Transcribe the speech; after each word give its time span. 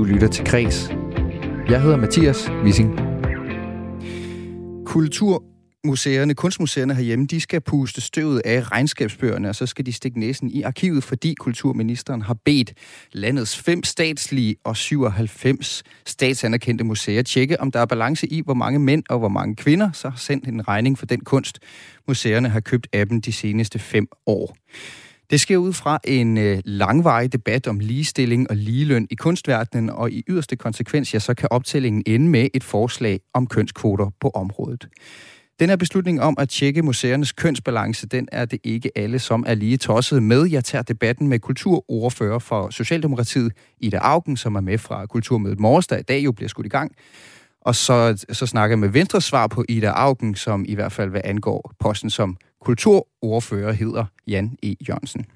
Du 0.00 0.04
lytter 0.04 0.28
til 0.28 0.44
Kres. 0.44 0.90
Jeg 1.68 1.82
hedder 1.82 1.96
Mathias 1.96 2.50
Wissing. 2.50 2.98
Kulturmuseerne, 4.86 6.34
kunstmuseerne 6.34 6.94
herhjemme, 6.94 7.26
de 7.26 7.40
skal 7.40 7.60
puste 7.60 8.00
støvet 8.00 8.42
af 8.44 8.70
regnskabsbøgerne, 8.72 9.48
og 9.48 9.54
så 9.54 9.66
skal 9.66 9.86
de 9.86 9.92
stikke 9.92 10.20
næsen 10.20 10.50
i 10.50 10.62
arkivet, 10.62 11.04
fordi 11.04 11.34
kulturministeren 11.34 12.22
har 12.22 12.36
bedt 12.44 12.72
landets 13.12 13.58
fem 13.58 13.82
statslige 13.82 14.56
og 14.64 14.76
97 14.76 15.82
statsanerkendte 16.06 16.84
museer 16.84 17.22
tjekke, 17.22 17.60
om 17.60 17.70
der 17.70 17.80
er 17.80 17.86
balance 17.86 18.26
i, 18.26 18.42
hvor 18.44 18.54
mange 18.54 18.78
mænd 18.78 19.02
og 19.08 19.18
hvor 19.18 19.28
mange 19.28 19.56
kvinder 19.56 19.92
så 19.92 20.08
har 20.08 20.18
sendt 20.18 20.48
en 20.48 20.68
regning 20.68 20.98
for 20.98 21.06
den 21.06 21.20
kunst, 21.20 21.58
museerne 22.08 22.48
har 22.48 22.60
købt 22.60 22.88
af 22.92 23.08
dem 23.08 23.20
de 23.20 23.32
seneste 23.32 23.78
fem 23.78 24.08
år. 24.26 24.56
Det 25.30 25.40
sker 25.40 25.56
ud 25.56 25.72
fra 25.72 25.98
en 26.04 26.38
øh, 26.38 26.58
langvarig 26.64 27.32
debat 27.32 27.66
om 27.66 27.78
ligestilling 27.78 28.50
og 28.50 28.56
ligeløn 28.56 29.06
i 29.10 29.14
kunstverdenen, 29.14 29.90
og 29.90 30.10
i 30.10 30.22
yderste 30.28 30.56
konsekvens, 30.56 31.14
ja, 31.14 31.18
så 31.18 31.34
kan 31.34 31.48
optællingen 31.50 32.02
ende 32.06 32.28
med 32.28 32.48
et 32.54 32.64
forslag 32.64 33.20
om 33.34 33.46
kønskvoter 33.46 34.10
på 34.20 34.30
området. 34.34 34.88
Den 35.60 35.68
her 35.68 35.76
beslutning 35.76 36.22
om 36.22 36.34
at 36.38 36.48
tjekke 36.48 36.82
museernes 36.82 37.32
kønsbalance, 37.32 38.06
den 38.06 38.28
er 38.32 38.44
det 38.44 38.58
ikke 38.64 38.90
alle, 38.96 39.18
som 39.18 39.44
er 39.46 39.54
lige 39.54 39.76
tosset 39.76 40.22
med. 40.22 40.46
Jeg 40.50 40.64
tager 40.64 40.82
debatten 40.82 41.28
med 41.28 41.38
kulturordfører 41.38 42.38
for 42.38 42.70
Socialdemokratiet, 42.70 43.52
Ida 43.80 43.98
Augen, 43.98 44.36
som 44.36 44.54
er 44.54 44.60
med 44.60 44.78
fra 44.78 45.06
Kulturmødet 45.06 45.60
Morges, 45.60 45.86
der 45.86 45.96
i 45.96 46.02
dag 46.02 46.24
jo 46.24 46.32
bliver 46.32 46.48
skudt 46.48 46.66
i 46.66 46.68
gang. 46.68 46.92
Og 47.60 47.74
så, 47.74 48.24
så 48.32 48.46
snakker 48.46 48.72
jeg 48.72 48.78
med 48.78 48.88
Venstres 48.88 49.24
svar 49.24 49.46
på 49.46 49.64
Ida 49.68 49.88
Augen, 49.88 50.34
som 50.34 50.64
i 50.68 50.74
hvert 50.74 50.92
fald 50.92 51.10
hvad 51.10 51.20
angår 51.24 51.72
posten 51.80 52.10
som 52.10 52.36
kulturordfører, 52.60 53.72
hedder 53.72 54.04
Jan 54.26 54.56
E. 54.62 54.74
Jørgensen. 54.88 55.26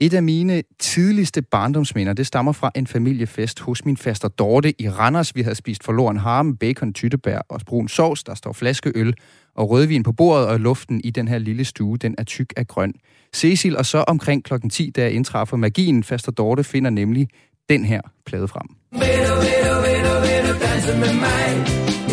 Et 0.00 0.14
af 0.14 0.22
mine 0.22 0.62
tidligste 0.78 1.42
barndomsminder, 1.42 2.12
det 2.12 2.26
stammer 2.26 2.52
fra 2.52 2.70
en 2.74 2.86
familiefest 2.86 3.60
hos 3.60 3.84
min 3.84 3.96
faster 3.96 4.28
Dorte 4.28 4.82
i 4.82 4.88
Randers. 4.88 5.36
Vi 5.36 5.42
havde 5.42 5.54
spist 5.54 5.84
forloren 5.84 6.16
harme, 6.16 6.56
bacon, 6.56 6.92
tyttebær 6.92 7.38
og 7.38 7.60
brun 7.66 7.88
sovs. 7.88 8.24
Der 8.24 8.34
står 8.34 8.52
flaskeøl 8.52 9.14
og 9.54 9.70
rødvin 9.70 10.02
på 10.02 10.12
bordet, 10.12 10.46
og 10.46 10.60
luften 10.60 11.00
i 11.04 11.10
den 11.10 11.28
her 11.28 11.38
lille 11.38 11.64
stue, 11.64 11.96
den 11.96 12.14
er 12.18 12.24
tyk 12.24 12.52
af 12.56 12.66
grøn. 12.66 12.94
Cecil, 13.34 13.76
og 13.76 13.86
så 13.86 13.98
omkring 13.98 14.44
klokken 14.44 14.70
10, 14.70 14.90
da 14.90 15.02
jeg 15.02 15.12
indtræffer 15.12 15.56
magien, 15.56 16.04
faster 16.04 16.32
Dorte 16.32 16.64
finder 16.64 16.90
nemlig 16.90 17.28
den 17.68 17.84
her 17.84 18.00
plade 18.26 18.48
frem. 18.48 18.66
Vil 18.92 19.00
du, 19.00 19.34
vil 19.40 19.70
du, 19.70 19.80
vil 19.86 20.00
du, 20.06 20.14
vil 20.20 20.54
du 20.54 20.58
danse 20.64 20.98
med 20.98 21.20
mig? 21.20 22.03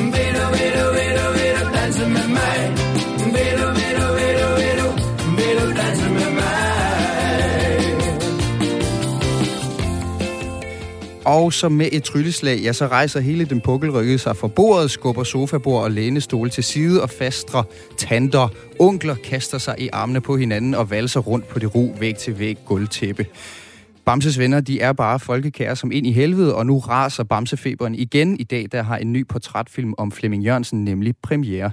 Og 11.25 11.53
så 11.53 11.69
med 11.69 11.89
et 11.91 12.03
trylleslag, 12.03 12.59
ja, 12.59 12.73
så 12.73 12.88
rejser 12.88 13.19
hele 13.19 13.45
den 13.45 13.61
pukkelrygge 13.61 14.17
sig 14.17 14.38
fra 14.38 14.47
bordet, 14.47 14.91
skubber 14.91 15.23
sofabord 15.23 15.83
og 15.83 15.91
lænestol 15.91 16.50
til 16.50 16.63
side 16.63 17.03
og 17.03 17.09
fastre 17.09 17.63
tanter. 17.97 18.47
Onkler 18.80 19.16
kaster 19.16 19.58
sig 19.58 19.75
i 19.80 19.89
armene 19.94 20.22
på 20.22 20.38
hinanden 20.38 20.75
og 20.75 20.89
valser 20.89 21.19
rundt 21.19 21.47
på 21.47 21.59
det 21.59 21.75
ro 21.75 21.95
væg 22.00 22.16
til 22.16 22.39
væg 22.39 22.58
gulvtæppe. 22.66 23.25
Bamses 24.05 24.39
venner, 24.39 24.61
de 24.61 24.81
er 24.81 24.94
bare 24.94 25.19
folkekære 25.19 25.75
som 25.75 25.91
ind 25.91 26.08
i 26.08 26.11
helvede, 26.11 26.55
og 26.55 26.66
nu 26.66 26.80
raser 26.80 27.23
Bamsefeberen 27.23 27.95
igen. 27.95 28.39
I 28.39 28.44
dag 28.44 28.66
der 28.72 28.81
har 28.81 28.97
en 28.97 29.13
ny 29.13 29.28
portrætfilm 29.28 29.94
om 29.97 30.11
Flemming 30.11 30.44
Jørgensen 30.44 30.83
nemlig 30.83 31.16
premiere. 31.23 31.72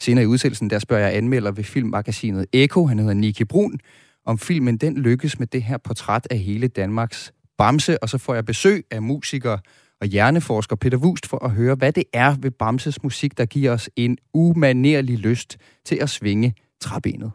Senere 0.00 0.24
i 0.24 0.26
udsendelsen, 0.26 0.70
der 0.70 0.78
spørger 0.78 1.06
jeg 1.06 1.16
anmelder 1.16 1.50
ved 1.50 1.64
filmmagasinet 1.64 2.46
Eko, 2.52 2.86
han 2.86 2.98
hedder 2.98 3.14
Niki 3.14 3.44
Brun, 3.44 3.78
om 4.26 4.38
filmen 4.38 4.76
den 4.76 4.96
lykkes 4.96 5.38
med 5.38 5.46
det 5.46 5.62
her 5.62 5.78
portræt 5.78 6.28
af 6.30 6.38
hele 6.38 6.68
Danmarks 6.68 7.32
Bamse, 7.62 8.02
og 8.02 8.08
så 8.08 8.18
får 8.18 8.34
jeg 8.34 8.44
besøg 8.44 8.84
af 8.90 9.02
musiker 9.02 9.58
og 10.00 10.06
hjerneforsker 10.06 10.76
Peter 10.76 10.98
Wust 10.98 11.26
for 11.26 11.44
at 11.44 11.50
høre, 11.50 11.74
hvad 11.74 11.92
det 11.92 12.04
er 12.12 12.36
ved 12.40 12.50
Bamses 12.50 13.02
musik, 13.02 13.38
der 13.38 13.44
giver 13.44 13.72
os 13.72 13.90
en 13.96 14.18
umanerlig 14.34 15.18
lyst 15.18 15.58
til 15.84 15.96
at 15.96 16.10
svinge 16.10 16.54
træbenet. 16.80 17.32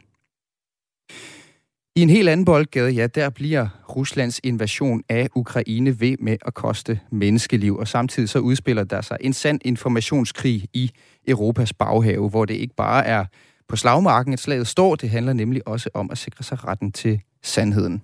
I 1.95 2.01
en 2.01 2.09
helt 2.09 2.29
anden 2.29 2.45
boldgade, 2.45 2.91
ja, 2.91 3.07
der 3.07 3.29
bliver 3.29 3.67
Ruslands 3.95 4.39
invasion 4.43 5.03
af 5.09 5.29
Ukraine 5.35 5.99
ved 5.99 6.15
med 6.19 6.37
at 6.45 6.53
koste 6.53 6.99
menneskeliv, 7.11 7.77
og 7.77 7.87
samtidig 7.87 8.29
så 8.29 8.39
udspiller 8.39 8.83
der 8.83 9.01
sig 9.01 9.17
en 9.21 9.33
sand 9.33 9.59
informationskrig 9.65 10.65
i 10.73 10.91
Europas 11.27 11.73
baghave, 11.73 12.29
hvor 12.29 12.45
det 12.45 12.53
ikke 12.53 12.75
bare 12.75 13.05
er 13.05 13.25
på 13.67 13.75
slagmarken, 13.75 14.33
et 14.33 14.39
slaget 14.39 14.67
står, 14.67 14.95
det 14.95 15.09
handler 15.09 15.33
nemlig 15.33 15.67
også 15.67 15.89
om 15.93 16.11
at 16.11 16.17
sikre 16.17 16.43
sig 16.43 16.65
retten 16.65 16.91
til 16.91 17.21
sandheden. 17.43 18.03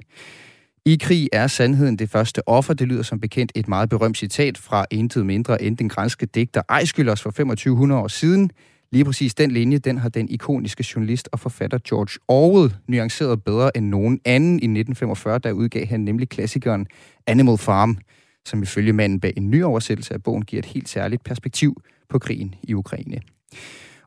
I 0.85 0.95
krig 0.95 1.29
er 1.31 1.47
sandheden 1.47 1.95
det 1.99 2.09
første 2.09 2.47
offer. 2.49 2.73
Det 2.73 2.87
lyder 2.87 3.03
som 3.03 3.19
bekendt 3.19 3.51
et 3.55 3.67
meget 3.67 3.89
berømt 3.89 4.17
citat 4.17 4.57
fra 4.57 4.85
intet 4.91 5.25
mindre 5.25 5.61
end 5.61 5.77
den 5.77 5.89
grænske 5.89 6.25
digter 6.25 6.61
Ejskylders 6.69 7.21
for 7.21 7.29
2500 7.29 8.01
år 8.01 8.07
siden. 8.07 8.51
Lige 8.91 9.05
præcis 9.05 9.35
den 9.35 9.51
linje, 9.51 9.77
den 9.77 9.97
har 9.97 10.09
den 10.09 10.29
ikoniske 10.29 10.85
journalist 10.95 11.29
og 11.31 11.39
forfatter 11.39 11.77
George 11.89 12.19
Orwell 12.27 12.75
nuanceret 12.87 13.43
bedre 13.43 13.77
end 13.77 13.85
nogen 13.85 14.19
anden 14.25 14.51
i 14.51 14.55
1945, 14.55 15.39
der 15.39 15.51
udgav 15.51 15.85
han 15.85 15.99
nemlig 15.99 16.29
klassikeren 16.29 16.87
Animal 17.27 17.57
Farm, 17.57 17.97
som 18.45 18.63
ifølge 18.63 18.93
manden 18.93 19.19
bag 19.19 19.33
en 19.37 19.49
ny 19.49 19.63
oversættelse 19.63 20.13
af 20.13 20.23
bogen 20.23 20.45
giver 20.45 20.59
et 20.59 20.65
helt 20.65 20.89
særligt 20.89 21.23
perspektiv 21.23 21.81
på 22.09 22.19
krigen 22.19 22.55
i 22.63 22.73
Ukraine. 22.73 23.21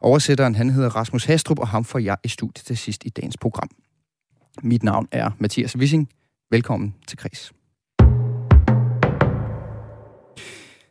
Oversætteren 0.00 0.54
han 0.54 0.70
hedder 0.70 0.88
Rasmus 0.88 1.25
Hastrup, 1.25 1.59
og 1.59 1.69
ham 1.69 1.84
får 1.84 1.98
jeg 1.98 2.16
i 2.25 2.28
studiet 2.28 2.66
til 2.66 2.76
sidst 2.76 3.04
i 3.04 3.09
dagens 3.09 3.36
program. 3.36 3.69
Mit 4.62 4.82
navn 4.82 5.09
er 5.12 5.31
Mathias 5.38 5.76
Wissing. 5.76 6.09
Velkommen 6.51 6.95
til 7.09 7.19
Kris. 7.19 7.53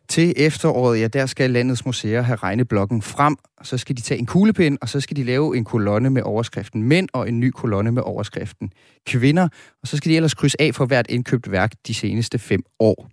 Til 0.08 0.34
efteråret, 0.36 1.00
ja, 1.00 1.06
der 1.06 1.26
skal 1.26 1.50
landets 1.50 1.86
museer 1.86 2.22
have 2.22 2.36
regneblokken 2.36 3.02
frem, 3.02 3.36
så 3.62 3.78
skal 3.78 3.96
de 3.96 4.02
tage 4.02 4.18
en 4.18 4.26
kuglepind, 4.26 4.78
og 4.80 4.88
så 4.88 5.00
skal 5.00 5.16
de 5.16 5.24
lave 5.24 5.56
en 5.56 5.64
kolonne 5.64 6.10
med 6.10 6.22
overskriften 6.22 6.82
mænd, 6.82 7.08
og 7.12 7.28
en 7.28 7.40
ny 7.40 7.50
kolonne 7.50 7.92
med 7.92 8.02
overskriften 8.02 8.70
kvinder, 9.06 9.48
og 9.82 9.88
så 9.88 9.96
skal 9.96 10.10
de 10.10 10.16
ellers 10.16 10.34
krydse 10.34 10.60
af 10.60 10.74
for 10.74 10.86
hvert 10.86 11.06
indkøbt 11.08 11.50
værk 11.50 11.72
de 11.86 11.94
seneste 11.94 12.38
fem 12.38 12.62
år. 12.80 13.08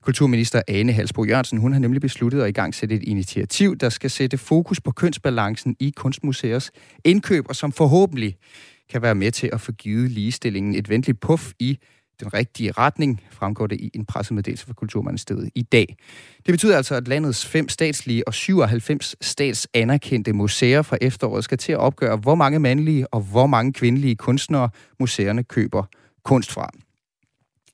Kulturminister 0.00 0.62
Ane 0.68 0.92
Halsbro 0.92 1.24
Jørgensen, 1.24 1.58
hun 1.58 1.72
har 1.72 1.80
nemlig 1.80 2.00
besluttet 2.00 2.42
at 2.42 2.48
i 2.48 2.52
gang 2.52 2.74
sætte 2.74 2.94
et 2.94 3.02
initiativ, 3.02 3.76
der 3.76 3.88
skal 3.88 4.10
sætte 4.10 4.38
fokus 4.38 4.80
på 4.80 4.90
kønsbalancen 4.90 5.76
i 5.80 5.92
kunstmuseers 5.96 6.70
indkøb, 7.04 7.44
og 7.48 7.56
som 7.56 7.72
forhåbentlig 7.72 8.36
kan 8.92 9.02
være 9.02 9.14
med 9.14 9.32
til 9.32 9.50
at 9.52 9.60
få 9.60 9.72
givet 9.72 10.10
ligestillingen 10.10 10.74
et 10.74 10.88
venligt 10.88 11.20
puff 11.20 11.52
i 11.58 11.78
den 12.20 12.34
rigtige 12.34 12.72
retning, 12.72 13.22
fremgår 13.30 13.66
det 13.66 13.80
i 13.80 13.90
en 13.94 14.06
pressemeddelelse 14.06 14.66
fra 14.66 14.72
Kulturministeriet 14.72 15.50
i 15.54 15.62
dag. 15.62 15.96
Det 16.46 16.52
betyder 16.52 16.76
altså, 16.76 16.94
at 16.94 17.08
landets 17.08 17.46
fem 17.46 17.68
statslige 17.68 18.28
og 18.28 18.34
97 18.34 19.16
statsanerkendte 19.20 20.32
museer 20.32 20.82
fra 20.82 20.96
efteråret 21.00 21.44
skal 21.44 21.58
til 21.58 21.72
at 21.72 21.78
opgøre, 21.78 22.16
hvor 22.16 22.34
mange 22.34 22.58
mandlige 22.58 23.14
og 23.14 23.20
hvor 23.20 23.46
mange 23.46 23.72
kvindelige 23.72 24.16
kunstnere 24.16 24.68
museerne 25.00 25.44
køber 25.44 25.84
kunst 26.24 26.52
fra. 26.52 26.70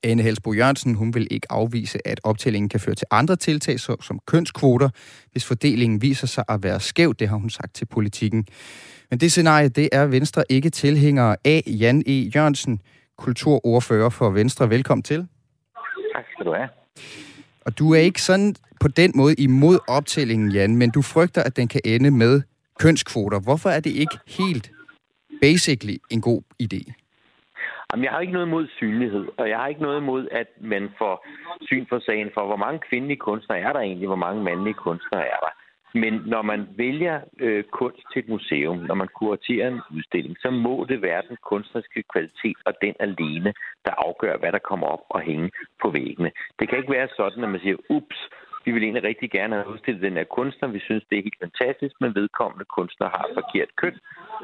Anne 0.02 0.22
Helsbo 0.22 0.52
Jørgensen, 0.52 0.94
hun 0.94 1.14
vil 1.14 1.28
ikke 1.30 1.52
afvise, 1.52 2.08
at 2.08 2.20
optællingen 2.24 2.68
kan 2.68 2.80
føre 2.80 2.94
til 2.94 3.06
andre 3.10 3.36
tiltag, 3.36 3.80
som 3.80 4.20
kønskvoter, 4.26 4.88
hvis 5.32 5.44
fordelingen 5.44 6.02
viser 6.02 6.26
sig 6.26 6.44
at 6.48 6.62
være 6.62 6.80
skæv. 6.80 7.14
Det 7.14 7.28
har 7.28 7.36
hun 7.36 7.50
sagt 7.50 7.74
til 7.74 7.84
politikken. 7.84 8.46
Men 9.10 9.18
det 9.20 9.32
scenarie, 9.32 9.68
det 9.68 9.88
er 9.92 10.06
Venstre 10.06 10.42
ikke 10.50 10.70
tilhængere 10.70 11.36
af. 11.44 11.62
Jan 11.66 12.02
E. 12.06 12.30
Jørgensen, 12.34 12.80
kulturordfører 13.18 14.10
for 14.10 14.30
Venstre. 14.30 14.70
Velkommen 14.70 15.02
til. 15.02 15.26
Tak 16.14 16.24
skal 16.32 16.46
du 16.46 16.52
have. 16.54 16.68
Og 17.66 17.78
du 17.78 17.94
er 17.94 17.98
ikke 17.98 18.22
sådan 18.22 18.54
på 18.80 18.88
den 18.88 19.12
måde 19.14 19.34
imod 19.34 19.78
optællingen, 19.88 20.50
Jan, 20.52 20.76
men 20.76 20.90
du 20.90 21.02
frygter, 21.02 21.42
at 21.42 21.56
den 21.56 21.68
kan 21.68 21.80
ende 21.84 22.10
med 22.10 22.42
kønskvoter. 22.78 23.40
Hvorfor 23.40 23.68
er 23.68 23.80
det 23.80 23.90
ikke 23.90 24.18
helt 24.38 24.70
basically 25.40 25.96
en 26.10 26.20
god 26.20 26.42
idé? 26.62 26.82
Jamen, 27.92 28.04
jeg 28.04 28.12
har 28.12 28.20
ikke 28.20 28.32
noget 28.32 28.46
imod 28.46 28.66
synlighed, 28.78 29.24
og 29.38 29.48
jeg 29.48 29.56
har 29.58 29.66
ikke 29.66 29.82
noget 29.82 30.00
imod, 30.00 30.28
at 30.40 30.48
man 30.60 30.88
får 30.98 31.26
syn 31.62 31.86
for 31.88 31.98
sagen 32.08 32.28
for, 32.34 32.46
hvor 32.46 32.56
mange 32.56 32.78
kvindelige 32.88 33.22
kunstnere 33.28 33.58
er 33.58 33.72
der 33.72 33.80
egentlig, 33.80 34.06
hvor 34.06 34.22
mange 34.26 34.42
mandlige 34.44 34.74
kunstnere 34.74 35.24
er 35.34 35.40
der. 35.44 35.52
Men 35.94 36.22
når 36.26 36.42
man 36.42 36.68
vælger 36.76 37.20
øh, 37.38 37.64
kunst 37.64 38.02
til 38.12 38.20
et 38.22 38.28
museum, 38.28 38.78
når 38.78 38.94
man 38.94 39.08
kuraterer 39.18 39.68
en 39.68 39.80
udstilling, 39.96 40.36
så 40.40 40.50
må 40.50 40.86
det 40.88 41.02
være 41.02 41.22
den 41.28 41.36
kunstneriske 41.50 42.02
kvalitet 42.12 42.56
og 42.64 42.72
den 42.82 42.94
alene, 43.00 43.54
der 43.84 43.92
afgør, 44.06 44.36
hvad 44.38 44.52
der 44.52 44.58
kommer 44.58 44.86
op 44.86 45.04
og 45.08 45.20
hænge 45.20 45.50
på 45.82 45.90
væggene. 45.90 46.30
Det 46.58 46.68
kan 46.68 46.78
ikke 46.78 46.92
være 46.92 47.08
sådan, 47.16 47.44
at 47.44 47.50
man 47.50 47.60
siger, 47.60 47.76
ups, 47.88 48.18
vi 48.68 48.72
vil 48.74 48.82
egentlig 48.82 49.04
rigtig 49.10 49.30
gerne 49.38 49.54
have 49.54 49.72
udstillet 49.72 50.06
den 50.08 50.18
her 50.20 50.28
kunstner. 50.38 50.74
Vi 50.76 50.80
synes, 50.88 51.02
det 51.08 51.16
er 51.18 51.26
helt 51.28 51.42
fantastisk, 51.46 51.94
men 52.02 52.14
vedkommende 52.20 52.66
kunstner 52.76 53.08
har 53.16 53.26
forkert 53.38 53.70
køn, 53.80 53.96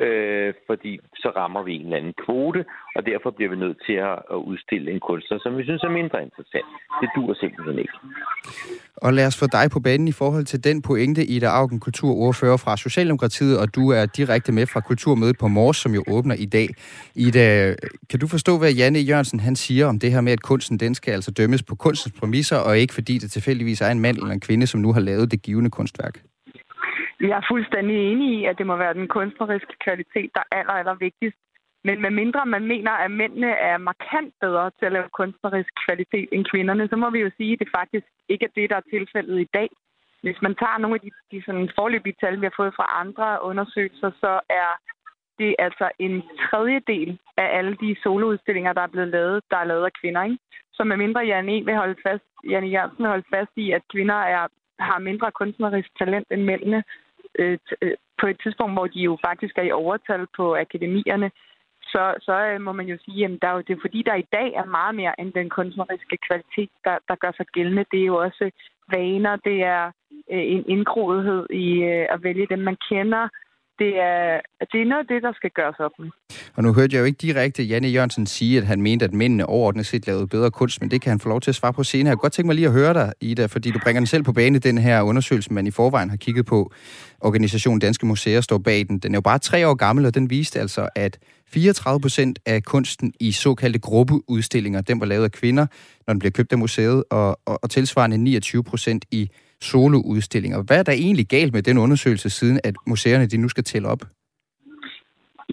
øh, 0.04 0.50
fordi 0.68 0.92
så 1.22 1.28
rammer 1.40 1.62
vi 1.66 1.72
en 1.74 1.84
eller 1.84 1.96
anden 2.00 2.16
kvote, 2.24 2.62
og 2.96 3.00
derfor 3.10 3.30
bliver 3.36 3.50
vi 3.54 3.58
nødt 3.64 3.78
til 3.86 3.96
at, 4.10 4.16
at 4.34 4.38
udstille 4.50 4.86
en 4.94 5.00
kunstner, 5.10 5.38
som 5.44 5.52
vi 5.58 5.62
synes 5.64 5.82
er 5.82 5.98
mindre 6.00 6.18
interessant. 6.28 6.68
Det 7.00 7.08
dur 7.16 7.34
simpelthen 7.42 7.78
ikke. 7.84 7.96
Og 8.96 9.12
lad 9.12 9.26
os 9.26 9.36
få 9.42 9.46
dig 9.46 9.66
på 9.72 9.80
banen 9.80 10.08
i 10.08 10.12
forhold 10.12 10.44
til 10.44 10.64
den 10.64 10.82
pointe, 10.82 11.24
Ida 11.24 11.46
Augen, 11.46 11.80
kulturordfører 11.80 12.56
fra 12.56 12.76
Socialdemokratiet, 12.76 13.58
og 13.58 13.74
du 13.74 13.90
er 13.90 14.06
direkte 14.06 14.52
med 14.52 14.66
fra 14.66 14.80
Kulturmødet 14.80 15.38
på 15.38 15.48
Mors, 15.48 15.76
som 15.76 15.94
jo 15.94 16.02
åbner 16.08 16.34
i 16.34 16.44
dag. 16.44 16.68
Ida, 17.14 17.74
kan 18.10 18.20
du 18.20 18.26
forstå, 18.26 18.58
hvad 18.58 18.72
Janne 18.72 18.98
Jørgensen 18.98 19.40
han 19.40 19.56
siger 19.56 19.86
om 19.86 19.98
det 19.98 20.12
her 20.12 20.20
med, 20.20 20.32
at 20.32 20.42
kunsten 20.42 20.78
den 20.78 20.94
skal 20.94 21.12
altså 21.12 21.30
dømmes 21.30 21.62
på 21.62 21.74
kunstens 21.74 22.14
præmisser, 22.20 22.56
og 22.56 22.78
ikke 22.78 22.94
fordi 22.94 23.18
det 23.18 23.30
tilfældigvis 23.30 23.80
er 23.80 23.90
en 23.90 24.00
mand 24.00 24.13
eller 24.18 24.34
en 24.34 24.46
kvinde, 24.48 24.66
som 24.66 24.80
nu 24.80 24.92
har 24.92 25.00
lavet 25.00 25.30
det 25.30 25.42
givende 25.42 25.70
kunstværk? 25.70 26.14
Jeg 27.20 27.36
er 27.40 27.46
fuldstændig 27.50 27.96
enig 28.10 28.28
i, 28.38 28.44
at 28.44 28.58
det 28.58 28.66
må 28.66 28.76
være 28.76 28.94
den 28.94 29.08
kunstneriske 29.08 29.74
kvalitet, 29.84 30.30
der 30.34 30.42
er 30.50 30.56
aller, 30.58 30.72
aller 30.72 30.94
vigtigst. 30.94 31.38
Men 31.84 32.00
med 32.04 32.10
mindre 32.10 32.46
man 32.46 32.64
mener, 32.72 32.92
at 33.04 33.10
mændene 33.10 33.50
er 33.70 33.78
markant 33.78 34.34
bedre 34.40 34.70
til 34.78 34.86
at 34.86 34.92
lave 34.92 35.08
kunstnerisk 35.18 35.72
kvalitet 35.84 36.28
end 36.32 36.44
kvinderne, 36.52 36.88
så 36.88 36.96
må 36.96 37.10
vi 37.10 37.18
jo 37.18 37.30
sige, 37.36 37.52
at 37.52 37.58
det 37.58 37.68
faktisk 37.78 38.06
ikke 38.28 38.44
er 38.44 38.54
det, 38.58 38.70
der 38.70 38.76
er 38.76 38.90
tilfældet 38.94 39.40
i 39.40 39.48
dag. 39.54 39.68
Hvis 40.22 40.42
man 40.42 40.54
tager 40.54 40.78
nogle 40.78 40.94
af 40.96 41.00
de, 41.00 41.10
de 41.32 41.42
sådan 41.46 41.68
forløbige 41.78 42.16
tal, 42.20 42.40
vi 42.40 42.46
har 42.46 42.56
fået 42.56 42.76
fra 42.78 42.86
andre 43.02 43.28
undersøgelser, 43.42 44.10
så 44.22 44.32
er 44.62 44.70
det 45.38 45.54
altså 45.58 45.86
en 45.98 46.22
tredjedel 46.44 47.18
af 47.36 47.48
alle 47.58 47.76
de 47.82 47.96
soloudstillinger, 48.02 48.72
der 48.72 48.82
er 48.82 48.92
blevet 48.94 49.08
lavet, 49.08 49.42
der 49.50 49.56
er 49.56 49.64
lavet 49.64 49.84
af 49.84 49.94
kvinder. 50.00 50.22
Ikke? 50.22 50.38
Så 50.76 50.84
med 50.84 50.96
mindre 50.96 51.20
Janne, 51.20 51.56
e. 51.56 51.64
vil 51.64 51.76
holde 51.76 52.00
fast, 52.06 52.24
Janne 52.50 52.68
Jørgensen 52.68 53.02
vil 53.02 53.14
holde 53.14 53.32
fast 53.34 53.52
i, 53.56 53.70
at 53.70 53.82
kvinder 53.92 54.14
er, 54.14 54.46
har 54.78 54.98
mindre 54.98 55.30
kunstnerisk 55.32 55.90
talent 55.98 56.26
end 56.30 56.42
mændene, 56.42 56.84
øh, 57.38 57.58
øh, 57.82 57.94
på 58.20 58.26
et 58.26 58.40
tidspunkt, 58.42 58.74
hvor 58.74 58.86
de 58.86 59.00
jo 59.00 59.18
faktisk 59.26 59.58
er 59.58 59.62
i 59.62 59.72
overtal 59.72 60.26
på 60.36 60.56
akademierne, 60.56 61.30
så, 61.82 62.14
så 62.20 62.34
øh, 62.48 62.60
må 62.60 62.72
man 62.72 62.86
jo 62.86 62.96
sige, 63.04 63.24
at 63.24 63.38
der 63.42 63.48
er 63.48 63.52
jo, 63.52 63.62
det 63.66 63.76
er 63.76 63.84
fordi, 63.86 64.02
der 64.02 64.14
i 64.14 64.28
dag 64.32 64.48
er 64.60 64.64
meget 64.64 64.94
mere 64.94 65.20
end 65.20 65.32
den 65.32 65.48
kunstneriske 65.50 66.16
kvalitet, 66.26 66.70
der, 66.84 66.96
der 67.08 67.16
gør 67.22 67.32
sig 67.36 67.46
gældende. 67.46 67.84
Det 67.92 68.00
er 68.00 68.10
jo 68.12 68.16
også 68.16 68.50
vaner, 68.92 69.36
det 69.36 69.58
er 69.62 69.84
øh, 70.32 70.44
en 70.56 70.64
indgroethed 70.68 71.46
i 71.50 71.66
øh, 71.82 72.06
at 72.14 72.22
vælge 72.22 72.46
dem, 72.50 72.58
man 72.58 72.76
kender, 72.88 73.28
det 73.78 73.92
er, 74.00 74.40
det 74.72 74.80
er 74.82 74.84
noget 74.84 75.00
af 75.00 75.08
det, 75.08 75.22
der 75.22 75.32
skal 75.32 75.50
gøres 75.50 75.76
op 75.78 75.90
med. 75.98 76.10
Og 76.56 76.62
nu 76.62 76.72
hørte 76.72 76.94
jeg 76.94 77.00
jo 77.00 77.04
ikke 77.04 77.16
direkte 77.16 77.62
Janne 77.62 77.88
Jørgensen 77.88 78.26
sige, 78.26 78.58
at 78.58 78.66
han 78.66 78.82
mente, 78.82 79.04
at 79.04 79.12
mændene 79.12 79.46
overordnet 79.46 79.86
set 79.86 80.06
lavede 80.06 80.26
bedre 80.26 80.50
kunst, 80.50 80.80
men 80.80 80.90
det 80.90 81.00
kan 81.02 81.10
han 81.10 81.20
få 81.20 81.28
lov 81.28 81.40
til 81.40 81.50
at 81.50 81.54
svare 81.54 81.72
på 81.72 81.82
senere. 81.82 82.10
Jeg 82.10 82.16
kunne 82.16 82.20
godt 82.20 82.32
tænke 82.32 82.46
mig 82.46 82.56
lige 82.56 82.66
at 82.66 82.72
høre 82.72 82.94
dig, 82.94 83.12
Ida, 83.20 83.46
fordi 83.46 83.70
du 83.70 83.78
bringer 83.82 84.00
den 84.00 84.06
selv 84.06 84.22
på 84.22 84.32
banen, 84.32 84.60
den 84.60 84.78
her 84.78 85.02
undersøgelse, 85.02 85.52
man 85.52 85.66
i 85.66 85.70
forvejen 85.70 86.10
har 86.10 86.16
kigget 86.16 86.46
på. 86.46 86.72
Organisationen 87.20 87.80
Danske 87.80 88.06
Museer 88.06 88.40
står 88.40 88.58
bag 88.58 88.84
den. 88.88 88.98
Den 88.98 89.14
er 89.14 89.16
jo 89.16 89.22
bare 89.22 89.38
tre 89.38 89.68
år 89.68 89.74
gammel, 89.74 90.06
og 90.06 90.14
den 90.14 90.30
viste 90.30 90.60
altså, 90.60 90.88
at 90.94 91.18
34 91.48 92.00
procent 92.00 92.38
af 92.46 92.62
kunsten 92.62 93.12
i 93.20 93.32
såkaldte 93.32 93.78
gruppeudstillinger, 93.78 94.80
den 94.80 95.00
var 95.00 95.06
lavet 95.06 95.24
af 95.24 95.32
kvinder, 95.32 95.66
når 96.06 96.14
den 96.14 96.18
bliver 96.18 96.32
købt 96.32 96.52
af 96.52 96.58
museet, 96.58 97.04
og, 97.10 97.40
og, 97.46 97.58
og 97.62 97.70
tilsvarende 97.70 98.18
29 98.18 98.64
procent 98.64 99.04
i 99.10 99.30
soloudstillinger. 99.70 100.58
Hvad 100.66 100.78
er 100.78 100.86
der 100.88 100.92
egentlig 100.92 101.26
galt 101.36 101.52
med 101.56 101.62
den 101.62 101.78
undersøgelse, 101.84 102.30
siden 102.30 102.56
at 102.68 102.74
museerne 102.86 103.26
de 103.26 103.36
nu 103.42 103.48
skal 103.48 103.64
tælle 103.64 103.88
op? 103.88 104.02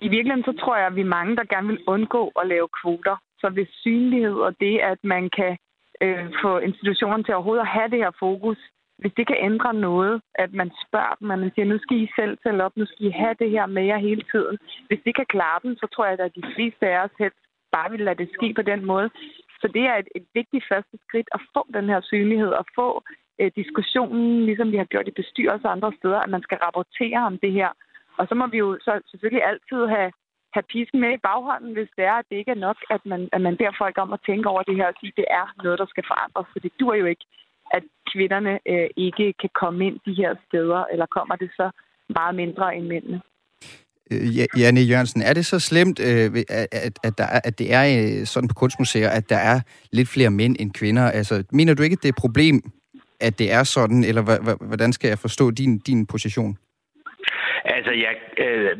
I 0.05 0.07
virkeligheden 0.15 0.47
så 0.49 0.53
tror 0.61 0.75
jeg, 0.77 0.87
at 0.87 0.95
vi 0.95 1.01
er 1.01 1.15
mange, 1.19 1.35
der 1.35 1.51
gerne 1.53 1.67
vil 1.67 1.83
undgå 1.87 2.23
at 2.41 2.47
lave 2.47 2.67
kvoter. 2.81 3.15
Så 3.41 3.49
hvis 3.49 3.67
synlighed 3.85 4.37
og 4.47 4.51
det, 4.59 4.75
at 4.91 4.99
man 5.03 5.29
kan 5.37 5.57
øh, 6.03 6.25
få 6.43 6.51
institutionerne 6.57 7.23
til 7.23 7.33
overhovedet 7.33 7.65
at 7.67 7.75
have 7.77 7.89
det 7.93 7.99
her 8.03 8.11
fokus, 8.19 8.59
hvis 9.01 9.13
det 9.17 9.25
kan 9.27 9.39
ændre 9.49 9.73
noget, 9.73 10.21
at 10.43 10.51
man 10.53 10.69
spørger 10.85 11.15
dem, 11.19 11.31
at 11.31 11.39
man 11.39 11.51
siger, 11.55 11.65
nu 11.65 11.77
skal 11.81 11.97
I 11.97 12.07
selv 12.19 12.37
tælle 12.43 12.63
op, 12.65 12.77
nu 12.77 12.85
skal 12.85 13.05
I 13.05 13.19
have 13.21 13.35
det 13.41 13.49
her 13.55 13.65
med 13.65 13.83
jer 13.83 13.97
hele 13.97 14.23
tiden. 14.31 14.57
Hvis 14.87 15.01
det 15.05 15.13
kan 15.15 15.31
klare 15.35 15.59
dem, 15.63 15.71
så 15.81 15.87
tror 15.93 16.05
jeg, 16.05 16.19
at 16.19 16.37
de 16.39 16.43
fleste 16.55 16.83
af 16.91 16.97
os 17.03 17.15
helst 17.19 17.41
bare 17.75 17.91
vil 17.91 17.99
lade 18.07 18.21
det 18.23 18.29
ske 18.37 18.47
på 18.59 18.61
den 18.71 18.85
måde. 18.91 19.09
Så 19.61 19.67
det 19.75 19.83
er 19.91 19.95
et, 19.95 20.09
et 20.15 20.25
vigtigt 20.33 20.65
første 20.71 20.95
skridt 21.05 21.29
at 21.33 21.41
få 21.53 21.61
den 21.73 21.85
her 21.91 22.01
synlighed 22.01 22.51
og 22.61 22.65
få 22.75 23.03
øh, 23.39 23.51
diskussionen, 23.55 24.45
ligesom 24.45 24.71
vi 24.71 24.77
har 24.77 24.89
gjort 24.91 25.07
i 25.07 25.19
bestyrelser 25.21 25.67
og 25.69 25.75
andre 25.75 25.91
steder, 25.99 26.19
at 26.19 26.29
man 26.29 26.43
skal 26.43 26.57
rapportere 26.57 27.19
om 27.29 27.37
det 27.37 27.51
her. 27.51 27.69
Og 28.19 28.27
så 28.27 28.35
må 28.35 28.45
vi 28.47 28.57
jo 28.57 28.77
så 28.81 28.93
selvfølgelig 29.11 29.43
altid 29.51 29.81
have, 29.95 30.11
have 30.55 30.63
pisken 30.73 30.99
med 30.99 31.11
i 31.13 31.23
baghånden, 31.27 31.73
hvis 31.73 31.91
det 31.97 32.05
er, 32.05 32.13
at 32.13 32.25
det 32.29 32.35
ikke 32.35 32.51
er 32.51 32.65
nok, 32.67 32.77
at 32.89 33.01
man, 33.05 33.29
at 33.31 33.41
man 33.41 33.57
beder 33.57 33.73
folk 33.77 33.97
om 33.97 34.13
at 34.13 34.23
tænke 34.25 34.49
over 34.49 34.63
det 34.63 34.75
her 34.75 34.87
og 34.87 34.93
sige, 34.99 35.13
at 35.13 35.17
det 35.17 35.25
er 35.29 35.45
noget, 35.63 35.79
der 35.79 35.85
skal 35.85 36.05
forandres. 36.07 36.47
For 36.51 36.59
det 36.59 36.71
dur 36.79 36.93
jo 36.93 37.05
ikke, 37.05 37.25
at 37.71 37.83
kvinderne 38.13 38.59
øh, 38.65 38.89
ikke 38.95 39.33
kan 39.33 39.49
komme 39.61 39.87
ind 39.87 39.99
de 40.05 40.13
her 40.13 40.35
steder, 40.47 40.85
eller 40.91 41.05
kommer 41.05 41.35
det 41.35 41.51
så 41.55 41.71
meget 42.09 42.35
mindre 42.35 42.75
end 42.75 42.87
mændene. 42.87 43.21
Øh, 44.11 44.59
Janne 44.59 44.81
Jørgensen, 44.81 45.21
er 45.21 45.33
det 45.33 45.45
så 45.45 45.59
slemt, 45.59 45.99
øh, 45.99 46.43
at, 46.49 46.99
at, 47.03 47.17
der 47.17 47.23
er, 47.23 47.39
at 47.43 47.59
det 47.59 47.73
er 47.73 47.83
øh, 47.99 48.25
sådan 48.25 48.47
på 48.47 48.53
kunstmuseer, 48.53 49.09
at 49.09 49.29
der 49.29 49.37
er 49.37 49.59
lidt 49.91 50.09
flere 50.09 50.29
mænd 50.29 50.55
end 50.59 50.71
kvinder? 50.71 51.11
Altså, 51.11 51.43
mener 51.51 51.73
du 51.73 51.83
ikke, 51.83 51.93
at 51.93 52.01
det 52.03 52.09
er 52.09 52.13
et 52.17 52.25
problem, 52.25 52.61
at 53.19 53.39
det 53.39 53.53
er 53.53 53.63
sådan, 53.63 54.03
eller 54.03 54.23
hvordan 54.67 54.93
skal 54.93 55.07
jeg 55.07 55.19
forstå 55.19 55.51
din, 55.51 55.79
din 55.79 56.07
position? 56.07 56.57
Altså, 57.65 57.91
ja, 57.91 58.11
øh, 58.45 58.77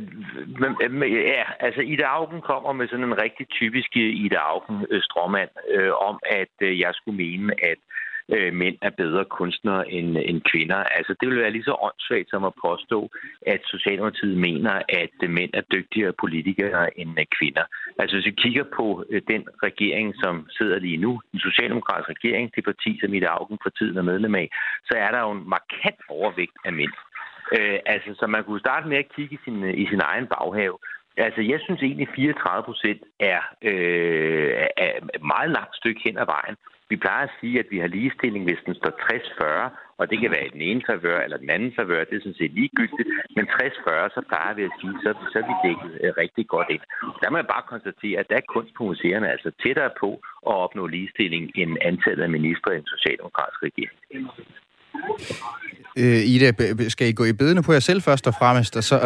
ja, 1.36 1.44
altså 1.60 1.81
Ida 1.81 2.04
Augen 2.04 2.42
kommer 2.42 2.72
med 2.74 2.88
sådan 2.88 3.06
en 3.06 3.22
rigtig 3.22 3.48
typisk 3.50 3.89
øh, 3.98 4.13
Ida 4.24 4.36
Augen 4.36 4.86
øh, 4.92 5.01
stråmand 5.01 5.50
øh, 5.75 5.92
om, 6.10 6.19
at 6.25 6.56
øh, 6.62 6.80
jeg 6.80 6.92
skulle 6.94 7.18
mene, 7.18 7.54
at 7.72 7.80
øh, 8.29 8.53
mænd 8.53 8.77
er 8.81 8.89
bedre 8.89 9.25
kunstnere 9.25 9.91
end, 9.91 10.18
end 10.18 10.41
kvinder. 10.51 10.75
Altså, 10.75 11.15
det 11.19 11.29
vil 11.29 11.39
være 11.39 11.51
lige 11.51 11.63
så 11.63 11.75
åndssvagt 11.81 12.29
som 12.29 12.44
at 12.44 12.53
påstå, 12.65 13.09
at 13.47 13.62
Socialdemokratiet 13.65 14.38
mener, 14.38 14.81
at 14.89 15.29
mænd 15.29 15.51
er 15.53 15.62
dygtigere 15.62 16.13
politikere 16.13 17.00
end 17.00 17.19
øh, 17.19 17.25
kvinder. 17.39 17.65
Altså, 18.00 18.15
hvis 18.15 18.25
vi 18.25 18.41
kigger 18.44 18.65
på 18.77 19.06
øh, 19.09 19.21
den 19.31 19.44
regering, 19.63 20.15
som 20.23 20.47
sidder 20.57 20.79
lige 20.79 20.97
nu, 20.97 21.21
den 21.31 21.39
socialdemokratiske 21.39 22.13
regering, 22.18 22.56
det 22.56 22.63
parti, 22.63 23.00
som 23.01 23.13
Ida 23.13 23.25
Augen 23.25 23.59
for 23.63 23.69
tiden 23.69 23.97
er 23.97 24.01
medlem 24.12 24.35
af, 24.35 24.50
så 24.85 24.94
er 24.97 25.12
der 25.12 25.19
jo 25.19 25.31
en 25.31 25.50
markant 25.50 26.00
overvægt 26.09 26.57
af 26.65 26.74
mænd. 26.74 26.94
Øh, 27.57 27.79
altså, 27.85 28.09
så 28.19 28.27
man 28.27 28.44
kunne 28.44 28.59
starte 28.59 28.88
med 28.88 28.97
at 28.97 29.12
kigge 29.15 29.35
i 29.35 29.39
sin, 29.45 29.63
øh, 29.63 29.74
i 29.83 29.85
sin 29.91 30.01
egen 30.03 30.27
baghave. 30.27 30.77
Altså, 31.17 31.41
jeg 31.41 31.59
synes 31.63 31.81
egentlig, 31.81 32.07
34 32.15 32.63
procent 32.63 33.01
er, 33.19 33.41
øh, 33.62 34.51
er 34.77 34.91
et 35.15 35.24
meget 35.33 35.51
langt 35.57 35.75
stykke 35.75 36.01
hen 36.06 36.17
ad 36.17 36.25
vejen. 36.25 36.56
Vi 36.91 36.97
plejer 37.05 37.25
at 37.27 37.38
sige, 37.39 37.59
at 37.59 37.67
vi 37.73 37.77
har 37.79 37.88
ligestilling, 37.88 38.43
hvis 38.45 38.65
den 38.65 38.75
står 38.75 38.93
60-40, 39.07 39.69
og 39.99 40.09
det 40.09 40.17
kan 40.19 40.31
være 40.35 40.47
i 40.47 40.55
den 40.55 40.61
ene 40.69 40.81
favør 40.89 41.19
eller 41.21 41.38
den 41.38 41.49
anden 41.49 41.73
favør, 41.77 42.03
det 42.03 42.15
er 42.15 42.23
sådan 42.25 42.41
set 42.41 42.53
ligegyldigt. 42.59 43.09
Men 43.35 43.45
60-40, 43.47 44.15
så 44.15 44.21
plejer 44.29 44.53
vi 44.53 44.63
at 44.63 44.75
sige, 44.79 44.95
så, 45.03 45.09
så 45.31 45.35
er 45.41 45.47
vi 45.51 45.55
dækket 45.65 45.91
øh, 46.03 46.11
rigtig 46.23 46.47
godt 46.47 46.69
ind. 46.75 46.83
Der 47.21 47.29
må 47.29 47.38
jeg 47.38 47.47
bare 47.55 47.69
konstatere, 47.73 48.19
at 48.19 48.29
der 48.29 48.38
er 48.38 48.51
kunst 48.55 48.73
på 48.77 48.83
museerne 48.83 49.31
altså 49.35 49.51
tættere 49.63 49.91
på 50.01 50.09
at 50.49 50.55
opnå 50.65 50.83
ligestilling 50.88 51.43
end 51.55 51.71
antallet 51.81 52.23
af 52.23 52.29
ministre 52.38 52.73
i 52.73 52.77
en 52.77 52.93
socialdemokratisk 52.95 53.59
regering. 53.67 53.97
Øh, 55.97 56.33
Ida, 56.33 56.51
skal 56.89 57.07
I 57.07 57.13
gå 57.13 57.23
i 57.25 57.33
bedene 57.33 57.63
på 57.63 57.71
jer 57.73 57.79
selv 57.79 58.01
først 58.01 58.27
og 58.27 58.33
fremmest, 58.39 58.77
og, 58.77 58.83
så, 58.83 58.97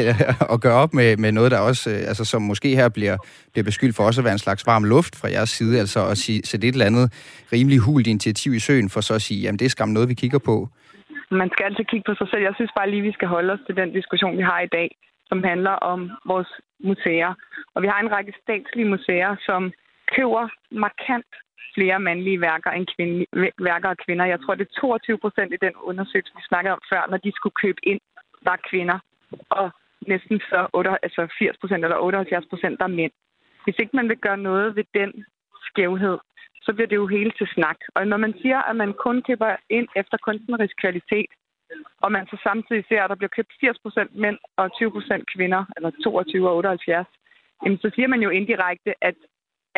og 0.52 0.60
gøre 0.60 0.78
op 0.84 0.94
med, 0.94 1.16
med 1.16 1.32
noget, 1.32 1.50
der 1.50 1.58
også, 1.58 1.90
øh, 1.90 1.96
altså, 2.10 2.24
som 2.24 2.42
måske 2.42 2.68
her 2.76 2.88
bliver, 2.88 3.16
bliver 3.52 3.64
beskyldt 3.64 3.96
for 3.96 4.04
også 4.04 4.20
at 4.20 4.24
være 4.24 4.32
en 4.32 4.46
slags 4.46 4.66
varm 4.66 4.84
luft 4.84 5.16
fra 5.20 5.28
jeres 5.30 5.50
side, 5.50 5.80
altså 5.80 6.00
at 6.12 6.18
sige, 6.18 6.42
sætte 6.44 6.68
et 6.68 6.72
eller 6.72 6.86
andet 6.86 7.06
rimelig 7.52 7.78
hult 7.78 8.06
initiativ 8.06 8.54
i 8.54 8.58
søen, 8.58 8.90
for 8.90 9.00
så 9.00 9.14
at 9.14 9.22
sige, 9.22 9.40
jamen 9.42 9.58
det 9.58 9.64
er 9.64 9.68
skam 9.68 9.88
noget, 9.88 10.08
vi 10.08 10.14
kigger 10.14 10.38
på? 10.38 10.68
Man 11.30 11.50
skal 11.52 11.64
altid 11.64 11.84
kigge 11.84 12.06
på 12.08 12.14
sig 12.18 12.28
selv. 12.30 12.42
Jeg 12.42 12.54
synes 12.56 12.72
bare 12.78 12.90
lige, 12.90 13.02
vi 13.02 13.12
skal 13.12 13.28
holde 13.28 13.52
os 13.52 13.62
til 13.66 13.76
den 13.76 13.90
diskussion, 13.98 14.38
vi 14.38 14.42
har 14.42 14.60
i 14.60 14.72
dag, 14.78 14.88
som 15.28 15.38
handler 15.50 15.74
om 15.92 16.10
vores 16.26 16.50
museer. 16.88 17.32
Og 17.74 17.82
vi 17.82 17.88
har 17.92 18.00
en 18.00 18.12
række 18.16 18.32
statslige 18.42 18.88
museer, 18.94 19.36
som 19.48 19.72
køber 20.14 20.48
markant 20.70 21.26
flere 21.74 22.00
mandlige 22.00 22.40
værker 22.40 22.70
end 22.70 22.86
kvinde, 22.94 23.26
værker 23.70 23.88
og 23.88 23.98
kvinder. 24.04 24.24
Jeg 24.24 24.40
tror, 24.40 24.54
det 24.54 24.68
er 24.68 24.80
22 24.80 25.18
procent 25.18 25.52
i 25.52 25.64
den 25.66 25.74
undersøgelse, 25.88 26.32
vi 26.36 26.42
snakkede 26.48 26.72
om 26.72 26.82
før, 26.92 27.02
når 27.10 27.16
de 27.16 27.32
skulle 27.34 27.60
købe 27.62 27.80
ind, 27.82 28.00
var 28.42 28.58
kvinder. 28.70 28.98
Og 29.50 29.70
næsten 30.06 30.40
så 30.50 30.60
8, 30.72 30.90
altså 31.02 31.22
80 31.38 31.56
procent 31.60 31.84
eller 31.84 31.98
78 31.98 32.46
procent 32.50 32.80
er 32.80 32.86
mænd. 32.86 33.12
Hvis 33.64 33.78
ikke 33.78 33.96
man 33.96 34.08
vil 34.08 34.16
gøre 34.26 34.36
noget 34.36 34.76
ved 34.76 34.84
den 34.94 35.24
skævhed, 35.68 36.18
så 36.64 36.72
bliver 36.72 36.88
det 36.88 36.96
jo 36.96 37.06
hele 37.06 37.32
til 37.38 37.48
snak. 37.54 37.78
Og 37.94 38.06
når 38.06 38.16
man 38.16 38.34
siger, 38.42 38.60
at 38.70 38.76
man 38.76 38.92
kun 38.92 39.22
køber 39.22 39.56
ind 39.70 39.88
efter 39.96 40.16
kunstnerisk 40.26 40.76
kvalitet, 40.80 41.30
og 42.04 42.12
man 42.12 42.26
så 42.26 42.36
samtidig 42.42 42.84
ser, 42.88 43.02
at 43.02 43.10
der 43.10 43.20
bliver 43.20 43.36
købt 43.36 43.52
80 43.60 43.78
procent 43.78 44.14
mænd 44.14 44.38
og 44.56 44.76
20 44.76 44.90
procent 44.90 45.24
kvinder, 45.34 45.64
eller 45.76 45.90
22 46.04 46.48
og 46.48 46.56
78, 46.56 47.06
jamen 47.64 47.78
så 47.78 47.90
siger 47.94 48.08
man 48.08 48.22
jo 48.22 48.30
indirekte, 48.30 48.94
at 49.00 49.16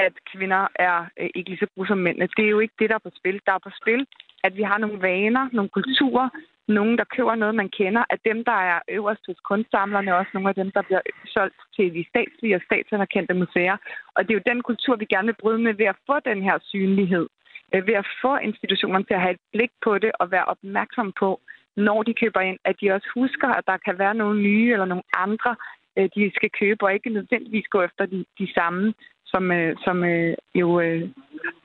at 0.06 0.14
kvinder 0.32 0.62
er 0.74 0.98
øh, 1.20 1.30
ikke 1.34 1.50
lige 1.50 1.62
så 1.64 1.68
gode 1.74 1.88
som 1.88 1.98
mændene. 1.98 2.28
Det 2.36 2.44
er 2.44 2.54
jo 2.56 2.60
ikke 2.64 2.78
det, 2.78 2.88
der 2.90 2.94
er 2.96 3.06
på 3.08 3.12
spil. 3.20 3.40
Der 3.46 3.52
er 3.52 3.66
på 3.66 3.72
spil, 3.80 4.06
at 4.46 4.56
vi 4.56 4.62
har 4.62 4.78
nogle 4.78 5.02
vaner, 5.02 5.48
nogle 5.52 5.70
kulturer, 5.78 6.28
nogen, 6.68 6.98
der 6.98 7.04
køber 7.16 7.34
noget, 7.34 7.54
man 7.54 7.68
kender, 7.68 8.04
at 8.10 8.20
dem, 8.24 8.44
der 8.44 8.58
er 8.72 8.78
øverst 8.88 9.24
hos 9.26 9.40
kunstsamlerne, 9.50 10.16
også 10.16 10.30
nogle 10.34 10.48
af 10.48 10.54
dem, 10.54 10.70
der 10.70 10.82
bliver 10.82 11.00
solgt 11.34 11.60
til 11.76 11.94
de 11.94 12.04
statslige 12.08 12.56
og 12.56 12.62
statsanerkendte 12.66 13.34
museer. 13.34 13.76
Og 14.14 14.20
det 14.22 14.30
er 14.30 14.38
jo 14.40 14.50
den 14.52 14.62
kultur, 14.62 14.96
vi 14.96 15.04
gerne 15.04 15.26
vil 15.26 15.40
bryde 15.42 15.62
med 15.66 15.74
ved 15.74 15.86
at 15.86 16.00
få 16.06 16.16
den 16.30 16.42
her 16.42 16.58
synlighed. 16.62 17.26
Øh, 17.74 17.86
ved 17.86 17.94
at 17.94 18.06
få 18.22 18.36
institutionerne 18.36 19.04
til 19.04 19.14
at 19.14 19.20
have 19.20 19.34
et 19.34 19.44
blik 19.52 19.72
på 19.84 19.98
det 19.98 20.12
og 20.20 20.30
være 20.30 20.44
opmærksom 20.44 21.12
på, 21.20 21.40
når 21.76 22.02
de 22.02 22.14
køber 22.14 22.40
ind, 22.40 22.58
at 22.64 22.76
de 22.80 22.90
også 22.90 23.08
husker, 23.14 23.48
at 23.48 23.64
der 23.66 23.76
kan 23.76 23.98
være 23.98 24.14
nogle 24.14 24.42
nye 24.42 24.72
eller 24.72 24.88
nogle 24.92 25.08
andre, 25.16 25.56
øh, 25.96 26.08
de 26.14 26.32
skal 26.34 26.50
købe, 26.60 26.84
og 26.84 26.94
ikke 26.94 27.10
nødvendigvis 27.10 27.68
gå 27.74 27.82
efter 27.82 28.06
de, 28.06 28.24
de 28.38 28.52
samme 28.54 28.94
som, 29.32 29.52
øh, 29.58 29.76
som 29.84 29.96
øh, 30.04 30.34
jo 30.54 30.80
øh, 30.80 31.02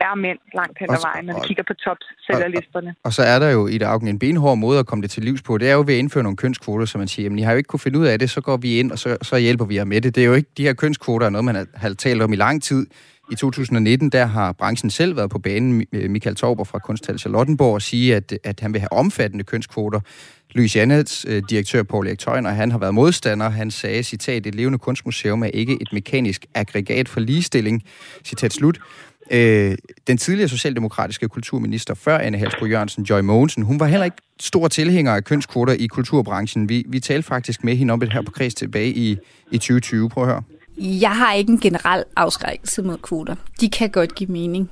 er 0.07 0.15
mænd 0.15 0.39
langt 0.59 0.77
hen 0.79 0.89
ad 0.89 1.01
vejen, 1.09 1.25
når 1.25 1.33
vi 1.33 1.47
kigger 1.47 1.63
på 1.67 1.73
topsælgerlisterne. 1.73 2.89
Og, 2.89 2.95
og, 3.03 3.07
og 3.07 3.13
så 3.13 3.21
er 3.21 3.39
der 3.39 3.49
jo 3.57 3.67
i 3.67 3.77
dag 3.77 4.01
en 4.13 4.19
benhård 4.19 4.57
måde 4.57 4.79
at 4.79 4.85
komme 4.85 5.01
det 5.01 5.11
til 5.11 5.23
livs 5.23 5.41
på. 5.41 5.57
Det 5.57 5.69
er 5.69 5.73
jo 5.73 5.83
ved 5.87 5.93
at 5.93 5.99
indføre 5.99 6.23
nogle 6.23 6.37
kønskvoter, 6.37 6.85
så 6.85 6.97
man 6.97 7.07
siger, 7.07 7.23
jamen 7.23 7.39
I 7.39 7.41
har 7.41 7.51
jo 7.51 7.57
ikke 7.57 7.67
kunne 7.67 7.79
finde 7.79 7.99
ud 7.99 8.05
af 8.05 8.19
det, 8.19 8.29
så 8.29 8.41
går 8.41 8.57
vi 8.57 8.79
ind, 8.79 8.91
og 8.91 8.99
så, 8.99 9.17
så 9.21 9.37
hjælper 9.37 9.65
vi 9.65 9.75
jer 9.75 9.83
med 9.83 10.01
det. 10.01 10.15
Det 10.15 10.23
er 10.23 10.27
jo 10.27 10.33
ikke 10.33 10.49
de 10.57 10.63
her 10.63 10.73
kønskvoter, 10.73 11.29
noget 11.29 11.45
man 11.45 11.55
har, 11.55 11.67
har 11.75 11.89
talt 11.93 12.21
om 12.21 12.33
i 12.33 12.35
lang 12.35 12.63
tid. 12.63 12.87
I 13.31 13.35
2019, 13.35 14.09
der 14.09 14.25
har 14.25 14.51
branchen 14.51 14.89
selv 14.89 15.17
været 15.17 15.29
på 15.29 15.39
banen, 15.39 15.85
øh, 15.93 16.09
Michael 16.09 16.35
Tauber 16.35 16.63
fra 16.63 16.79
Kunsthal 16.79 17.19
Charlottenborg, 17.19 17.73
og 17.73 17.81
sige, 17.81 18.15
at, 18.15 18.39
at 18.43 18.59
han 18.59 18.73
vil 18.73 18.81
have 18.81 18.93
omfattende 18.93 19.43
kønskvoter. 19.43 19.99
Louis 20.51 20.75
Jannets 20.75 21.25
øh, 21.29 21.43
direktør 21.49 21.83
Paul 21.83 22.07
Erik 22.07 22.27
og 22.27 22.55
han 22.55 22.71
har 22.71 22.77
været 22.77 22.93
modstander. 22.93 23.49
Han 23.49 23.71
sagde, 23.71 24.03
citat, 24.03 24.47
et 24.47 24.55
levende 24.55 24.79
kunstmuseum 24.79 25.43
er 25.43 25.47
ikke 25.47 25.77
et 25.81 25.93
mekanisk 25.93 26.45
aggregat 26.53 27.09
for 27.09 27.19
ligestilling. 27.19 27.83
Citat 28.25 28.53
slut. 28.53 28.79
Øh, 29.31 29.77
den 30.07 30.17
tidligere 30.17 30.49
socialdemokratiske 30.49 31.27
kulturminister 31.27 31.93
før 31.93 32.17
Anne 32.17 32.37
Halsbro 32.37 32.65
Jørgensen, 32.65 33.03
Joy 33.03 33.19
Mogensen, 33.19 33.63
hun 33.63 33.79
var 33.79 33.85
heller 33.85 34.05
ikke 34.05 34.17
stor 34.39 34.67
tilhænger 34.67 35.13
af 35.13 35.23
kønskvoter 35.23 35.73
i 35.73 35.87
kulturbranchen. 35.87 36.69
Vi, 36.69 36.85
vi 36.87 36.99
talte 36.99 37.27
faktisk 37.27 37.63
med 37.63 37.75
hende 37.75 37.93
om 37.93 37.99
det 37.99 38.13
her 38.13 38.21
på 38.21 38.31
kreds 38.31 38.53
tilbage 38.53 38.93
i, 38.93 39.17
i 39.51 39.57
2020. 39.57 40.09
Prøv 40.09 40.23
at 40.23 40.29
høre. 40.29 40.43
Jeg 40.85 41.11
har 41.11 41.33
ikke 41.33 41.51
en 41.51 41.59
generel 41.59 42.03
afskrækkelse 42.15 42.83
mod 42.83 42.97
kvoter. 42.97 43.35
De 43.61 43.69
kan 43.69 43.89
godt 43.89 44.15
give 44.15 44.31
mening. 44.31 44.71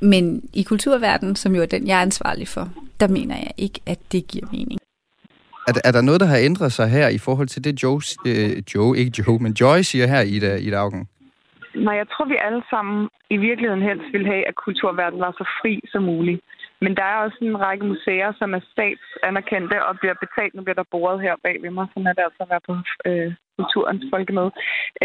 Men 0.00 0.42
i 0.54 0.62
kulturverdenen, 0.62 1.36
som 1.36 1.54
jo 1.54 1.62
er 1.62 1.66
den, 1.66 1.86
jeg 1.86 1.98
er 1.98 2.02
ansvarlig 2.02 2.48
for, 2.48 2.68
der 3.00 3.08
mener 3.08 3.36
jeg 3.36 3.52
ikke, 3.56 3.80
at 3.86 3.98
det 4.12 4.26
giver 4.26 4.46
mening. 4.52 4.78
Er, 5.68 5.72
er 5.84 5.92
der 5.92 6.02
noget, 6.02 6.20
der 6.20 6.26
har 6.26 6.36
ændret 6.36 6.72
sig 6.72 6.88
her 6.88 7.08
i 7.08 7.18
forhold 7.18 7.48
til 7.48 7.64
det, 7.64 7.82
Joe, 7.82 8.00
øh, 8.26 8.62
Joe 8.74 8.98
ikke 8.98 9.12
Joe, 9.18 9.38
men 9.38 9.52
Joy 9.52 9.78
siger 9.90 10.06
her 10.06 10.20
i, 10.20 10.36
i 10.66 10.70
dagen? 10.70 11.08
Nej, 11.74 11.94
jeg 11.94 12.08
tror, 12.12 12.24
vi 12.24 12.36
alle 12.46 12.62
sammen 12.70 13.08
i 13.30 13.36
virkeligheden 13.36 13.82
helst 13.82 14.06
vil 14.12 14.26
have, 14.26 14.48
at 14.48 14.54
kulturverdenen 14.64 15.20
var 15.20 15.32
så 15.40 15.44
fri 15.60 15.80
som 15.92 16.02
muligt. 16.02 16.40
Men 16.84 16.92
der 16.98 17.06
er 17.12 17.16
også 17.24 17.38
en 17.42 17.60
række 17.66 17.84
museer, 17.92 18.32
som 18.40 18.54
er 18.54 18.62
statsanerkendte 18.72 19.78
og 19.88 19.98
bliver 20.00 20.16
betalt. 20.24 20.54
Nu 20.54 20.62
bliver 20.62 20.80
der 20.80 20.92
boret 20.94 21.20
her 21.26 21.34
bag 21.44 21.56
ved 21.62 21.70
mig, 21.70 21.86
sådan 21.88 22.06
er 22.06 22.14
det 22.16 22.24
altså 22.28 22.42
at 22.42 22.50
være 22.52 22.66
på 22.68 22.74
øh, 23.08 23.30
kulturens 23.58 24.04
folkemøde. 24.12 24.52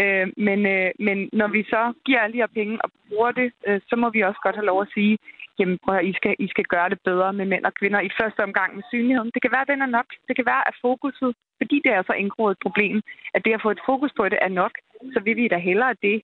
Øh, 0.00 0.26
men, 0.46 0.60
øh, 0.74 0.90
men 1.06 1.18
når 1.40 1.48
vi 1.56 1.62
så 1.74 1.82
giver 2.06 2.20
alle 2.20 2.34
de 2.34 2.44
her 2.44 2.54
penge 2.58 2.74
og 2.84 2.90
bruger 3.08 3.30
det, 3.40 3.48
øh, 3.66 3.80
så 3.88 3.94
må 4.02 4.06
vi 4.10 4.20
også 4.20 4.40
godt 4.42 4.56
have 4.58 4.70
lov 4.72 4.80
at 4.82 4.92
sige, 4.96 5.18
jamen 5.58 5.78
prøv 5.84 5.94
at 5.96 6.08
I 6.10 6.12
skal, 6.18 6.34
I 6.38 6.48
skal 6.54 6.66
gøre 6.74 6.88
det 6.92 7.00
bedre 7.08 7.32
med 7.38 7.46
mænd 7.52 7.64
og 7.70 7.74
kvinder 7.80 8.00
i 8.00 8.14
første 8.20 8.40
omgang 8.46 8.70
med 8.76 8.84
synligheden. 8.90 9.30
Det 9.34 9.42
kan 9.42 9.52
være, 9.54 9.66
at 9.66 9.72
den 9.72 9.82
er 9.82 9.94
nok. 9.98 10.08
Det 10.28 10.36
kan 10.36 10.46
være, 10.52 10.68
at 10.68 10.74
fokuset, 10.86 11.30
fordi 11.60 11.76
det 11.84 11.92
er 11.92 12.02
så 12.06 12.14
indgroet 12.22 12.52
et 12.52 12.64
problem, 12.66 12.96
at 13.34 13.44
det 13.44 13.52
at 13.54 13.62
få 13.64 13.70
et 13.70 13.86
fokus 13.90 14.12
på 14.16 14.28
det 14.28 14.38
er 14.42 14.52
nok, 14.62 14.74
så 15.14 15.18
vil 15.24 15.36
vi 15.36 15.48
da 15.48 15.58
hellere 15.68 15.94
det, 16.06 16.16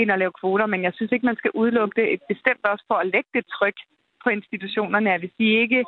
end 0.00 0.12
at 0.12 0.18
lave 0.18 0.32
kvoter. 0.40 0.66
Men 0.66 0.82
jeg 0.86 0.92
synes 0.94 1.12
ikke, 1.12 1.26
man 1.30 1.40
skal 1.40 1.50
udelukke 1.60 1.96
det 2.00 2.12
et 2.14 2.22
bestemt 2.32 2.64
også 2.72 2.84
for 2.88 2.94
at 2.94 3.10
lægge 3.14 3.30
det 3.34 3.44
tryk 3.56 3.78
på 4.24 4.28
institutionerne, 4.30 5.14
at 5.14 5.20
hvis 5.20 5.38
de 5.38 5.46
ikke 5.62 5.84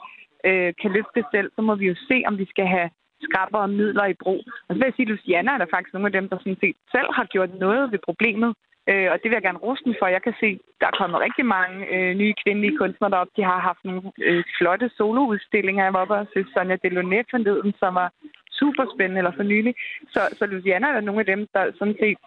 øh, 0.49 0.73
kan 0.81 0.91
løfte 0.97 1.15
det 1.15 1.27
selv, 1.35 1.51
så 1.57 1.63
må 1.63 1.75
vi 1.75 1.87
jo 1.87 1.95
se, 2.09 2.23
om 2.27 2.39
vi 2.39 2.47
skal 2.53 2.67
have 2.67 2.91
skrappere 3.27 3.69
midler 3.69 4.07
i 4.07 4.21
brug. 4.23 4.41
Og 4.67 4.71
så 4.71 4.79
vil 4.79 4.89
jeg 4.89 4.97
sige, 4.97 5.07
at 5.09 5.13
Luciana 5.15 5.51
er 5.53 5.59
der 5.59 5.73
faktisk 5.75 5.95
nogle 5.95 6.11
af 6.11 6.17
dem, 6.19 6.29
der 6.29 6.39
sådan 6.39 6.61
set 6.61 6.77
selv 6.95 7.11
har 7.19 7.25
gjort 7.25 7.53
noget 7.55 7.93
ved 7.93 7.99
problemet. 8.09 8.55
Øh, 8.91 9.09
og 9.13 9.17
det 9.19 9.27
vil 9.29 9.39
jeg 9.39 9.47
gerne 9.49 9.65
rose 9.67 9.85
dem 9.85 9.95
for. 9.99 10.07
Jeg 10.07 10.23
kan 10.23 10.35
se, 10.41 10.49
der 10.81 10.87
er 10.87 10.99
kommet 11.01 11.21
rigtig 11.21 11.47
mange 11.47 11.77
øh, 11.95 12.13
nye 12.21 12.35
kvindelige 12.43 12.77
kunstnere 12.79 13.11
derop. 13.11 13.33
De 13.37 13.43
har 13.51 13.59
haft 13.69 13.83
nogle 13.85 14.03
øh, 14.29 14.45
flotte 14.59 14.91
soloudstillinger. 14.97 15.85
Jeg 15.85 15.95
var 15.95 16.01
oppe 16.01 16.15
og 16.15 16.27
se 16.33 16.45
Sonja 16.55 16.77
Delonet 16.83 17.27
forleden, 17.31 17.73
som 17.81 17.95
var 17.95 18.09
super 18.61 18.85
spændende 18.95 19.19
eller 19.19 19.37
for 19.37 19.43
nylig. 19.53 19.75
Så, 20.15 20.21
så 20.39 20.47
Luciana 20.47 20.87
er 20.87 21.01
nogle 21.01 21.21
af 21.21 21.27
dem, 21.33 21.41
der 21.55 21.63
sådan 21.79 21.97
set 22.03 22.19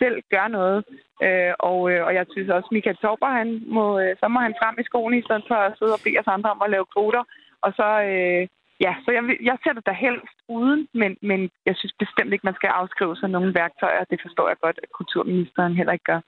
selv 0.00 0.16
gør 0.34 0.46
noget. 0.58 0.78
Øh, 1.24 1.52
og, 1.70 1.78
øh, 1.90 2.00
og 2.06 2.12
jeg 2.18 2.26
synes 2.30 2.50
også, 2.56 2.68
Michael 2.72 2.96
Tauber, 2.96 3.30
han 3.40 3.48
må, 3.76 3.84
øh, 4.02 4.16
så 4.20 4.26
må 4.28 4.38
han 4.46 4.54
frem 4.60 4.76
i 4.78 4.84
skoene 4.88 5.18
i 5.18 5.26
stedet 5.26 5.44
for 5.48 5.54
at 5.54 5.74
sidde 5.78 5.96
og 5.96 6.02
bede 6.04 6.20
os 6.22 6.34
andre 6.34 6.50
om 6.50 6.62
at 6.64 6.70
lave 6.74 6.86
kvoter. 6.94 7.24
Og 7.64 7.70
så, 7.78 7.88
øh, 8.10 8.42
ja, 8.84 8.92
så 9.04 9.08
jeg, 9.16 9.22
jeg 9.48 9.56
ser 9.62 9.72
det 9.72 9.86
da 9.86 9.94
helst 10.06 10.36
uden, 10.48 10.80
men, 11.00 11.16
men 11.22 11.40
jeg 11.68 11.74
synes 11.76 11.94
bestemt 12.04 12.32
ikke, 12.32 12.48
man 12.50 12.58
skal 12.60 12.70
afskrive 12.80 13.16
sig 13.16 13.28
nogle 13.28 13.54
værktøjer. 13.54 14.04
Det 14.12 14.18
forstår 14.24 14.48
jeg 14.48 14.58
godt, 14.64 14.78
at 14.82 14.92
kulturministeren 14.98 15.76
heller 15.76 15.92
ikke 15.92 16.10
gør. 16.12 16.20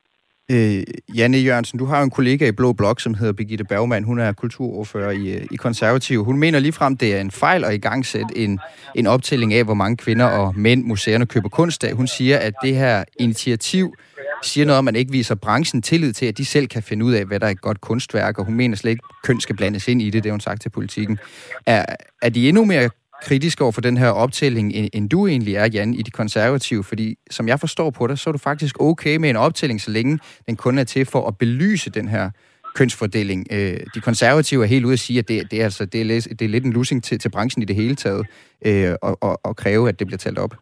Øh, 0.50 0.82
Janne 1.14 1.38
Jørgensen, 1.38 1.78
du 1.78 1.84
har 1.84 1.98
jo 1.98 2.04
en 2.04 2.10
kollega 2.10 2.48
i 2.48 2.52
Blå 2.52 2.72
Blok, 2.72 3.00
som 3.00 3.14
hedder 3.14 3.32
Birgitte 3.32 3.64
Bergmann. 3.64 4.04
Hun 4.04 4.18
er 4.18 4.32
kulturordfører 4.32 5.10
i, 5.10 5.30
øh, 5.30 5.46
i 5.50 5.56
Konservativ. 5.56 6.24
Hun 6.24 6.38
mener 6.38 6.58
ligefrem, 6.58 6.96
det 6.96 7.14
er 7.14 7.20
en 7.20 7.30
fejl 7.30 7.64
at 7.64 7.74
i 7.74 7.78
gang 7.78 8.06
sætte 8.06 8.36
en, 8.36 8.60
en 8.94 9.06
optælling 9.06 9.54
af, 9.54 9.64
hvor 9.64 9.74
mange 9.74 9.96
kvinder 9.96 10.24
og 10.24 10.54
mænd 10.56 10.84
museerne 10.84 11.26
køber 11.26 11.48
kunst 11.48 11.84
af. 11.84 11.94
Hun 11.94 12.06
siger, 12.06 12.38
at 12.38 12.54
det 12.62 12.76
her 12.76 13.04
initiativ 13.20 13.94
siger 14.42 14.66
noget 14.66 14.78
om, 14.78 14.88
at 14.88 14.94
man 14.94 14.98
ikke 14.98 15.12
viser 15.12 15.34
branchen 15.34 15.82
tillid 15.82 16.12
til, 16.12 16.26
at 16.26 16.38
de 16.38 16.44
selv 16.44 16.66
kan 16.66 16.82
finde 16.82 17.04
ud 17.04 17.12
af, 17.12 17.24
hvad 17.24 17.40
der 17.40 17.46
er 17.46 17.50
et 17.50 17.60
godt 17.60 17.80
kunstværk, 17.80 18.38
og 18.38 18.44
hun 18.44 18.54
mener 18.54 18.76
slet 18.76 18.90
ikke, 18.90 19.02
at 19.10 19.26
køn 19.26 19.40
skal 19.40 19.56
blandes 19.56 19.88
ind 19.88 20.02
i 20.02 20.04
det, 20.04 20.12
det 20.12 20.30
har 20.30 20.32
hun 20.32 20.40
sagt 20.40 20.62
til 20.62 20.68
politikken. 20.68 21.18
Er, 21.66 21.86
er 22.22 22.28
de 22.28 22.48
endnu 22.48 22.64
mere 22.64 22.90
kritisk 23.22 23.60
over 23.60 23.72
for 23.72 23.80
den 23.80 23.96
her 23.96 24.10
optælling, 24.10 24.72
end 24.92 25.10
du 25.10 25.26
egentlig 25.26 25.54
er, 25.54 25.68
Jan, 25.74 25.94
i 25.94 26.02
de 26.02 26.10
konservative? 26.10 26.84
Fordi 26.84 27.16
som 27.30 27.48
jeg 27.48 27.60
forstår 27.60 27.90
på 27.90 28.06
dig, 28.06 28.18
så 28.18 28.30
er 28.30 28.32
du 28.32 28.38
faktisk 28.38 28.80
okay 28.80 29.16
med 29.16 29.30
en 29.30 29.36
optælling, 29.36 29.80
så 29.80 29.90
længe 29.90 30.18
den 30.46 30.56
kun 30.56 30.78
er 30.78 30.84
til 30.84 31.06
for 31.06 31.28
at 31.28 31.38
belyse 31.38 31.90
den 31.90 32.08
her 32.08 32.30
kønsfordeling. 32.74 33.46
Øh, 33.52 33.80
de 33.94 34.00
konservative 34.00 34.62
er 34.64 34.68
helt 34.68 34.84
ude 34.84 34.92
at 34.92 34.98
sige, 34.98 35.18
at 35.18 35.28
det, 35.28 35.50
det, 35.50 35.60
er, 35.60 35.64
altså, 35.64 35.86
det, 35.86 36.00
er, 36.00 36.04
lidt, 36.04 36.24
det 36.38 36.44
er 36.44 36.48
lidt 36.48 36.64
en 36.64 36.72
losing 36.72 37.04
til, 37.04 37.18
til 37.18 37.30
branchen 37.30 37.62
i 37.62 37.66
det 37.66 37.76
hele 37.76 37.94
taget, 37.94 38.26
øh, 38.66 38.94
og, 39.02 39.18
og, 39.22 39.40
og 39.44 39.56
kræve, 39.56 39.88
at 39.88 39.98
det 39.98 40.06
bliver 40.06 40.18
talt 40.18 40.38
op. 40.38 40.54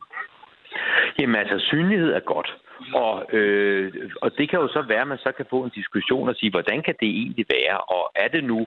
Jamen 1.18 1.36
altså, 1.36 1.56
synlighed 1.70 2.10
er 2.12 2.24
godt. 2.34 2.50
Og, 2.94 3.14
øh, 3.36 3.92
og 4.22 4.30
det 4.38 4.50
kan 4.50 4.58
jo 4.58 4.68
så 4.68 4.84
være, 4.88 5.00
at 5.00 5.08
man 5.08 5.18
så 5.18 5.32
kan 5.36 5.46
få 5.50 5.64
en 5.64 5.70
diskussion 5.80 6.28
og 6.28 6.34
sige, 6.34 6.50
hvordan 6.50 6.82
kan 6.86 6.94
det 7.00 7.10
egentlig 7.20 7.46
være? 7.58 7.78
Og 7.96 8.02
er 8.16 8.28
det 8.28 8.44
nu 8.44 8.66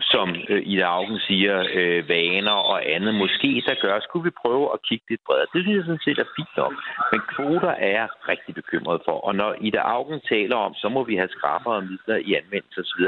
som 0.00 0.36
øh, 0.48 0.62
Ida 0.66 0.82
Augen 0.82 1.18
siger, 1.28 1.66
øh, 1.74 2.08
vaner 2.08 2.58
og 2.72 2.90
andet, 2.94 3.14
måske 3.14 3.62
der 3.66 3.74
gør, 3.82 4.00
skulle 4.00 4.24
vi 4.24 4.40
prøve 4.42 4.64
at 4.74 4.82
kigge 4.88 5.04
lidt 5.10 5.20
bredere. 5.26 5.46
Det 5.52 5.62
synes 5.62 5.76
jeg 5.76 5.84
sådan 5.84 6.06
set 6.06 6.18
er 6.18 6.34
fint 6.36 6.56
nok. 6.56 6.72
Men 7.12 7.20
kvoter 7.34 7.74
er 7.86 7.92
jeg 7.98 8.08
rigtig 8.28 8.54
bekymret 8.54 9.00
for. 9.04 9.16
Og 9.26 9.34
når 9.34 9.50
Ida 9.60 9.78
Augen 9.78 10.20
taler 10.28 10.56
om, 10.56 10.74
så 10.74 10.88
må 10.88 11.04
vi 11.04 11.16
have 11.16 11.34
skrappere 11.36 11.82
midler 11.82 12.16
i 12.16 12.30
anvendelse 12.40 12.80
osv., 12.80 13.02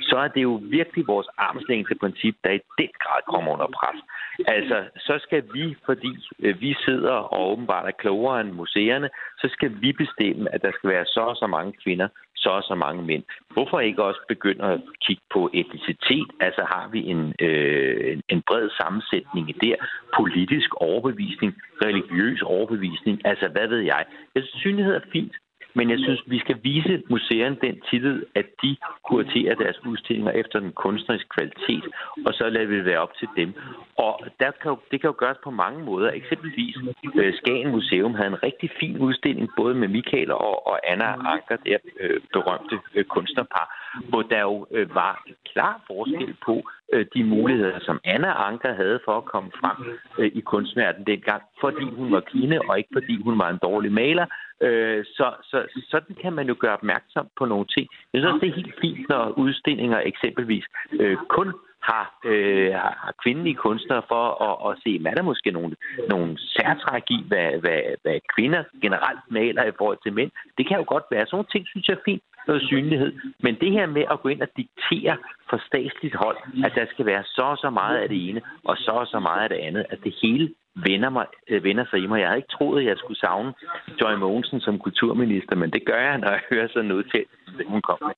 så 0.00 0.16
er 0.16 0.28
det 0.28 0.42
jo 0.42 0.60
virkelig 0.62 1.06
vores 1.06 1.28
armslængdeprincip, 1.38 2.36
der 2.44 2.50
i 2.50 2.60
den 2.78 2.92
grad 2.98 3.20
kommer 3.32 3.52
under 3.52 3.66
pres. 3.66 4.00
Altså, 4.46 4.84
så 4.98 5.14
skal 5.22 5.42
vi, 5.54 5.76
fordi 5.86 6.12
øh, 6.38 6.60
vi 6.60 6.76
sidder 6.84 7.12
og 7.12 7.50
åbenbart 7.52 7.86
er 7.86 8.00
klogere 8.02 8.40
end 8.40 8.50
museerne, 8.50 9.08
så 9.38 9.48
skal 9.52 9.70
vi 9.80 9.92
bestemme, 9.92 10.54
at 10.54 10.62
der 10.62 10.72
skal 10.72 10.90
være 10.90 11.06
så 11.06 11.20
og 11.20 11.36
så 11.36 11.46
mange 11.46 11.72
kvinder, 11.84 12.08
så 12.36 12.50
og 12.50 12.62
så 12.62 12.74
mange 12.74 13.02
mænd. 13.02 13.24
Hvorfor 13.50 13.80
ikke 13.80 14.02
også 14.02 14.20
begynde 14.28 14.64
at 14.64 14.80
kigge 15.06 15.22
på 15.34 15.50
etnicitet? 15.54 16.28
Altså 16.40 16.62
har 16.72 16.88
vi 16.92 17.00
en, 17.12 17.34
øh, 17.40 18.20
en 18.28 18.42
bred 18.48 18.70
sammensætning 18.80 19.46
der, 19.62 19.76
politisk 20.18 20.74
overbevisning, 20.74 21.52
religiøs 21.84 22.42
overbevisning, 22.42 23.20
altså 23.24 23.48
hvad 23.48 23.68
ved 23.68 23.80
jeg. 23.80 24.04
Jeg 24.34 24.42
synes, 24.42 24.60
synlighed 24.60 24.94
er 24.94 25.10
fint, 25.12 25.32
men 25.74 25.90
jeg 25.90 25.98
synes, 25.98 26.22
vi 26.26 26.38
skal 26.38 26.58
vise 26.62 27.02
museerne 27.10 27.56
den 27.62 27.80
tillid, 27.90 28.22
at 28.34 28.46
de 28.62 28.76
kuraterer 29.08 29.54
deres 29.54 29.78
udstillinger 29.86 30.32
efter 30.32 30.60
den 30.60 30.72
kunstneriske 30.72 31.28
kvalitet, 31.28 31.84
og 32.26 32.34
så 32.34 32.48
lader 32.48 32.66
vi 32.66 32.76
det 32.76 32.84
være 32.84 32.98
op 32.98 33.14
til 33.18 33.28
dem. 33.36 33.54
Og 33.96 34.20
der 34.40 34.50
kan 34.60 34.70
jo, 34.70 34.78
det 34.90 35.00
kan 35.00 35.08
jo 35.08 35.14
gøres 35.18 35.38
på 35.44 35.50
mange 35.50 35.84
måder. 35.84 36.10
Eksempelvis 36.10 36.76
øh, 37.14 37.34
Skagen 37.34 37.70
Museum 37.70 38.14
havde 38.14 38.28
en 38.28 38.42
rigtig 38.42 38.70
fin 38.80 38.98
udstilling, 38.98 39.48
både 39.56 39.74
med 39.74 39.88
Michael 39.88 40.32
og, 40.32 40.66
og 40.66 40.90
Anna 40.92 41.04
Anker, 41.04 41.56
der 41.66 41.78
øh, 42.00 42.20
berømte 42.32 42.78
øh, 42.94 43.04
kunstnerpar, 43.04 43.66
hvor 44.08 44.22
der 44.22 44.40
jo 44.40 44.66
øh, 44.70 44.94
var 44.94 45.24
klar 45.52 45.80
forskel 45.86 46.34
på 46.46 46.62
øh, 46.92 47.06
de 47.14 47.24
muligheder, 47.24 47.78
som 47.80 48.00
Anna 48.04 48.32
Anker 48.48 48.74
havde 48.74 49.00
for 49.04 49.16
at 49.16 49.24
komme 49.24 49.50
frem 49.60 49.76
øh, 50.18 50.30
i 50.34 50.40
kunstverdenen 50.40 51.06
dengang, 51.06 51.42
fordi 51.60 51.84
hun 51.84 52.12
var 52.12 52.20
kvinde, 52.20 52.60
og 52.68 52.78
ikke 52.78 52.90
fordi 52.92 53.22
hun 53.22 53.38
var 53.38 53.50
en 53.50 53.58
dårlig 53.62 53.92
maler. 53.92 54.26
Øh, 54.66 55.04
så, 55.04 55.26
så 55.50 55.58
sådan 55.90 56.16
kan 56.22 56.32
man 56.32 56.46
jo 56.48 56.56
gøre 56.58 56.72
opmærksom 56.72 57.26
på 57.38 57.44
nogle 57.44 57.66
ting. 57.74 57.86
Jeg 58.12 58.18
synes 58.18 58.32
også, 58.32 58.40
det 58.44 58.50
er 58.50 58.60
helt 58.62 58.80
fint, 58.80 59.08
når 59.08 59.38
udstillinger 59.38 60.00
eksempelvis 60.04 60.64
øh, 61.00 61.16
kun 61.28 61.52
har, 61.82 62.04
øh, 62.24 62.72
har 62.74 63.14
kvindelige 63.22 63.54
kunstnere 63.54 64.02
for 64.08 64.24
at, 64.48 64.54
at 64.68 64.78
se, 64.84 65.00
er 65.10 65.14
der 65.14 65.22
måske 65.22 65.50
nogle, 65.50 65.76
nogle 66.08 66.38
særtræk 66.38 67.06
i, 67.10 67.24
hvad, 67.28 67.50
hvad, 67.60 67.80
hvad 68.02 68.18
kvinder 68.34 68.62
generelt 68.82 69.24
maler 69.30 69.64
i 69.64 69.76
forhold 69.78 69.98
til 70.02 70.12
mænd. 70.12 70.30
Det 70.58 70.68
kan 70.68 70.76
jo 70.78 70.84
godt 70.86 71.04
være. 71.10 71.26
Sådan 71.26 71.36
nogle 71.36 71.52
ting 71.52 71.66
synes 71.68 71.88
jeg 71.88 71.94
er 71.94 72.04
fint, 72.04 72.22
noget 72.46 72.62
synlighed. 72.62 73.12
Men 73.40 73.54
det 73.60 73.72
her 73.72 73.86
med 73.86 74.04
at 74.10 74.20
gå 74.20 74.28
ind 74.28 74.42
og 74.42 74.48
diktere 74.56 75.16
for 75.50 75.58
statsligt 75.66 76.14
hold, 76.14 76.36
at 76.64 76.72
der 76.74 76.86
skal 76.92 77.06
være 77.06 77.24
så 77.24 77.42
og 77.42 77.58
så 77.58 77.70
meget 77.70 77.96
af 77.96 78.08
det 78.08 78.28
ene, 78.28 78.40
og 78.64 78.76
så 78.76 78.90
og 78.90 79.06
så 79.06 79.18
meget 79.20 79.42
af 79.42 79.48
det 79.48 79.56
andet, 79.56 79.86
at 79.90 79.98
det 80.04 80.14
hele 80.22 80.54
vender, 80.76 81.10
mig, 81.10 81.26
øh, 81.48 81.64
vender 81.64 81.84
sig 81.90 81.98
i 81.98 82.06
mig. 82.06 82.20
Jeg 82.20 82.28
havde 82.28 82.38
ikke 82.38 82.54
troet, 82.56 82.80
at 82.80 82.86
jeg 82.86 82.96
skulle 82.98 83.18
savne 83.18 83.52
Joy 84.00 84.14
Mogensen 84.18 84.60
som 84.60 84.78
kulturminister, 84.78 85.56
men 85.56 85.70
det 85.70 85.82
gør 85.86 86.00
jeg, 86.08 86.18
når 86.18 86.28
jeg 86.28 86.40
hører 86.50 86.68
sådan 86.68 86.88
noget 86.88 87.06
til, 87.12 87.24
hun 87.66 87.82
kom 87.82 87.98
med. 88.08 88.14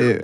Øh, 0.00 0.20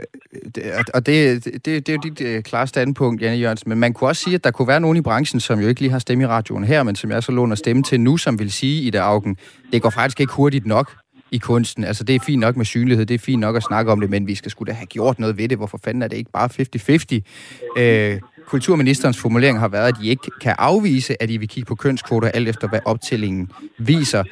og 0.95 1.07
det, 1.07 1.45
det, 1.45 1.64
det 1.64 1.88
er 1.88 1.92
jo 1.92 2.11
dit 2.11 2.21
øh, 2.28 2.42
klare 2.42 2.66
standpunkt, 2.66 3.23
Janne 3.23 3.38
Jørgensen, 3.38 3.69
men 3.69 3.78
man 3.78 3.92
kunne 3.92 4.11
også 4.11 4.23
sige, 4.23 4.35
at 4.35 4.45
der 4.45 4.50
kunne 4.50 4.69
være 4.69 4.80
nogen 4.80 4.97
i 4.97 5.02
branchen, 5.02 5.40
som 5.40 5.61
jo 5.61 5.69
ikke 5.69 5.80
lige 5.80 5.90
har 5.90 5.99
stemme 5.99 6.25
i 6.25 6.26
radioen 6.26 6.64
her, 6.64 6.83
men 6.83 6.97
som 6.97 7.11
jeg 7.11 7.23
så 7.23 7.33
låner 7.33 7.54
stemme 7.54 7.83
til 7.83 8.00
nu, 8.00 8.16
som 8.16 8.38
vil 8.38 8.52
sige 8.52 8.83
i 8.87 8.90
det 8.90 8.99
augen, 8.99 9.37
det 9.73 9.83
går 9.83 9.90
faktisk 9.90 10.21
ikke 10.21 10.33
hurtigt 10.33 10.66
nok 10.66 10.92
i 11.30 11.38
kunsten. 11.38 11.85
Altså, 11.85 12.04
det 12.04 12.14
er 12.14 12.21
fint 12.21 12.40
nok 12.40 12.57
med 12.57 12.64
synlighed, 12.64 13.07
det 13.07 13.14
er 13.14 13.19
fint 13.19 13.40
nok 13.40 13.57
at 13.57 13.62
snakke 13.62 13.92
om 13.92 14.00
det, 14.00 14.11
men 14.11 14.26
vi 14.26 14.35
skal 14.35 14.50
skulle 14.50 14.73
da 14.73 14.76
have 14.76 14.87
gjort 14.87 15.19
noget 15.19 15.38
ved 15.38 15.49
det. 15.49 15.59
Hvorfor 15.59 15.78
fanden 15.85 16.02
er 16.02 16.09
det 16.09 16.16
ikke 16.16 16.30
bare 16.30 16.49
50-50? 16.49 17.80
Øh, 17.83 18.21
kulturministerens 18.47 19.20
formulering 19.20 19.59
har 19.59 19.68
været, 19.68 19.88
at 19.88 19.94
I 20.02 20.11
ikke 20.11 20.30
kan 20.40 20.54
afvise, 20.59 21.23
at 21.23 21.30
I 21.30 21.37
vil 21.37 21.49
kigge 21.49 21.68
på 21.68 21.75
kønskvoter, 21.75 22.28
alt 22.28 22.49
efter 22.49 22.68
hvad 22.68 22.80
optællingen 22.85 23.50
viser. 23.78 24.25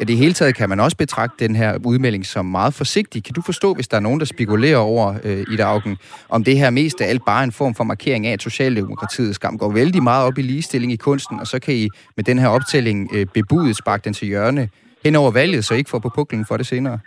I 0.00 0.04
det 0.04 0.16
hele 0.16 0.32
taget 0.32 0.56
kan 0.56 0.68
man 0.68 0.80
også 0.80 0.96
betragte 0.96 1.48
den 1.48 1.56
her 1.56 1.78
udmelding 1.84 2.26
som 2.26 2.46
meget 2.46 2.74
forsigtig. 2.74 3.24
Kan 3.24 3.34
du 3.34 3.42
forstå, 3.42 3.74
hvis 3.74 3.88
der 3.88 3.96
er 3.96 4.00
nogen, 4.00 4.20
der 4.20 4.26
spekulerer 4.26 4.76
over 4.76 5.14
øh, 5.24 5.44
i 5.52 5.56
dagen, 5.56 5.96
om 6.28 6.44
det 6.44 6.58
her 6.58 6.70
mest 6.70 7.00
af 7.00 7.08
alt 7.08 7.24
bare 7.26 7.40
er 7.40 7.44
en 7.44 7.52
form 7.52 7.74
for 7.74 7.84
markering 7.84 8.26
af, 8.26 8.32
at 8.32 8.42
Socialdemokratiet 8.42 9.34
skam 9.34 9.58
går 9.58 9.72
vældig 9.72 10.02
meget 10.02 10.26
op 10.26 10.38
i 10.38 10.42
ligestilling 10.42 10.92
i 10.92 10.96
kunsten, 10.96 11.40
og 11.40 11.46
så 11.46 11.58
kan 11.60 11.74
I 11.74 11.88
med 12.16 12.24
den 12.24 12.38
her 12.38 12.48
optælling 12.48 13.10
øh, 13.14 13.26
bebudet 13.34 13.76
sparke 13.76 14.04
den 14.04 14.12
til 14.12 14.28
hjørne 14.28 14.68
hen 15.04 15.16
over 15.16 15.30
valget, 15.30 15.64
så 15.64 15.74
I 15.74 15.78
ikke 15.78 15.90
får 15.90 15.98
på 15.98 16.10
puklen 16.14 16.44
for 16.48 16.56
det 16.56 16.66
senere? 16.66 16.98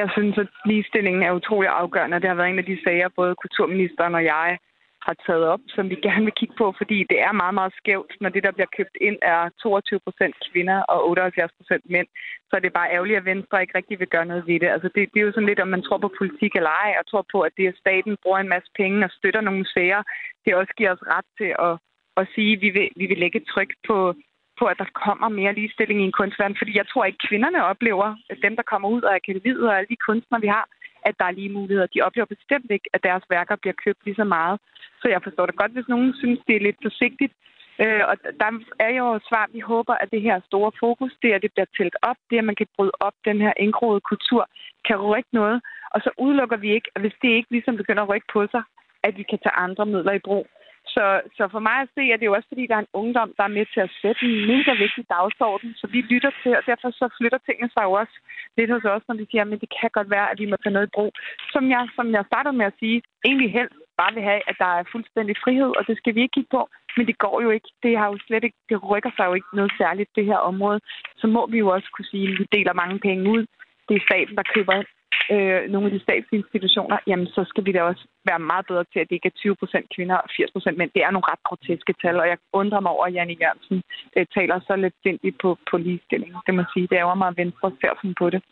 Jeg 0.00 0.08
synes, 0.16 0.38
at 0.38 0.50
ligestillingen 0.70 1.22
er 1.22 1.32
utrolig 1.32 1.70
afgørende. 1.82 2.20
Det 2.20 2.28
har 2.28 2.34
været 2.34 2.50
en 2.50 2.58
af 2.58 2.64
de 2.64 2.78
sager, 2.84 3.08
både 3.16 3.34
kulturministeren 3.42 4.14
og 4.14 4.24
jeg 4.24 4.58
har 5.06 5.14
taget 5.26 5.44
op, 5.52 5.62
som 5.74 5.84
vi 5.90 5.96
gerne 6.06 6.24
vil 6.24 6.38
kigge 6.40 6.54
på, 6.58 6.66
fordi 6.80 6.98
det 7.10 7.18
er 7.26 7.32
meget, 7.42 7.54
meget 7.54 7.72
skævt, 7.80 8.12
når 8.20 8.30
det, 8.34 8.42
der 8.46 8.52
bliver 8.56 8.70
købt 8.76 8.96
ind, 9.08 9.18
er 9.22 9.40
22 9.62 10.00
procent 10.06 10.34
kvinder 10.48 10.78
og 10.92 10.98
78 11.08 11.52
procent 11.58 11.84
mænd. 11.94 12.08
Så 12.48 12.52
er 12.56 12.60
det 12.60 12.72
bare 12.72 12.92
ærgerligt, 12.94 13.20
at 13.20 13.24
Venstre 13.24 13.60
ikke 13.60 13.78
rigtig 13.78 13.98
vil 14.00 14.12
gøre 14.14 14.30
noget 14.30 14.46
ved 14.46 14.60
det. 14.60 14.68
Altså 14.74 14.88
det, 14.94 15.02
det 15.12 15.18
er 15.20 15.26
jo 15.26 15.32
sådan 15.32 15.50
lidt, 15.50 15.64
om 15.64 15.68
man 15.68 15.82
tror 15.82 15.98
på 15.98 16.10
politik 16.18 16.52
eller 16.54 16.72
ej, 16.84 16.90
og 16.98 17.06
tror 17.06 17.24
på, 17.32 17.38
at 17.40 17.52
det, 17.56 17.66
at 17.68 17.80
staten 17.84 18.16
bruger 18.22 18.38
en 18.38 18.52
masse 18.54 18.70
penge 18.80 19.04
og 19.04 19.10
støtter 19.18 19.40
nogle 19.40 19.58
museer, 19.62 20.02
det 20.44 20.54
også 20.54 20.72
giver 20.78 20.92
os 20.92 21.06
ret 21.14 21.28
til 21.40 21.50
at, 21.66 21.74
at 22.20 22.24
sige, 22.34 22.52
at 22.56 22.60
vi 22.64 22.70
vil, 22.76 22.88
vi 23.00 23.06
vil 23.06 23.18
lægge 23.18 23.40
tryk 23.52 23.70
på, 23.88 24.14
på, 24.58 24.64
at 24.72 24.78
der 24.82 24.98
kommer 25.04 25.28
mere 25.28 25.56
ligestilling 25.58 25.98
i 26.00 26.08
en 26.08 26.18
kunstverden. 26.20 26.60
Fordi 26.60 26.72
jeg 26.80 26.86
tror 26.88 27.04
ikke, 27.04 27.26
kvinderne 27.28 27.64
oplever, 27.72 28.08
at 28.30 28.38
dem, 28.42 28.56
der 28.56 28.70
kommer 28.70 28.88
ud 28.88 29.02
af 29.02 29.14
akademiet 29.14 29.68
og 29.68 29.76
alle 29.76 29.90
de 29.92 30.04
kunstnere, 30.06 30.40
vi 30.40 30.50
har, 30.56 30.64
at 31.08 31.14
der 31.18 31.26
er 31.26 31.38
lige 31.38 31.56
muligheder. 31.58 31.94
De 31.94 32.04
oplever 32.06 32.26
bestemt 32.34 32.70
ikke, 32.70 32.88
at 32.92 33.02
deres 33.02 33.24
værker 33.30 33.56
bliver 33.56 33.76
købt 33.84 34.04
lige 34.04 34.20
så 34.22 34.24
meget. 34.24 34.60
Så 35.00 35.06
jeg 35.08 35.20
forstår 35.22 35.46
det 35.46 35.56
godt, 35.56 35.72
hvis 35.72 35.88
nogen 35.88 36.14
synes, 36.20 36.40
det 36.46 36.56
er 36.56 36.66
lidt 36.66 36.80
forsigtigt. 36.82 37.32
Øh, 37.82 38.02
og 38.10 38.14
der 38.40 38.50
er 38.86 38.92
jo 39.00 39.06
et 39.14 39.24
svar, 39.28 39.44
vi 39.52 39.60
håber, 39.60 39.94
at 39.94 40.10
det 40.10 40.22
her 40.22 40.40
store 40.46 40.72
fokus, 40.80 41.12
det 41.22 41.30
er, 41.30 41.36
at 41.36 41.42
det 41.42 41.52
bliver 41.52 41.70
talt 41.78 41.96
op, 42.02 42.16
det 42.28 42.36
er, 42.36 42.42
at 42.42 42.50
man 42.50 42.60
kan 42.60 42.66
bryde 42.76 42.96
op 43.00 43.16
den 43.24 43.38
her 43.40 43.52
indgroede 43.56 44.00
kultur, 44.10 44.42
kan 44.88 44.96
rykke 44.96 45.32
noget. 45.32 45.62
Og 45.94 46.00
så 46.04 46.10
udelukker 46.18 46.56
vi 46.56 46.68
ikke, 46.76 46.90
at 46.94 47.00
hvis 47.00 47.16
det 47.22 47.28
ikke 47.28 47.50
ligesom 47.50 47.76
begynder 47.76 48.02
at 48.02 48.08
rykke 48.08 48.28
på 48.32 48.46
sig, 48.46 48.62
at 49.06 49.16
vi 49.18 49.24
kan 49.30 49.38
tage 49.38 49.60
andre 49.66 49.86
midler 49.86 50.12
i 50.12 50.26
brug. 50.28 50.46
Så, 50.94 51.04
så 51.36 51.42
for 51.54 51.62
mig 51.68 51.76
at 51.82 51.92
se, 51.96 52.02
at 52.12 52.20
det 52.20 52.26
jo 52.26 52.36
også, 52.38 52.48
fordi 52.52 52.64
der 52.66 52.76
er 52.76 52.84
en 52.84 52.96
ungdom, 53.02 53.30
der 53.38 53.44
er 53.44 53.56
med 53.58 53.66
til 53.74 53.80
at 53.86 53.94
sætte 54.02 54.22
en 54.28 54.36
mega 54.52 54.72
vigtig 54.84 55.04
dagsorden, 55.14 55.70
så 55.80 55.86
vi 55.94 56.00
lytter 56.12 56.32
til, 56.42 56.52
og 56.58 56.62
derfor 56.70 56.90
så 56.90 57.06
flytter 57.18 57.38
tingene 57.38 57.70
sig 57.74 57.84
jo 57.88 57.92
også 58.02 58.16
lidt 58.56 58.70
hos 58.74 58.84
os, 58.84 59.04
når 59.08 59.16
vi 59.20 59.26
siger, 59.30 59.42
at 59.44 59.60
det 59.64 59.72
kan 59.80 59.90
godt 59.98 60.10
være, 60.16 60.30
at 60.32 60.38
vi 60.40 60.46
må 60.50 60.56
tage 60.56 60.76
noget 60.76 60.88
i 60.88 60.94
brug. 60.96 61.12
Som 61.54 61.64
jeg, 61.74 61.82
som 61.96 62.06
jeg 62.16 62.24
startede 62.30 62.56
med 62.60 62.66
at 62.66 62.78
sige, 62.80 63.02
egentlig 63.28 63.52
helst 63.52 63.76
bare 64.00 64.14
vil 64.14 64.22
have, 64.30 64.42
at 64.50 64.56
der 64.62 64.70
er 64.78 64.90
fuldstændig 64.92 65.36
frihed, 65.44 65.70
og 65.78 65.82
det 65.88 65.96
skal 65.96 66.14
vi 66.14 66.20
ikke 66.22 66.36
kigge 66.36 66.54
på. 66.56 66.62
Men 66.96 67.06
det 67.06 67.18
går 67.24 67.36
jo 67.44 67.50
ikke. 67.56 67.68
Det 67.82 67.92
har 67.98 68.06
jo 68.12 68.18
slet 68.26 68.44
ikke, 68.44 68.58
det 68.68 68.76
rykker 68.90 69.12
sig 69.16 69.26
jo 69.26 69.34
ikke 69.34 69.52
noget 69.58 69.72
særligt, 69.80 70.16
det 70.16 70.24
her 70.30 70.40
område. 70.50 70.80
Så 71.20 71.26
må 71.26 71.42
vi 71.46 71.58
jo 71.58 71.68
også 71.68 71.88
kunne 71.92 72.10
sige, 72.12 72.28
at 72.32 72.38
vi 72.38 72.44
deler 72.56 72.80
mange 72.82 72.98
penge 72.98 73.30
ud. 73.34 73.42
Det 73.88 73.94
er 73.96 74.06
staten, 74.08 74.36
der 74.36 74.52
køber 74.54 74.74
øh, 75.34 75.60
nogle 75.72 75.86
af 75.88 75.92
de 75.94 76.04
statslige 76.06 76.42
institutioner, 76.42 76.96
jamen 77.06 77.26
så 77.36 77.42
skal 77.50 77.64
vi 77.66 77.72
da 77.72 77.82
også 77.90 78.04
være 78.30 78.42
meget 78.50 78.66
bedre 78.70 78.84
til, 78.92 79.00
at 79.00 79.08
det 79.08 79.16
ikke 79.16 79.30
er 79.32 79.40
20 79.42 79.56
procent 79.62 79.86
kvinder 79.94 80.16
og 80.24 80.28
80 80.36 80.50
procent 80.54 80.76
mænd. 80.78 80.90
Det 80.94 81.02
er 81.02 81.10
nogle 81.10 81.30
ret 81.32 81.42
groteske 81.48 81.94
tal, 82.02 82.16
og 82.22 82.26
jeg 82.32 82.38
undrer 82.60 82.80
mig 82.80 82.92
over, 82.96 83.04
at 83.06 83.14
Janne 83.16 83.36
Jørgensen 83.42 83.78
øh, 84.16 84.26
taler 84.36 84.56
så 84.68 84.74
lidt 84.84 84.96
sindigt 85.04 85.36
på, 85.42 85.48
på 85.70 85.76
ligestilling. 85.84 86.30
Det 86.46 86.54
må 86.54 86.62
sige, 86.72 86.86
det 86.90 86.96
er 86.98 87.04
jo 87.06 87.14
meget, 87.14 87.34
at 87.34 87.40
Venstre 87.42 87.68
ser 87.80 87.92
sådan 88.00 88.16
på 88.22 88.30
det. 88.34 88.42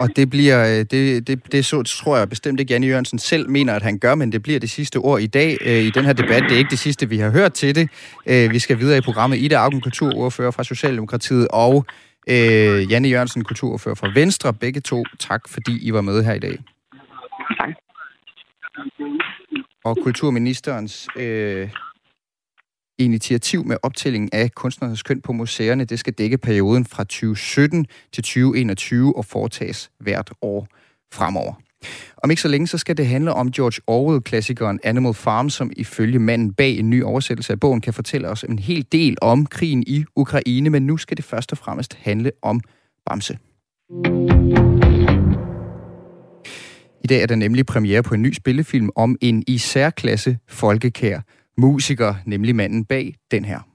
Og 0.00 0.16
det 0.16 0.30
bliver, 0.30 0.58
øh, 0.70 0.84
det, 0.92 1.26
det, 1.26 1.52
det 1.52 1.64
så, 1.64 1.82
tror 1.82 2.16
jeg 2.16 2.28
bestemt 2.28 2.60
ikke, 2.60 2.72
Janne 2.72 2.86
Jørgensen 2.86 3.18
selv 3.18 3.50
mener, 3.50 3.74
at 3.74 3.82
han 3.82 3.98
gør, 3.98 4.14
men 4.14 4.32
det 4.32 4.42
bliver 4.42 4.60
det 4.60 4.70
sidste 4.70 4.96
ord 4.96 5.20
i 5.20 5.26
dag 5.26 5.56
øh, 5.66 5.82
i 5.88 5.90
den 5.90 6.04
her 6.04 6.12
debat. 6.12 6.42
Det 6.42 6.52
er 6.52 6.58
ikke 6.58 6.70
det 6.70 6.78
sidste, 6.78 7.08
vi 7.08 7.18
har 7.18 7.30
hørt 7.30 7.52
til 7.52 7.74
det. 7.74 7.88
Øh, 8.26 8.50
vi 8.50 8.58
skal 8.58 8.78
videre 8.78 8.98
i 8.98 9.00
programmet. 9.00 9.38
Ida 9.38 9.54
Augen, 9.54 9.80
kulturordfører 9.80 10.50
fra 10.50 10.64
Socialdemokratiet, 10.64 11.48
og 11.50 11.84
øh, 12.28 12.90
Janne 12.90 13.08
Jørgensen, 13.08 13.44
kulturordfører 13.44 13.94
fra 13.94 14.10
Venstre. 14.14 14.54
Begge 14.54 14.80
to, 14.80 15.04
tak 15.18 15.48
fordi 15.48 15.86
I 15.86 15.92
var 15.92 16.00
med 16.00 16.24
her 16.24 16.32
i 16.32 16.38
dag. 16.38 16.58
Tak. 17.58 17.70
Og 19.84 19.96
kulturministerens 20.02 21.08
øh, 21.16 21.70
initiativ 22.98 23.64
med 23.64 23.76
optælling 23.82 24.34
af 24.34 24.52
kunstnernes 24.54 25.02
køn 25.02 25.20
på 25.20 25.32
museerne, 25.32 25.84
det 25.84 25.98
skal 25.98 26.12
dække 26.12 26.38
perioden 26.38 26.84
fra 26.84 27.04
2017 27.04 27.86
til 28.12 28.22
2021 28.22 29.16
og 29.16 29.24
foretages 29.24 29.90
hvert 29.98 30.30
år 30.42 30.68
fremover. 31.12 31.54
Om 32.22 32.30
ikke 32.30 32.42
så 32.42 32.48
længe, 32.48 32.66
så 32.66 32.78
skal 32.78 32.96
det 32.96 33.06
handle 33.06 33.32
om 33.32 33.50
George 33.50 33.80
Orwell-klassikeren 33.86 34.80
Animal 34.84 35.14
Farm, 35.14 35.50
som 35.50 35.70
ifølge 35.76 36.18
manden 36.18 36.54
bag 36.54 36.78
en 36.78 36.90
ny 36.90 37.02
oversættelse 37.02 37.52
af 37.52 37.60
bogen 37.60 37.80
kan 37.80 37.92
fortælle 37.92 38.28
os 38.28 38.44
en 38.44 38.58
hel 38.58 38.86
del 38.92 39.16
om 39.22 39.46
krigen 39.46 39.84
i 39.86 40.04
Ukraine, 40.16 40.70
men 40.70 40.86
nu 40.86 40.96
skal 40.96 41.16
det 41.16 41.24
først 41.24 41.52
og 41.52 41.58
fremmest 41.58 41.98
handle 42.00 42.32
om 42.42 42.60
Bamse. 43.06 43.38
I 47.04 47.06
dag 47.06 47.22
er 47.22 47.26
der 47.26 47.34
nemlig 47.34 47.66
premiere 47.66 48.02
på 48.02 48.14
en 48.14 48.22
ny 48.22 48.32
spillefilm 48.32 48.90
om 48.96 49.16
en 49.20 49.44
i 49.46 49.58
særklasse 49.58 50.38
folkekær 50.48 51.20
musiker, 51.58 52.14
nemlig 52.26 52.56
manden 52.56 52.84
bag 52.84 53.16
den 53.30 53.44
her. 53.44 53.71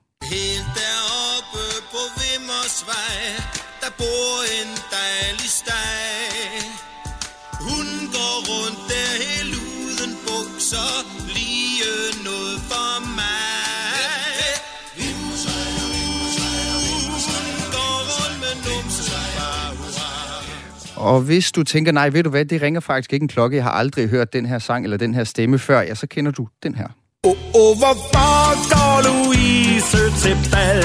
Og 21.07 21.21
hvis 21.21 21.51
du 21.51 21.63
tænker, 21.63 21.91
nej, 21.91 22.09
ved 22.09 22.23
du 22.23 22.29
hvad, 22.29 22.45
det 22.45 22.61
ringer 22.61 22.79
faktisk 22.79 23.13
ikke 23.13 23.23
en 23.23 23.27
klokke, 23.27 23.55
jeg 23.55 23.63
har 23.63 23.71
aldrig 23.71 24.09
hørt 24.09 24.33
den 24.33 24.45
her 24.45 24.59
sang 24.59 24.83
eller 24.83 24.97
den 24.97 25.13
her 25.13 25.23
stemme 25.23 25.59
før, 25.59 25.81
ja, 25.81 25.95
så 25.95 26.07
kender 26.07 26.31
du 26.31 26.47
den 26.63 26.75
her. 26.75 26.87
Oh, 27.23 27.35
oh, 27.61 27.77
hvorfor 27.81 28.31
går 28.73 28.95
Louise 29.07 30.03
til 30.21 30.37
bal? 30.51 30.83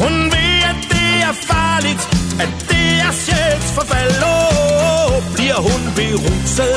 Hun 0.00 0.14
ved, 0.34 0.54
at 0.70 0.80
det 0.94 1.10
er 1.28 1.34
farligt, 1.52 2.02
at 2.44 2.52
det 2.70 2.88
er 3.06 3.12
sjælsforfald. 3.24 4.16
Oh, 4.34 5.12
bliver 5.34 5.60
hun 5.68 5.82
beruset? 5.98 6.76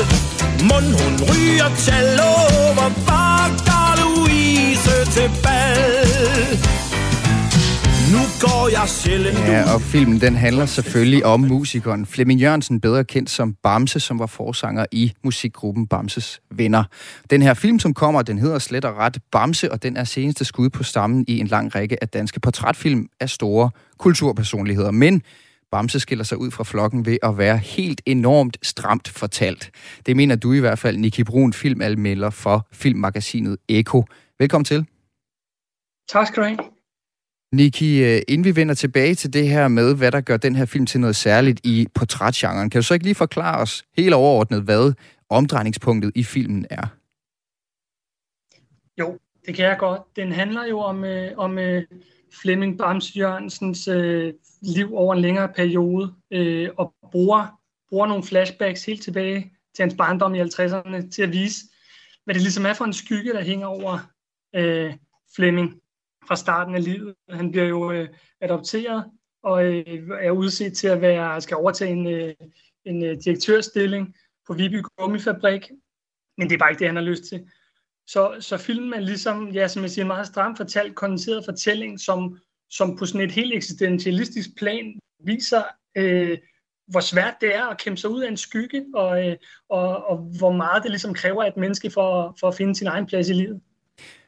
Mund 0.69 0.89
hun 1.01 1.13
ryger 1.29 1.69
cello? 1.85 2.31
Hvorfor 2.77 3.37
går 3.69 3.91
Louise 4.01 4.95
til 5.15 5.29
bal? 5.43 6.80
Går 8.41 8.69
jeg 8.79 8.89
sjældent 8.89 9.37
Ja, 9.37 9.73
og 9.73 9.81
filmen 9.81 10.21
den 10.21 10.35
handler 10.35 10.65
selvfølgelig 10.65 11.25
om 11.25 11.39
musikeren 11.39 12.05
Flemming 12.05 12.39
Jørgensen, 12.39 12.81
bedre 12.81 13.03
kendt 13.03 13.29
som 13.29 13.53
Bamse, 13.53 13.99
som 13.99 14.19
var 14.19 14.25
forsanger 14.25 14.85
i 14.91 15.13
musikgruppen 15.23 15.87
Bamses 15.87 16.41
Venner. 16.51 16.83
Den 17.29 17.41
her 17.41 17.53
film, 17.53 17.79
som 17.79 17.93
kommer, 17.93 18.21
den 18.21 18.37
hedder 18.37 18.59
slet 18.59 18.85
og 18.85 18.97
ret 18.97 19.17
Bamse, 19.31 19.71
og 19.71 19.83
den 19.83 19.97
er 19.97 20.03
seneste 20.03 20.45
skud 20.45 20.69
på 20.69 20.83
stammen 20.83 21.25
i 21.27 21.39
en 21.39 21.47
lang 21.47 21.75
række 21.75 21.97
af 22.01 22.09
danske 22.09 22.39
portrætfilm 22.39 23.09
af 23.19 23.29
store 23.29 23.69
kulturpersonligheder. 23.97 24.91
Men 24.91 25.21
Bamse 25.71 25.99
skiller 25.99 26.23
sig 26.23 26.37
ud 26.37 26.51
fra 26.51 26.63
flokken 26.63 27.05
ved 27.05 27.17
at 27.23 27.37
være 27.37 27.57
helt 27.57 28.01
enormt 28.05 28.57
stramt 28.61 29.09
fortalt. 29.09 29.71
Det 30.05 30.15
mener 30.15 30.35
du 30.35 30.53
i 30.53 30.59
hvert 30.59 30.79
fald, 30.79 30.97
Niki 30.97 31.23
Brun, 31.23 31.53
filmalmelder 31.53 32.29
for 32.29 32.67
filmmagasinet 32.73 33.57
Eko. 33.69 34.05
Velkommen 34.39 34.65
til. 34.65 34.85
Tak 36.09 36.27
skal 36.27 36.43
du 36.43 36.47
have. 36.47 36.80
Niki, 37.53 38.03
øh, 38.03 38.21
inden 38.27 38.45
vi 38.45 38.55
vender 38.55 38.73
tilbage 38.73 39.15
til 39.15 39.33
det 39.33 39.49
her 39.49 39.67
med, 39.67 39.95
hvad 39.95 40.11
der 40.11 40.21
gør 40.21 40.37
den 40.37 40.55
her 40.55 40.65
film 40.65 40.85
til 40.85 40.99
noget 40.99 41.15
særligt 41.15 41.61
i 41.63 41.87
portrætgenren, 41.95 42.69
kan 42.69 42.79
du 42.81 42.83
så 42.83 42.93
ikke 42.93 43.05
lige 43.05 43.15
forklare 43.15 43.61
os 43.61 43.83
helt 43.97 44.13
overordnet, 44.13 44.61
hvad 44.61 44.93
omdrejningspunktet 45.29 46.11
i 46.15 46.23
filmen 46.23 46.65
er? 46.69 46.87
Jo, 48.99 49.17
det 49.45 49.55
kan 49.55 49.65
jeg 49.65 49.77
godt. 49.77 50.01
Den 50.15 50.31
handler 50.31 50.65
jo 50.65 50.79
om, 50.79 51.03
øh, 51.03 51.31
om 51.37 51.57
øh, 51.59 51.83
Flemming 52.41 52.77
Bams 52.77 53.17
Jørgensens 53.17 53.87
øh, 53.87 54.33
liv 54.61 54.95
over 54.95 55.15
en 55.15 55.21
længere 55.21 55.49
periode, 55.49 56.13
øh, 56.31 56.69
og 56.77 56.93
bruger, 57.11 57.59
bruger 57.89 58.07
nogle 58.07 58.23
flashbacks 58.23 58.85
helt 58.85 59.01
tilbage 59.01 59.53
til 59.75 59.83
hans 59.83 59.95
barndom 59.97 60.35
i 60.35 60.41
50'erne 60.41 61.09
til 61.09 61.21
at 61.21 61.31
vise, 61.31 61.65
hvad 62.23 62.33
det 62.33 62.41
ligesom 62.41 62.65
er 62.65 62.73
for 62.73 62.85
en 62.85 62.93
skygge, 62.93 63.33
der 63.33 63.43
hænger 63.43 63.67
over 63.67 63.99
øh, 64.55 64.93
Flemming 65.35 65.80
fra 66.27 66.35
starten 66.35 66.75
af 66.75 66.83
livet. 66.83 67.15
Han 67.29 67.51
bliver 67.51 67.67
jo 67.67 67.91
øh, 67.91 68.09
adopteret 68.41 69.11
og 69.43 69.65
øh, 69.65 70.09
er 70.21 70.31
udset 70.31 70.73
til 70.77 70.87
at 70.87 71.01
være, 71.01 71.41
skal 71.41 71.57
overtage 71.57 71.91
en, 71.91 72.07
øh, 72.07 72.33
en 72.85 73.03
øh, 73.03 73.17
direktørstilling 73.25 74.15
på 74.47 74.53
Viby 74.53 74.81
Gummifabrik, 74.97 75.71
men 76.37 76.49
det 76.49 76.55
er 76.55 76.59
bare 76.59 76.71
ikke 76.71 76.79
det, 76.79 76.87
han 76.87 76.95
har 76.95 77.03
lyst 77.03 77.23
til. 77.23 77.49
Så, 78.07 78.35
så 78.39 78.57
filmen 78.57 78.93
er 78.93 78.99
ligesom, 78.99 79.49
ja, 79.49 79.67
som 79.67 79.81
jeg 79.81 79.91
siger, 79.91 80.05
meget 80.05 80.27
stramt 80.27 80.57
fortalt, 80.57 80.95
kondenseret 80.95 81.45
fortælling, 81.45 81.99
som, 81.99 82.39
som 82.69 82.97
på 82.97 83.05
sådan 83.05 83.21
et 83.21 83.31
helt 83.31 83.53
eksistentialistisk 83.53 84.49
plan 84.57 84.99
viser, 85.19 85.63
øh, 85.97 86.37
hvor 86.87 86.99
svært 86.99 87.33
det 87.41 87.55
er 87.55 87.65
at 87.65 87.77
kæmpe 87.77 87.97
sig 87.97 88.09
ud 88.09 88.21
af 88.21 88.27
en 88.27 88.37
skygge, 88.37 88.85
og, 88.93 89.27
øh, 89.27 89.37
og, 89.69 90.05
og 90.05 90.17
hvor 90.17 90.51
meget 90.51 90.83
det 90.83 90.91
ligesom 90.91 91.13
kræver 91.13 91.43
af 91.43 91.47
et 91.47 91.57
menneske 91.57 91.89
for, 91.89 92.35
for 92.39 92.47
at 92.47 92.55
finde 92.55 92.75
sin 92.75 92.87
egen 92.87 93.05
plads 93.05 93.29
i 93.29 93.33
livet. 93.33 93.61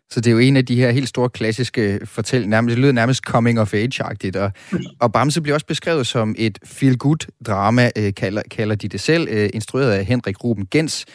Så 0.09 0.21
det 0.21 0.27
er 0.27 0.31
jo 0.31 0.39
en 0.39 0.57
af 0.57 0.65
de 0.65 0.75
her 0.75 0.91
helt 0.91 1.09
store 1.09 1.29
klassiske 1.29 1.99
fortæl, 2.05 2.49
nærmest, 2.49 2.75
det 2.75 2.81
lyder 2.81 2.91
nærmest 2.91 3.23
coming 3.23 3.59
of 3.59 3.73
age-agtigt, 3.73 4.35
og, 4.35 4.51
og 4.99 5.13
Bamse 5.13 5.41
bliver 5.41 5.53
også 5.53 5.65
beskrevet 5.65 6.07
som 6.07 6.35
et 6.37 6.59
feel-good-drama, 6.65 7.91
øh, 7.97 8.13
kalder, 8.13 8.41
kalder 8.51 8.75
de 8.75 8.87
det 8.87 8.99
selv, 8.99 9.27
øh, 9.31 9.49
instrueret 9.53 9.91
af 9.91 10.05
Henrik 10.05 10.43
Ruben 10.43 10.65
Gens. 10.71 11.05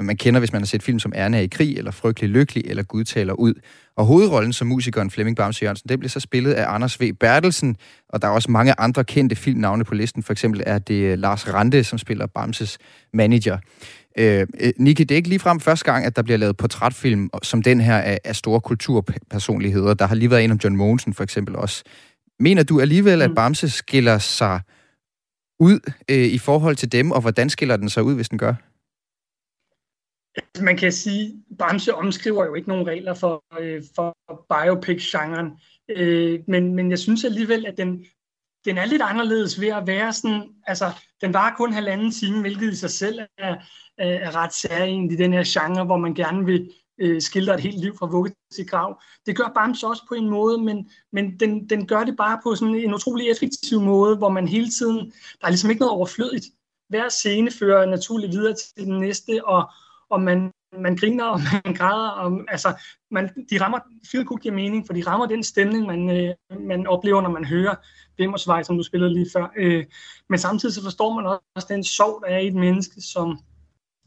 Man 0.00 0.16
kender, 0.16 0.40
hvis 0.40 0.52
man 0.52 0.62
har 0.62 0.66
set 0.66 0.82
film 0.82 0.98
som 0.98 1.12
Erna 1.14 1.40
i 1.40 1.46
krig, 1.46 1.78
eller 1.78 1.90
Frygtelig 1.90 2.30
Lykkelig, 2.30 2.64
eller 2.66 2.82
Gud 2.82 3.04
taler 3.04 3.32
ud. 3.32 3.54
Og 3.96 4.06
hovedrollen 4.06 4.52
som 4.52 4.66
musikeren 4.66 5.10
Flemming 5.10 5.36
Bamse 5.36 5.62
Jørgensen, 5.62 5.88
det 5.88 5.98
bliver 5.98 6.10
så 6.10 6.20
spillet 6.20 6.52
af 6.52 6.74
Anders 6.74 7.00
V. 7.00 7.12
Bertelsen, 7.20 7.76
og 8.08 8.22
der 8.22 8.28
er 8.28 8.32
også 8.32 8.50
mange 8.50 8.80
andre 8.80 9.04
kendte 9.04 9.36
filmnavne 9.36 9.84
på 9.84 9.94
listen. 9.94 10.22
For 10.22 10.32
eksempel 10.32 10.62
er 10.66 10.78
det 10.78 10.94
øh, 10.94 11.18
Lars 11.18 11.54
Rante, 11.54 11.84
som 11.84 11.98
spiller 11.98 12.26
Bamses 12.26 12.78
manager. 13.12 13.58
Øh, 14.18 14.46
øh, 14.60 14.72
Niki, 14.76 15.04
det 15.04 15.14
er 15.14 15.16
ikke 15.16 15.28
ligefrem 15.28 15.60
første 15.60 15.84
gang, 15.92 16.04
at 16.04 16.16
der 16.16 16.22
bliver 16.22 16.36
lavet 16.36 16.56
portrætfilm 16.56 17.30
som 17.42 17.62
den 17.62 17.80
her 17.80 17.98
af, 17.98 18.18
af 18.24 18.36
store 18.36 18.60
kulturpersonligheder. 18.60 19.94
Der 19.94 20.06
har 20.06 20.14
lige 20.14 20.30
været 20.30 20.44
en 20.44 20.50
om 20.50 20.60
John 20.64 20.76
Mogensen 20.76 21.14
for 21.14 21.24
eksempel 21.24 21.56
også. 21.56 21.84
Mener 22.40 22.62
du 22.62 22.80
alligevel, 22.80 23.22
at 23.22 23.30
mm. 23.30 23.34
Bamse 23.34 23.70
skiller 23.70 24.18
sig 24.18 24.60
ud 25.60 25.92
øh, 26.10 26.26
i 26.26 26.38
forhold 26.38 26.76
til 26.76 26.92
dem, 26.92 27.10
og 27.10 27.20
hvordan 27.20 27.50
skiller 27.50 27.76
den 27.76 27.88
sig 27.88 28.02
ud, 28.02 28.14
hvis 28.14 28.28
den 28.28 28.38
gør? 28.38 28.54
Man 30.62 30.76
kan 30.76 30.92
sige, 30.92 31.24
at 31.50 31.56
Bamse 31.58 31.94
omskriver 31.94 32.44
jo 32.44 32.54
ikke 32.54 32.68
nogen 32.68 32.86
regler 32.86 33.14
for, 33.14 33.44
øh, 33.60 33.82
for 33.96 34.16
biopic-genren. 34.50 35.50
Øh, 35.88 36.40
men, 36.46 36.74
men 36.74 36.90
jeg 36.90 36.98
synes 36.98 37.24
alligevel, 37.24 37.66
at 37.66 37.76
den, 37.76 38.04
den 38.68 38.78
er 38.78 38.86
lidt 38.86 39.02
anderledes 39.02 39.60
ved 39.60 39.68
at 39.68 39.86
være 39.86 40.12
sådan, 40.12 40.42
altså, 40.66 40.90
den 41.20 41.34
var 41.34 41.54
kun 41.56 41.72
halvanden 41.72 42.10
time, 42.10 42.40
hvilket 42.40 42.72
i 42.72 42.76
sig 42.76 42.90
selv 42.90 43.20
er, 43.38 43.56
er 43.98 44.36
ret 44.36 44.54
særligt 44.54 45.12
i 45.12 45.16
den 45.16 45.32
her 45.32 45.44
genre, 45.46 45.84
hvor 45.84 45.96
man 45.96 46.14
gerne 46.14 46.44
vil 46.46 46.70
øh, 46.98 47.22
skildre 47.22 47.54
et 47.54 47.60
helt 47.60 47.80
liv 47.80 47.96
fra 47.98 48.06
vugge 48.06 48.34
til 48.54 48.66
grav. 48.66 49.02
Det 49.26 49.36
gør 49.36 49.52
Bams 49.54 49.82
også 49.82 50.02
på 50.08 50.14
en 50.14 50.28
måde, 50.28 50.58
men, 50.58 50.90
men 51.12 51.40
den, 51.40 51.68
den 51.68 51.86
gør 51.86 52.04
det 52.04 52.16
bare 52.16 52.40
på 52.42 52.54
sådan 52.54 52.74
en 52.74 52.94
utrolig 52.94 53.30
effektiv 53.30 53.80
måde, 53.80 54.16
hvor 54.16 54.28
man 54.28 54.48
hele 54.48 54.70
tiden, 54.70 55.12
der 55.40 55.46
er 55.46 55.50
ligesom 55.50 55.70
ikke 55.70 55.80
noget 55.80 55.92
overflødigt. 55.92 56.46
Hver 56.88 57.08
scene 57.08 57.50
fører 57.50 57.86
naturligt 57.86 58.32
videre 58.32 58.54
til 58.54 58.86
den 58.86 59.00
næste, 59.00 59.44
og, 59.44 59.70
og 60.10 60.20
man, 60.20 60.50
man 60.72 60.96
griner, 60.96 61.24
og 61.24 61.40
man 61.64 61.74
græder. 61.74 62.08
Og, 62.08 62.44
altså, 62.48 62.82
man, 63.10 63.46
de 63.50 63.60
rammer, 63.60 63.78
feel 64.10 64.24
good 64.24 64.38
giver 64.38 64.54
mening, 64.54 64.86
for 64.86 64.92
de 64.92 65.06
rammer 65.06 65.26
den 65.26 65.42
stemning, 65.42 65.86
man, 65.86 66.10
øh, 66.10 66.34
man 66.60 66.86
oplever, 66.86 67.20
når 67.20 67.30
man 67.30 67.44
hører 67.44 67.74
Vimmersvej, 68.18 68.62
som 68.62 68.76
du 68.76 68.82
spillede 68.82 69.14
lige 69.14 69.30
før. 69.32 69.52
Øh, 69.56 69.84
men 70.28 70.38
samtidig 70.38 70.74
så 70.74 70.82
forstår 70.82 71.14
man 71.14 71.38
også 71.54 71.66
den 71.70 71.84
sorg, 71.84 72.22
der 72.26 72.34
er 72.34 72.38
i 72.38 72.46
et 72.46 72.54
menneske, 72.54 73.00
som, 73.00 73.38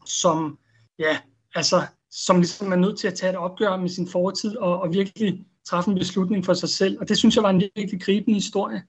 som, 0.06 0.58
ja, 0.98 1.18
altså, 1.54 1.82
som 2.10 2.36
ligesom 2.36 2.72
er 2.72 2.76
nødt 2.76 2.98
til 2.98 3.08
at 3.08 3.14
tage 3.14 3.30
et 3.30 3.38
opgør 3.38 3.76
med 3.76 3.88
sin 3.88 4.08
fortid 4.08 4.56
og, 4.56 4.80
og 4.80 4.92
virkelig 4.92 5.46
træffe 5.64 5.90
en 5.90 5.98
beslutning 5.98 6.44
for 6.44 6.54
sig 6.54 6.68
selv. 6.68 7.00
Og 7.00 7.08
det 7.08 7.18
synes 7.18 7.36
jeg 7.36 7.42
var 7.42 7.50
en 7.50 7.62
virkelig 7.76 8.02
gribende 8.02 8.34
historie. 8.34 8.82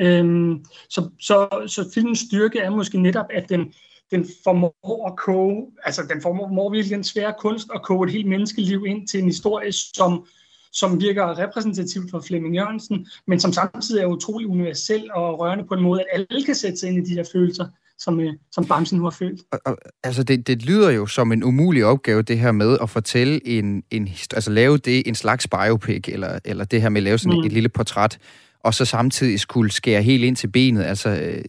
Øhm, 0.00 0.64
så, 0.90 1.10
så, 1.20 1.64
så 1.66 1.90
filmens 1.94 2.18
styrke 2.18 2.58
er 2.58 2.70
måske 2.70 3.00
netop, 3.00 3.26
at 3.30 3.48
den, 3.48 3.74
den 4.10 4.26
formår 4.44 5.06
at 5.06 5.16
koge, 5.16 5.66
altså 5.84 6.02
den 6.02 6.22
formår 6.22 6.70
virkelig 6.70 6.94
en 6.94 7.04
svær 7.04 7.32
kunst 7.32 7.68
at 7.74 7.82
koge 7.82 8.06
et 8.06 8.12
helt 8.12 8.28
menneskeliv 8.28 8.86
ind 8.86 9.08
til 9.08 9.20
en 9.20 9.26
historie, 9.26 9.72
som, 9.72 10.26
som 10.72 11.00
virker 11.00 11.38
repræsentativt 11.38 12.10
for 12.10 12.20
Flemming 12.20 12.54
Jørgensen, 12.54 13.06
men 13.26 13.40
som 13.40 13.52
samtidig 13.52 14.02
er 14.02 14.06
utrolig 14.06 14.48
universel 14.48 15.10
og 15.14 15.38
rørende 15.38 15.64
på 15.64 15.74
en 15.74 15.82
måde, 15.82 16.00
at 16.00 16.26
alle 16.30 16.44
kan 16.44 16.54
sætte 16.54 16.78
sig 16.78 16.88
ind 16.88 17.06
i 17.06 17.10
de 17.10 17.14
her 17.14 17.24
følelser 17.32 17.66
som, 17.98 18.20
øh, 18.20 18.32
som 18.52 18.64
Bamsen 18.64 18.98
nu 18.98 19.04
har 19.04 19.10
følt. 19.10 19.42
Og, 19.52 19.60
og, 19.64 19.78
altså, 20.04 20.22
det, 20.22 20.46
det 20.46 20.62
lyder 20.62 20.90
jo 20.90 21.06
som 21.06 21.32
en 21.32 21.44
umulig 21.44 21.84
opgave, 21.84 22.22
det 22.22 22.38
her 22.38 22.52
med 22.52 22.78
at 22.82 22.90
fortælle 22.90 23.46
en, 23.46 23.82
en 23.90 24.08
altså 24.34 24.50
lave 24.50 24.78
det 24.78 25.08
en 25.08 25.14
slags 25.14 25.48
biopic, 25.48 26.04
eller, 26.08 26.38
eller 26.44 26.64
det 26.64 26.82
her 26.82 26.88
med 26.88 26.98
at 26.98 27.02
lave 27.02 27.18
sådan 27.18 27.38
mm. 27.38 27.46
et 27.46 27.52
lille 27.52 27.68
portræt, 27.68 28.18
og 28.60 28.74
så 28.74 28.84
samtidig 28.84 29.40
skulle 29.40 29.72
skære 29.72 30.02
helt 30.02 30.24
ind 30.24 30.36
til 30.36 30.48
benet. 30.48 30.84
Altså, 30.84 31.08
øh, 31.08 31.44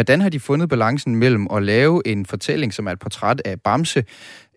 hvordan 0.00 0.20
har 0.20 0.28
de 0.28 0.40
fundet 0.40 0.68
balancen 0.68 1.16
mellem 1.16 1.46
at 1.52 1.62
lave 1.62 2.02
en 2.06 2.26
fortælling, 2.26 2.74
som 2.74 2.86
er 2.86 2.90
et 2.90 2.98
portræt 2.98 3.42
af 3.44 3.60
Bamse, 3.60 4.04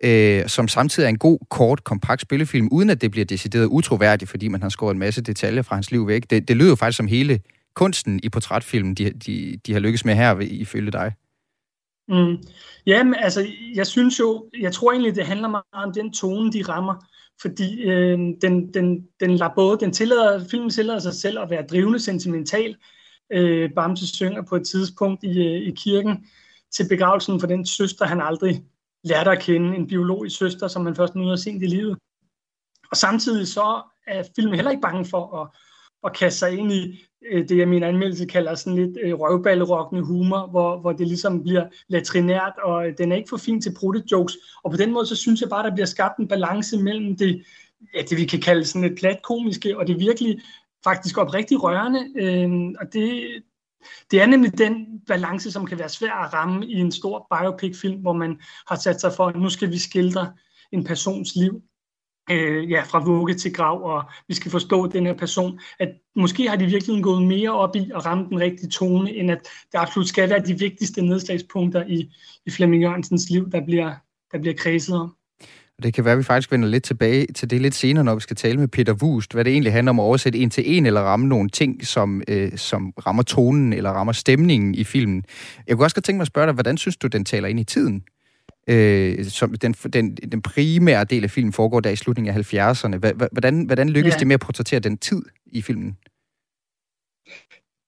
øh, 0.04 0.48
som 0.48 0.68
samtidig 0.68 1.06
er 1.06 1.10
en 1.10 1.18
god, 1.18 1.40
kort, 1.50 1.84
kompakt 1.84 2.22
spillefilm, 2.22 2.70
uden 2.72 2.90
at 2.90 3.02
det 3.02 3.12
bliver 3.12 3.26
decideret 3.26 3.66
utroværdigt, 3.66 4.32
fordi 4.32 4.48
man 4.48 4.62
har 4.62 4.70
skåret 4.70 4.94
en 4.94 5.00
masse 5.00 5.22
detaljer 5.22 5.62
fra 5.62 5.76
hans 5.76 5.92
liv 5.92 6.08
væk. 6.08 6.30
Det, 6.30 6.48
det 6.48 6.58
lyder 6.58 6.70
jo 6.70 6.76
faktisk 6.76 6.98
som 6.98 7.08
hele 7.08 7.40
kunsten 7.76 8.20
i 8.24 8.30
portrætfilmen, 8.30 8.96
de, 8.96 9.10
de, 9.10 9.60
de 9.66 9.74
har 9.74 9.80
lykkes 9.80 10.06
med 10.06 10.16
her, 10.16 10.40
ifølge 10.40 10.92
dig. 10.92 11.14
Mm. 12.08 12.38
Jamen, 12.86 13.16
altså, 13.16 13.48
jeg 13.76 13.88
synes 13.88 14.20
jo, 14.20 14.46
jeg 14.60 14.74
tror 14.74 14.92
egentlig, 14.92 15.16
det 15.16 15.26
handler 15.26 15.48
meget 15.48 15.86
om 15.88 15.94
den 15.94 16.14
tone, 16.14 16.52
de 16.52 16.62
rammer. 16.62 17.06
Fordi 17.42 17.84
øh, 17.84 18.20
den, 18.42 18.74
den, 18.74 19.08
den 19.20 19.36
lader 19.36 19.52
både, 19.56 19.78
den 19.80 19.94
tillader, 19.94 20.46
filmen 20.52 20.70
tillader 20.70 21.00
sig 21.00 21.14
selv 21.14 21.40
at 21.40 21.50
være 21.50 21.66
drivende 21.70 22.00
sentimental. 22.00 22.76
Øh, 23.32 23.70
Bamse 23.76 24.08
synger 24.08 24.42
på 24.42 24.56
et 24.56 24.68
tidspunkt 24.68 25.24
i, 25.24 25.40
øh, 25.40 25.68
i 25.68 25.72
kirken 25.72 26.26
til 26.72 26.88
begravelsen 26.90 27.40
for 27.40 27.48
den 27.48 27.66
søster, 27.66 28.06
han 28.06 28.22
aldrig 28.22 28.64
lærte 29.04 29.32
at 29.32 29.42
kende, 29.42 29.76
en 29.76 29.88
biologisk 29.88 30.38
søster, 30.38 30.68
som 30.68 30.86
han 30.86 30.96
først 30.96 31.16
nu 31.16 31.24
har 31.28 31.36
set 31.36 31.64
i 31.64 31.66
livet. 31.66 31.98
Og 32.92 32.98
samtidig 32.98 33.48
så 33.48 33.82
er 34.08 34.24
filmen 34.36 34.56
heller 34.56 34.72
ikke 34.72 34.82
bange 34.82 35.06
for 35.06 35.42
at, 35.42 35.48
at 36.04 36.16
kaste 36.18 36.40
sig 36.40 36.58
ind 36.58 36.72
i 36.72 37.06
øh, 37.32 37.50
det, 37.50 37.58
jeg 37.58 37.68
min 37.68 37.84
anmeldelse 37.84 38.26
kalder 38.26 38.56
sådan 38.56 38.86
lidt 38.86 38.98
øh, 39.04 39.14
røvballerokkende 39.14 40.04
humor, 40.04 40.48
hvor, 40.48 40.80
hvor 40.80 40.92
det 40.92 41.08
ligesom 41.08 41.44
bliver 41.44 41.68
latrinært, 41.88 42.54
og 42.64 42.88
øh, 42.88 42.98
den 42.98 43.12
er 43.12 43.16
ikke 43.16 43.30
for 43.30 43.38
fin 43.38 43.62
til 43.62 43.76
jokes. 44.12 44.38
Og 44.64 44.72
på 44.72 44.78
den 44.78 44.92
måde, 44.92 45.06
så 45.06 45.16
synes 45.16 45.42
jeg 45.42 45.50
bare, 45.50 45.70
der 45.70 45.76
bliver 45.76 45.86
skabt 45.86 46.18
en 46.18 46.28
balance 46.28 46.78
mellem 46.78 47.18
det, 47.18 47.44
ja, 47.96 48.02
det 48.02 48.18
vi 48.18 48.26
kan 48.26 48.42
kalde 48.42 48.66
sådan 48.66 48.92
et 48.92 48.98
plat 48.98 49.22
komiske, 49.24 49.78
og 49.78 49.88
det 49.88 50.00
virkelig 50.00 50.42
faktisk 50.84 51.18
oprigtigt 51.18 51.64
rørende. 51.64 52.10
Øh, 52.16 52.74
og 52.80 52.94
det, 52.94 53.24
det 54.12 54.22
er 54.22 54.26
nemlig 54.26 54.58
den 54.58 55.02
balance, 55.08 55.52
som 55.52 55.66
kan 55.66 55.80
være 55.80 55.90
svær 55.90 56.14
at 56.14 56.34
ramme 56.34 56.68
i 56.68 56.74
en 56.74 56.92
stor 56.92 57.28
biopic-film, 57.32 58.02
hvor 58.02 58.14
man 58.14 58.42
har 58.68 58.76
sat 58.76 59.02
sig 59.02 59.14
for, 59.14 59.28
at 59.28 59.36
nu 59.36 59.50
skal 59.50 59.72
vi 59.72 59.78
skildre 59.78 60.34
en 60.72 60.84
persons 60.84 61.36
liv 61.36 61.62
øh, 62.32 62.72
ja, 62.72 62.84
fra 62.84 63.04
vugge 63.04 63.34
til 63.34 63.54
grav, 63.54 63.84
og 63.84 64.04
vi 64.28 64.34
skal 64.34 64.52
forstå 64.52 64.88
den 64.88 65.06
her 65.06 65.14
person, 65.14 65.60
at 65.80 65.90
måske 66.16 66.50
har 66.50 66.56
de 66.56 66.66
virkelig 66.66 67.04
gået 67.04 67.24
mere 67.24 67.52
op 67.52 67.76
i 67.76 67.92
at 67.96 68.06
ramme 68.06 68.30
den 68.30 68.40
rigtige 68.40 68.70
tone, 68.70 69.14
end 69.14 69.32
at 69.32 69.42
det 69.72 69.78
absolut 69.78 70.08
skal 70.08 70.30
være 70.30 70.46
de 70.46 70.60
vigtigste 70.60 71.02
nedslagspunkter 71.02 71.86
i, 71.86 72.16
i 72.46 72.52
Flemming 72.52 72.84
Jørgensens 72.84 73.30
liv, 73.30 73.52
der 73.52 73.66
bliver, 73.66 73.96
der 74.32 74.40
bliver 74.40 74.56
kredset 74.56 74.96
om. 74.96 75.16
Det 75.84 75.94
kan 75.94 76.06
være, 76.06 76.12
at 76.12 76.18
vi 76.18 76.24
faktisk 76.24 76.52
vender 76.52 76.70
lidt 76.70 76.84
tilbage 76.84 77.26
til 77.36 77.50
det 77.50 77.62
lidt 77.62 77.76
senere, 77.76 78.04
når 78.04 78.16
vi 78.16 78.22
skal 78.22 78.36
tale 78.36 78.60
med 78.60 78.68
Peter 78.68 78.94
Wust, 78.94 79.34
hvad 79.34 79.46
det 79.46 79.52
egentlig 79.52 79.74
handler 79.74 79.90
om 79.90 80.00
at 80.00 80.04
oversætte 80.04 80.40
en 80.40 80.50
til 80.50 80.78
en, 80.78 80.86
eller 80.86 81.02
ramme 81.02 81.28
nogle 81.28 81.50
ting, 81.50 81.88
som, 81.88 82.22
øh, 82.28 82.58
som 82.58 82.94
rammer 83.06 83.24
tonen, 83.24 83.74
eller 83.74 83.90
rammer 83.90 84.14
stemningen 84.14 84.76
i 84.76 84.84
filmen. 84.84 85.24
Jeg 85.68 85.76
kunne 85.76 85.86
også 85.86 85.96
godt 85.96 86.06
tænke 86.06 86.18
mig 86.18 86.24
at 86.24 86.28
spørge 86.28 86.48
dig, 86.48 86.54
hvordan 86.54 86.78
synes 86.78 86.98
du, 86.98 87.08
den 87.08 87.26
taler 87.26 87.48
ind 87.48 87.60
i 87.60 87.64
tiden? 87.64 88.04
øh, 88.70 89.26
som 89.26 89.54
den, 89.54 89.74
den, 89.74 90.16
den 90.16 90.42
primære 90.42 91.04
del 91.04 91.24
af 91.24 91.32
filmen 91.32 91.54
foregår 91.54 91.80
der 91.80 91.90
i 91.90 91.96
slutningen 91.96 92.36
af 92.36 92.54
70'erne. 92.54 92.98
Hvordan, 93.32 93.66
hvordan 93.66 93.90
lykkes 93.90 94.14
ja. 94.14 94.20
det 94.20 94.28
med 94.28 94.34
at 94.34 94.40
portrættere 94.40 94.80
den 94.80 94.98
tid 94.98 95.22
i 95.46 95.62
filmen? 95.62 95.98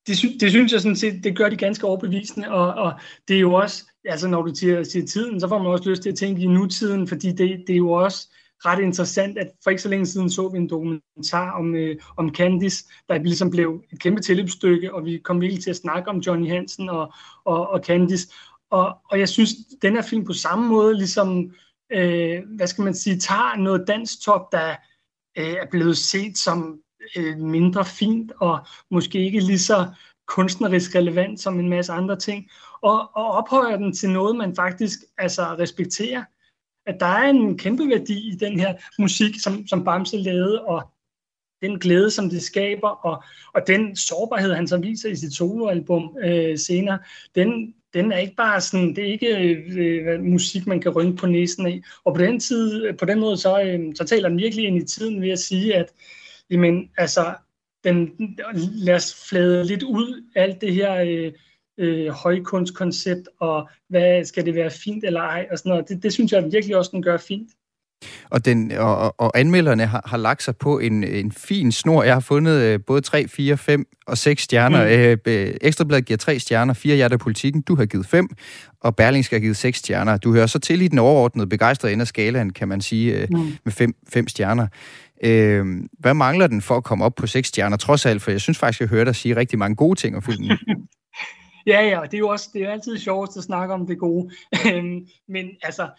Det, 0.08 0.18
det 0.40 0.52
synes 0.52 0.72
jeg 0.72 0.82
sådan 0.82 0.96
set, 0.96 1.24
det 1.24 1.38
gør 1.38 1.50
de 1.50 1.58
ganske 1.58 1.88
overbevisende, 1.88 2.52
og, 2.52 2.74
og 2.74 2.94
det 3.28 3.36
er 3.36 3.40
jo 3.40 3.54
også, 3.54 3.84
altså 4.06 4.28
når 4.28 4.42
du 4.42 4.56
siger, 4.56 4.84
siger 4.84 5.06
tiden, 5.06 5.40
så 5.40 5.48
får 5.48 5.58
man 5.58 5.68
også 5.68 5.90
lyst 5.90 6.02
til 6.02 6.10
at 6.10 6.18
tænke 6.18 6.42
i 6.42 6.48
nutiden, 6.48 7.08
fordi 7.08 7.32
det, 7.32 7.64
det 7.68 7.74
er 7.74 7.78
jo 7.78 7.92
også 7.92 8.28
ret 8.66 8.84
interessant, 8.84 9.38
at 9.38 9.52
for 9.64 9.70
ikke 9.70 9.82
så 9.82 9.90
længe 9.90 10.06
siden 10.06 10.30
så 10.30 10.50
vi 10.50 10.58
en 10.58 10.70
dokumentar 10.70 11.52
om, 11.52 11.76
øh, 11.76 11.96
om 12.18 12.36
Candice, 12.36 12.86
der 13.10 13.18
ligesom 13.18 13.50
blev 13.50 13.84
et 13.94 14.00
kæmpe 14.00 14.22
tilløbsstykke, 14.22 14.94
og 14.94 15.06
vi 15.06 15.18
kom 15.18 15.42
virkelig 15.42 15.64
til 15.64 15.70
at 15.70 15.76
snakke 15.76 16.10
om 16.10 16.18
Johnny 16.18 16.50
Hansen 16.50 16.90
og, 16.90 17.14
og, 17.46 17.70
og 17.70 17.80
Candice, 17.86 18.28
og, 18.70 18.98
og 19.12 19.20
jeg 19.20 19.30
synes, 19.30 19.52
den 19.82 19.94
her 19.94 20.02
film 20.02 20.26
på 20.26 20.34
samme 20.34 20.68
måde 20.68 20.98
ligesom, 20.98 21.54
øh, 21.92 22.42
hvad 22.56 22.68
skal 22.68 22.84
man 22.84 22.96
sige, 22.96 23.20
tager 23.20 23.58
noget 23.58 23.84
dansk 23.88 24.22
top, 24.22 24.52
der 24.52 24.76
øh, 25.38 25.54
er 25.54 25.70
blevet 25.72 25.98
set 25.98 26.38
som 26.38 26.80
øh, 27.18 27.38
mindre 27.38 27.86
fint, 27.86 28.32
og 28.40 28.60
måske 28.92 29.26
ikke 29.26 29.40
lige 29.40 29.60
så 29.60 29.88
kunstnerisk 30.28 30.96
relevant 30.96 31.40
som 31.40 31.60
en 31.60 31.70
masse 31.70 31.92
andre 31.94 32.16
ting, 32.16 32.50
og, 32.82 33.00
og 33.16 33.32
ophøjer 33.32 33.78
den 33.78 33.94
til 33.94 34.10
noget, 34.10 34.36
man 34.36 34.56
faktisk 34.56 35.00
altså, 35.18 35.42
respekterer. 35.42 36.24
At 36.86 37.00
der 37.00 37.06
er 37.06 37.30
en 37.30 37.58
kæmpe 37.58 37.90
værdi 37.90 38.32
i 38.32 38.36
den 38.36 38.60
her 38.60 38.74
musik, 39.00 39.40
som, 39.44 39.68
som 39.68 39.84
Bamse 39.84 40.18
lavede, 40.18 40.62
og 40.62 40.90
den 41.62 41.80
glæde, 41.80 42.12
som 42.12 42.30
det 42.30 42.42
skaber, 42.42 42.90
og, 42.90 43.24
og 43.54 43.62
den 43.68 43.96
sårbarhed, 43.96 44.54
han 44.54 44.68
så 44.68 44.78
viser 44.78 45.10
i 45.10 45.16
sit 45.16 45.34
soloalbum 45.34 46.18
øh, 46.24 46.58
senere, 46.58 47.00
den, 47.36 47.74
den 47.94 48.12
er 48.12 48.18
ikke 48.18 48.36
bare 48.36 48.62
sådan, 48.62 48.96
det 48.96 49.04
er 49.04 49.12
ikke 49.12 49.38
øh, 49.80 50.24
musik, 50.24 50.68
man 50.68 50.82
kan 50.82 50.92
rynke 50.92 51.18
på 51.18 51.28
næsen 51.28 51.68
af. 51.68 51.82
Og 52.04 52.14
på 52.14 52.22
den, 52.22 52.40
tid, 52.40 52.94
på 52.94 53.06
den 53.06 53.20
måde, 53.20 53.38
så, 53.38 53.62
øh, 53.62 53.96
så 53.96 54.04
taler 54.04 54.30
den 54.30 54.38
virkelig 54.38 54.66
ind 54.66 54.78
i 54.78 54.86
tiden 54.86 55.22
ved 55.22 55.30
at 55.30 55.40
sige, 55.40 55.76
at 55.76 55.92
jamen, 56.52 56.90
altså, 56.98 57.36
den, 57.84 58.12
lad 58.56 58.96
os 58.96 59.28
flade 59.30 59.66
lidt 59.66 59.84
ud 59.84 60.24
alt 60.36 60.62
det 60.62 60.74
her 60.74 60.96
øh, 60.96 61.32
øh, 61.78 62.10
højkunstkoncept, 62.10 63.30
og 63.40 63.70
hvad 63.90 64.26
skal 64.26 64.46
det 64.46 64.56
være 64.56 64.72
fint 64.72 65.04
eller 65.04 65.22
ej, 65.22 65.48
og 65.52 65.58
sådan 65.58 65.70
noget. 65.70 65.90
Det, 65.90 66.04
det 66.04 66.14
synes 66.14 66.32
jeg 66.32 66.52
virkelig 66.52 66.78
også, 66.78 66.92
den 66.94 67.04
gør 67.04 67.18
fint. 67.18 67.50
Og, 68.30 68.46
den, 68.46 68.72
og, 68.72 69.22
og 69.22 69.40
anmelderne 69.40 69.86
har, 69.86 70.04
har 70.06 70.18
lagt 70.18 70.44
sig 70.44 70.58
på 70.58 70.80
en, 70.80 71.04
en 71.04 71.32
fin 71.32 71.72
snor. 71.72 72.04
Jeg 72.04 72.14
har 72.14 72.20
fundet 72.20 72.62
øh, 72.62 72.80
både 72.88 73.02
3, 73.02 73.28
4, 73.28 73.58
5 73.58 73.86
og 74.08 74.18
6 74.18 74.44
stjerner. 74.44 75.16
Mm. 75.16 75.32
Øh, 75.32 75.56
Ekstrabladet 75.62 76.06
giver 76.06 76.18
3 76.18 76.40
stjerner, 76.40 76.74
4 76.74 76.96
hjerter 76.96 77.18
politikken. 77.18 77.62
Du 77.62 77.76
har 77.76 77.86
givet 77.86 78.06
5, 78.06 78.30
og 78.82 78.96
Berlingske 78.96 79.36
har 79.36 79.42
givet 79.42 79.58
6 79.58 79.78
stjerner. 79.78 80.18
Du 80.18 80.34
hører 80.34 80.48
så 80.48 80.60
til 80.60 80.82
i 80.82 80.88
den 80.88 81.00
overordnede 81.00 81.48
begejstrede 81.48 81.94
ende 81.94 82.02
af 82.02 82.08
skalaen, 82.08 82.54
kan 82.54 82.68
man 82.68 82.82
sige, 82.82 83.14
øh, 83.14 83.28
mm. 83.32 83.58
med 83.66 83.72
5, 83.72 83.94
5 84.10 84.28
stjerner. 84.28 84.68
Øh, 85.24 85.66
hvad 86.00 86.14
mangler 86.14 86.48
den 86.48 86.62
for 86.62 86.78
at 86.78 86.84
komme 86.84 87.06
op 87.06 87.16
på 87.16 87.28
seks 87.28 87.48
stjerner, 87.48 87.78
trods 87.78 88.06
alt? 88.06 88.22
For 88.22 88.32
jeg 88.32 88.42
synes 88.42 88.58
faktisk, 88.58 88.80
jeg 88.80 88.90
hører 88.90 89.06
dig 89.06 89.16
sige 89.16 89.36
rigtig 89.36 89.60
mange 89.60 89.76
gode 89.76 90.00
ting 90.00 90.16
om 90.16 90.22
filmen. 90.22 90.52
Ja, 91.68 91.82
ja, 91.82 92.02
det 92.04 92.14
er 92.14 92.20
jo 92.20 92.28
også 92.28 92.50
det 92.54 92.64
er 92.64 92.72
altid 92.72 92.98
sjovt 92.98 93.38
at 93.38 93.44
snakke 93.44 93.74
om 93.74 93.88
det 93.88 94.00
gode. 94.00 94.32
Øhm, 94.68 95.08
men 95.28 95.50
altså, 95.64 95.90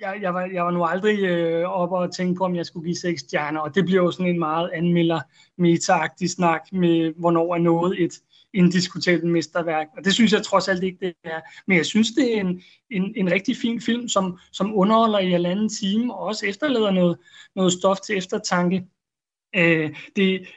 jeg, 0.00 0.18
jeg, 0.20 0.34
var, 0.34 0.48
jeg 0.52 0.64
var 0.64 0.70
nu 0.70 0.84
aldrig 0.84 1.18
øh, 1.18 1.64
oppe 1.64 1.96
og 1.96 2.14
tænke 2.14 2.38
på, 2.38 2.44
om 2.44 2.56
jeg 2.56 2.66
skulle 2.66 2.84
give 2.84 2.96
seks 2.96 3.20
stjerner, 3.20 3.60
og 3.60 3.74
det 3.74 3.84
bliver 3.84 4.02
jo 4.02 4.10
sådan 4.10 4.26
en 4.26 4.38
meget 4.38 4.70
anmelder 4.74 5.20
meta 5.58 6.26
snak 6.26 6.60
med, 6.72 7.12
hvornår 7.18 7.54
er 7.54 7.58
noget 7.58 8.04
et 8.04 8.12
indiskutabelt 8.56 9.32
mesterværk. 9.32 9.86
Og 9.96 10.04
det 10.04 10.14
synes 10.14 10.32
jeg 10.32 10.42
trods 10.42 10.68
alt 10.68 10.82
ikke, 10.82 10.98
det 11.06 11.14
er. 11.24 11.40
Men 11.66 11.76
jeg 11.76 11.86
synes, 11.86 12.10
det 12.10 12.36
er 12.36 12.40
en, 12.40 12.62
en, 12.90 13.12
en 13.16 13.32
rigtig 13.32 13.56
fin 13.56 13.80
film, 13.80 14.08
som, 14.08 14.38
som 14.52 14.74
underholder 14.74 15.18
i 15.18 15.32
en 15.32 15.46
anden 15.46 15.68
time, 15.68 16.14
og 16.14 16.20
også 16.20 16.46
efterlader 16.46 16.90
noget, 16.90 17.18
noget 17.56 17.72
stof 17.72 18.00
til 18.00 18.16
eftertanke. 18.16 18.86
Øh, 19.56 19.96
det, 20.16 20.48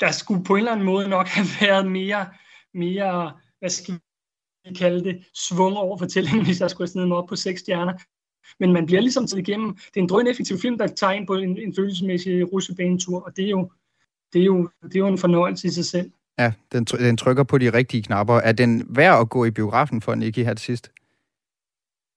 der 0.00 0.10
skulle 0.10 0.44
på 0.44 0.54
en 0.54 0.58
eller 0.58 0.72
anden 0.72 0.86
måde 0.86 1.08
nok 1.08 1.26
have 1.26 1.46
været 1.60 1.90
mere, 1.90 2.26
mere 2.74 3.32
hvad 3.58 3.70
skal 3.70 3.94
vi 4.64 4.74
kalde 4.74 5.04
det, 5.04 5.24
svung 5.34 5.76
over 5.76 5.98
fortællingen, 5.98 6.44
hvis 6.46 6.60
jeg 6.60 6.70
skulle 6.70 6.90
snede 6.90 7.06
mig 7.06 7.16
op 7.16 7.28
på 7.28 7.36
seks 7.36 7.60
stjerner. 7.60 7.92
Men 8.60 8.72
man 8.72 8.86
bliver 8.86 9.00
ligesom 9.00 9.26
taget 9.26 9.48
igennem. 9.48 9.74
Det 9.74 9.96
er 9.96 10.00
en 10.00 10.08
drøn 10.08 10.26
effektiv 10.26 10.58
film, 10.58 10.78
der 10.78 10.86
tager 10.86 11.12
ind 11.12 11.26
på 11.26 11.34
en, 11.34 11.58
en 11.58 11.74
følelsesmæssig 11.74 12.52
russebanetur, 12.52 13.20
og 13.20 13.36
det 13.36 13.44
er, 13.44 13.50
jo, 13.50 13.72
det, 14.32 14.40
er 14.40 14.44
jo, 14.44 14.68
det 14.82 14.94
er 14.94 15.00
jo 15.00 15.06
en 15.06 15.18
fornøjelse 15.18 15.66
i 15.66 15.70
sig 15.70 15.84
selv. 15.84 16.10
Ja, 16.38 16.52
den, 16.72 16.84
den 16.84 17.16
trykker 17.16 17.42
på 17.42 17.58
de 17.58 17.72
rigtige 17.72 18.02
knapper. 18.02 18.34
Er 18.34 18.52
den 18.52 18.86
værd 18.88 19.20
at 19.20 19.28
gå 19.28 19.44
i 19.44 19.50
biografen 19.50 20.00
for, 20.00 20.14
Nicky, 20.14 20.38
her 20.38 20.54
til 20.54 20.64
sidst? 20.64 20.90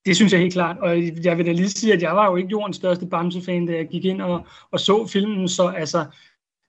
Det 0.06 0.16
synes 0.16 0.32
jeg 0.32 0.40
helt 0.40 0.52
klart, 0.52 0.78
og 0.78 1.02
jeg 1.24 1.38
vil 1.38 1.46
da 1.46 1.52
lige 1.52 1.68
sige, 1.68 1.92
at 1.92 2.02
jeg 2.02 2.16
var 2.16 2.30
jo 2.30 2.36
ikke 2.36 2.50
jordens 2.50 2.76
største 2.76 3.06
Bamse-fan, 3.06 3.66
da 3.66 3.72
jeg 3.72 3.88
gik 3.88 4.04
ind 4.04 4.22
og, 4.22 4.46
og 4.70 4.80
så 4.80 5.06
filmen, 5.06 5.48
så 5.48 5.68
altså, 5.68 6.04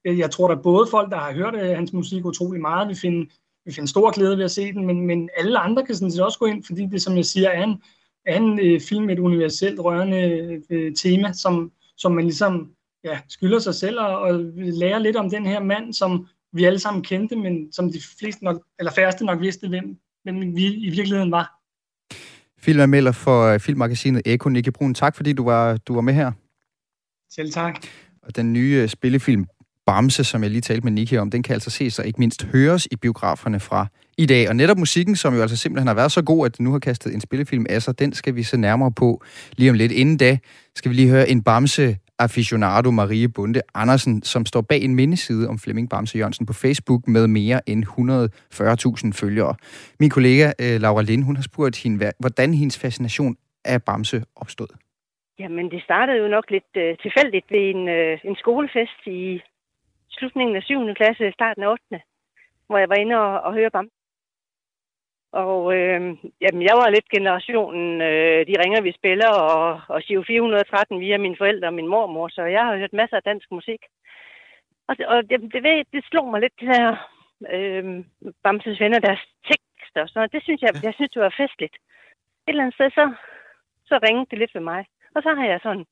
øh, 0.04 0.18
jeg 0.18 0.30
tror, 0.30 0.48
der 0.48 0.62
både 0.62 0.88
folk, 0.90 1.10
der 1.10 1.18
har 1.18 1.32
hørt 1.32 1.54
øh, 1.54 1.76
hans 1.76 1.92
musik 1.92 2.24
utrolig 2.24 2.60
meget, 2.60 2.88
vil 2.88 2.96
finde 2.96 3.30
vi 3.66 3.72
finder 3.72 3.88
stor 3.88 4.10
glæde 4.10 4.36
ved 4.36 4.44
at 4.44 4.50
se 4.50 4.72
den, 4.72 4.86
men, 4.86 5.06
men 5.06 5.28
alle 5.36 5.58
andre 5.58 5.86
kan 5.86 5.94
sådan 5.94 6.10
set 6.10 6.22
også 6.22 6.38
gå 6.38 6.46
ind, 6.46 6.64
fordi 6.64 6.86
det, 6.86 7.02
som 7.02 7.16
jeg 7.16 7.24
siger, 7.24 7.48
er 7.48 7.64
en, 7.64 7.82
er 8.26 8.36
en 8.36 8.60
øh, 8.60 8.80
film 8.80 9.04
med 9.04 9.14
et 9.14 9.18
universelt 9.18 9.80
rørende 9.80 10.62
øh, 10.70 10.94
tema, 10.94 11.32
som, 11.32 11.72
som 11.96 12.12
man 12.12 12.24
ligesom 12.24 12.70
ja, 13.04 13.18
skylder 13.28 13.58
sig 13.58 13.74
selv 13.74 14.00
og, 14.00 14.18
og 14.18 14.34
lære 14.56 15.02
lidt 15.02 15.16
om 15.16 15.30
den 15.30 15.46
her 15.46 15.62
mand, 15.62 15.92
som 15.92 16.26
vi 16.52 16.64
alle 16.64 16.78
sammen 16.78 17.02
kendte, 17.02 17.36
men 17.36 17.72
som 17.72 17.92
de 17.92 18.00
fleste 18.18 18.44
nok, 18.44 18.62
eller 18.78 18.92
færreste 18.92 19.24
nok 19.24 19.40
vidste, 19.40 19.68
hvem, 19.68 19.96
hvem 20.22 20.56
vi 20.56 20.74
i 20.74 20.90
virkeligheden 20.90 21.30
var. 21.30 21.52
Filmanmelder 22.58 23.12
for 23.12 23.46
øh, 23.46 23.60
filmmagasinet 23.60 24.22
Eko, 24.24 24.48
Nicky 24.48 24.68
Brun. 24.68 24.94
Tak 24.94 25.16
fordi 25.16 25.32
du 25.32 25.44
var, 25.44 25.76
du 25.76 25.94
var 25.94 26.00
med 26.00 26.14
her. 26.14 26.32
Selv 27.30 27.52
tak. 27.52 27.86
Og 28.22 28.36
den 28.36 28.52
nye 28.52 28.78
øh, 28.82 28.88
spillefilm 28.88 29.46
Bamse, 29.86 30.24
som 30.24 30.42
jeg 30.42 30.50
lige 30.50 30.60
talte 30.60 30.84
med 30.84 30.92
Nicky 30.92 31.14
om, 31.14 31.30
den 31.30 31.42
kan 31.42 31.54
altså 31.54 31.70
ses 31.70 31.98
og 31.98 32.06
ikke 32.06 32.18
mindst 32.18 32.44
høres 32.44 32.88
i 32.90 32.96
biograferne 32.96 33.60
fra 33.60 33.86
i 34.18 34.26
dag. 34.26 34.48
Og 34.48 34.56
netop 34.56 34.78
musikken, 34.78 35.16
som 35.16 35.34
jo 35.34 35.42
altså 35.42 35.56
simpelthen 35.56 35.86
har 35.86 35.94
været 35.94 36.12
så 36.12 36.22
god, 36.22 36.46
at 36.46 36.58
den 36.58 36.64
nu 36.64 36.72
har 36.72 36.78
kastet 36.78 37.14
en 37.14 37.20
spillefilm 37.20 37.66
af 37.68 37.82
sig, 37.82 37.98
den 37.98 38.12
skal 38.12 38.34
vi 38.34 38.42
se 38.42 38.56
nærmere 38.56 38.92
på 38.92 39.22
lige 39.56 39.70
om 39.70 39.76
lidt. 39.76 39.92
Inden 39.92 40.16
da 40.16 40.38
skal 40.74 40.90
vi 40.90 40.94
lige 40.94 41.08
høre 41.08 41.28
en 41.28 41.42
Bamse 41.42 41.96
aficionado 42.18 42.90
Marie 42.90 43.28
Bunde 43.28 43.60
Andersen, 43.74 44.22
som 44.22 44.46
står 44.46 44.60
bag 44.60 44.80
en 44.82 44.94
mindeside 44.94 45.48
om 45.48 45.58
Flemming 45.58 45.90
Bamse 45.90 46.18
Jørgensen 46.18 46.46
på 46.46 46.52
Facebook 46.52 47.08
med 47.08 47.26
mere 47.26 47.60
end 47.68 47.84
140.000 47.84 49.20
følgere. 49.22 49.54
Min 50.00 50.10
kollega 50.10 50.46
øh, 50.62 50.80
Laura 50.80 51.02
Lind, 51.02 51.24
hun 51.24 51.36
har 51.36 51.42
spurgt 51.42 51.82
hende, 51.82 52.12
hvordan 52.18 52.54
hendes 52.54 52.78
fascination 52.80 53.36
af 53.64 53.82
Bamse 53.82 54.24
opstod. 54.36 54.70
Jamen, 55.38 55.70
det 55.70 55.82
startede 55.82 56.18
jo 56.18 56.28
nok 56.28 56.50
lidt 56.50 56.72
øh, 56.76 56.98
tilfældigt 57.04 57.46
ved 57.50 57.62
en, 57.74 57.88
øh, 57.88 58.18
en 58.24 58.36
skolefest 58.36 59.00
i 59.06 59.40
slutningen 60.10 60.56
af 60.56 60.62
7. 60.62 60.94
klasse, 60.96 61.32
starten 61.32 61.62
af 61.62 61.68
8. 61.68 62.00
hvor 62.66 62.78
jeg 62.78 62.88
var 62.88 62.94
inde 62.94 63.16
og, 63.16 63.40
og 63.40 63.54
høre 63.54 63.70
Bamse 63.70 63.95
og 65.32 65.76
øh, 65.76 66.00
jamen, 66.40 66.62
jeg 66.62 66.76
var 66.80 66.90
lidt 66.90 67.08
generationen, 67.08 68.00
øh, 68.00 68.46
de 68.46 68.60
ringer, 68.62 68.80
vi 68.80 68.92
spiller, 68.92 69.30
og, 69.30 69.80
og 69.88 70.02
Giro 70.02 70.22
413 70.22 71.00
via 71.00 71.18
mine 71.18 71.36
forældre 71.36 71.68
og 71.68 71.74
min 71.74 71.88
mormor, 71.88 72.28
så 72.28 72.42
jeg 72.42 72.64
har 72.64 72.76
hørt 72.76 72.92
masser 72.92 73.16
af 73.16 73.22
dansk 73.22 73.50
musik. 73.50 73.80
Og, 74.88 74.96
og 75.06 75.30
det, 75.30 75.40
det, 75.40 75.62
det, 75.64 75.86
det 75.92 76.04
slog 76.04 76.26
mig 76.30 76.40
lidt, 76.40 76.60
det 76.60 76.68
her 76.68 76.86
øh, 77.54 78.04
Bamses 78.42 78.80
venner, 78.80 78.98
deres 78.98 79.22
tekster 79.50 80.02
og 80.02 80.08
sådan 80.08 80.18
noget. 80.20 80.32
Det 80.32 80.42
synes 80.42 80.62
jeg, 80.62 80.70
jeg 80.82 80.94
synes, 80.94 81.10
det 81.10 81.22
var 81.22 81.34
festligt. 81.36 81.74
Et 81.74 81.80
eller 82.48 82.62
andet 82.62 82.74
sted, 82.74 82.90
så, 82.90 83.14
så 83.88 83.94
ringede 84.02 84.26
det 84.30 84.38
lidt 84.38 84.54
ved 84.54 84.62
mig. 84.62 84.86
Og 85.14 85.22
så 85.22 85.34
har 85.34 85.46
jeg 85.46 85.60
sådan 85.62 85.86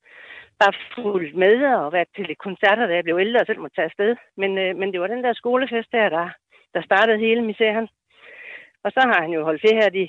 bare 0.61 0.75
fulgt 0.95 1.35
med 1.35 1.65
og 1.65 1.93
været 1.93 2.09
til 2.17 2.27
lidt 2.27 2.39
koncerter, 2.39 2.87
da 2.87 2.95
jeg 2.95 3.05
blev 3.05 3.19
ældre 3.19 3.41
og 3.41 3.47
selv 3.47 3.61
måtte 3.61 3.77
tage 3.77 3.91
afsted. 3.91 4.17
Men, 4.37 4.59
øh, 4.59 4.77
men 4.77 4.93
det 4.93 5.01
var 5.01 5.07
den 5.07 5.25
der 5.25 5.33
skolefest 5.33 5.93
der, 5.93 6.09
der, 6.09 6.29
der 6.75 6.83
startede 6.83 7.19
hele 7.19 7.43
misæren. 7.43 7.89
Og 8.85 8.91
så 8.93 9.01
har 9.01 9.23
han 9.23 9.31
jo 9.31 9.45
holdt 9.45 9.61
ferie 9.61 9.83
her 9.83 9.89
de 9.89 10.09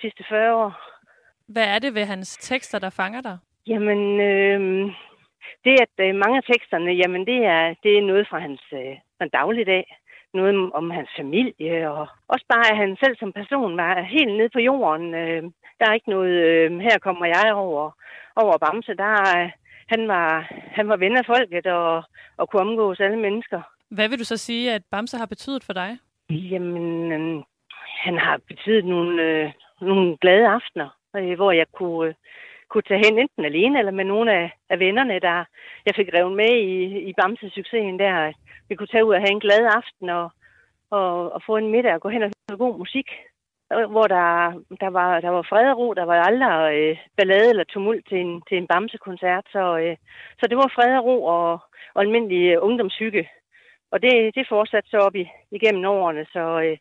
sidste 0.00 0.24
40 0.28 0.54
år. 0.54 0.70
Hvad 1.48 1.66
er 1.74 1.78
det 1.78 1.94
ved 1.94 2.04
hans 2.04 2.36
tekster, 2.36 2.78
der 2.78 2.90
fanger 2.90 3.20
dig? 3.20 3.38
Jamen, 3.66 4.20
øh, 4.20 4.60
det 5.64 5.74
at 5.86 5.94
øh, 6.06 6.14
mange 6.14 6.36
af 6.36 6.44
teksterne, 6.52 6.90
jamen 6.92 7.26
det 7.26 7.38
er, 7.44 7.74
det 7.82 7.98
er 7.98 8.02
noget 8.10 8.26
fra 8.30 8.38
hans, 8.38 8.62
øh, 8.72 8.94
fra 9.18 9.26
dagligdag. 9.26 9.96
Noget 10.34 10.72
om 10.72 10.90
hans 10.90 11.10
familie, 11.18 11.90
og 11.90 12.06
også 12.28 12.46
bare, 12.48 12.70
at 12.70 12.76
han 12.76 12.96
selv 13.02 13.16
som 13.18 13.32
person 13.32 13.76
var 13.76 14.02
helt 14.02 14.36
nede 14.36 14.48
på 14.48 14.58
jorden. 14.58 15.14
Øh, 15.14 15.42
der 15.78 15.86
er 15.88 15.94
ikke 15.94 16.10
noget, 16.10 16.36
øh, 16.48 16.78
her 16.78 16.98
kommer 16.98 17.26
jeg 17.26 17.54
over, 17.54 17.90
over 18.36 18.58
Bamse. 18.58 18.94
Der, 18.94 19.12
han 19.88 20.08
var, 20.08 20.52
han 20.76 20.88
var 20.88 20.96
ven 20.96 21.16
af 21.16 21.26
folket 21.26 21.66
og, 21.66 22.02
og 22.36 22.48
kunne 22.48 22.62
omgås 22.62 23.00
alle 23.00 23.16
mennesker. 23.16 23.60
Hvad 23.90 24.08
vil 24.08 24.18
du 24.18 24.24
så 24.24 24.36
sige, 24.36 24.72
at 24.72 24.82
Bamse 24.90 25.16
har 25.16 25.26
betydet 25.26 25.64
for 25.64 25.72
dig? 25.72 25.98
Jamen, 26.30 27.12
øh, 27.12 27.42
han 28.04 28.18
har 28.18 28.40
betydet 28.48 28.84
nogle, 28.84 29.22
øh, 29.22 29.52
nogle 29.80 30.16
glade 30.16 30.46
aftener, 30.48 30.88
øh, 31.16 31.34
hvor 31.36 31.52
jeg 31.52 31.66
kunne, 31.72 32.08
øh, 32.08 32.14
kunne 32.70 32.88
tage 32.88 33.04
hen 33.06 33.18
enten 33.18 33.44
alene 33.44 33.78
eller 33.78 33.92
med 33.92 34.04
nogle 34.04 34.32
af, 34.32 34.50
af 34.70 34.78
vennerne, 34.78 35.20
der 35.20 35.44
jeg 35.86 35.94
fik 35.94 36.08
revet 36.14 36.36
med 36.36 36.52
i, 36.72 36.98
i 37.08 37.12
Bamse-succesen 37.20 37.98
der. 37.98 38.32
Vi 38.68 38.74
kunne 38.74 38.92
tage 38.92 39.04
ud 39.04 39.14
og 39.14 39.20
have 39.20 39.30
en 39.30 39.40
glad 39.40 39.62
aften 39.76 40.08
og, 40.08 40.30
og, 40.90 41.32
og 41.32 41.42
få 41.46 41.56
en 41.56 41.70
middag 41.70 41.94
og 41.94 42.00
gå 42.00 42.08
hen 42.08 42.22
og 42.22 42.30
høre 42.50 42.58
god 42.58 42.78
musik 42.78 43.08
øh, 43.72 43.90
hvor 43.90 44.06
der, 44.06 44.28
der, 44.80 44.90
var, 44.90 45.20
der 45.20 45.28
var 45.28 45.42
fred 45.42 45.70
og 45.70 45.78
ro. 45.78 45.94
Der 45.94 46.04
var 46.04 46.14
aldrig 46.14 46.74
øh, 46.78 46.96
ballade 47.16 47.50
eller 47.50 47.64
tumult 47.64 48.08
til 48.08 48.18
en, 48.18 48.42
til 48.48 48.56
en 48.58 48.66
Bamse-koncert. 48.66 49.44
Så, 49.52 49.78
øh, 49.78 49.96
så 50.40 50.46
det 50.46 50.56
var 50.56 50.72
fred 50.74 50.98
og 50.98 51.04
ro 51.04 51.24
og, 51.24 51.60
og 51.94 52.02
almindelig 52.02 52.42
øh, 52.52 52.58
ungdomshygge. 52.60 53.28
Og 53.90 54.02
det, 54.02 54.34
det 54.34 54.48
fortsatte 54.48 54.90
så 54.90 54.98
op 54.98 55.14
i, 55.14 55.30
igennem 55.50 55.84
årene. 55.84 56.26
Så, 56.32 56.60
øh, 56.64 56.76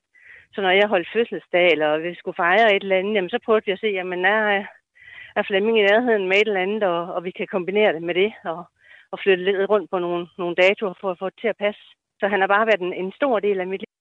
så 0.54 0.62
når 0.62 0.70
jeg 0.70 0.88
holdt 0.88 1.14
fødselsdag, 1.14 1.68
eller 1.72 1.98
vi 1.98 2.16
skulle 2.16 2.36
fejre 2.36 2.76
et 2.76 2.84
eller 2.84 3.00
andet, 3.00 3.14
jamen, 3.16 3.30
så 3.30 3.40
prøvede 3.46 3.66
vi 3.66 3.72
at 3.72 3.80
se, 3.80 3.88
jamen 3.88 4.26
er, 4.26 4.66
er 5.36 5.44
Flemming 5.48 5.80
i 5.80 5.88
nærheden 5.90 6.28
med 6.28 6.38
et 6.38 6.48
eller 6.48 6.66
andet, 6.66 6.84
og, 6.84 7.02
og 7.16 7.24
vi 7.24 7.32
kan 7.32 7.48
kombinere 7.48 7.94
det 7.94 8.04
med 8.04 8.16
det, 8.22 8.32
og, 8.44 8.64
og 9.12 9.20
flytte 9.24 9.44
lidt 9.44 9.70
rundt 9.70 9.90
på 9.92 10.00
nogle, 10.00 10.28
nogle 10.38 10.56
datoer 10.56 10.94
for 11.02 11.12
at 11.12 11.20
få 11.20 11.26
det 11.30 11.40
til 11.42 11.48
at 11.48 11.62
passe. 11.66 11.82
Så 12.20 12.28
han 12.28 12.40
har 12.42 12.48
bare 12.48 12.68
været 12.68 12.82
en, 12.82 12.94
en 12.94 13.12
stor 13.20 13.40
del 13.40 13.60
af 13.60 13.68
mit 13.68 13.82
liv 13.82 13.98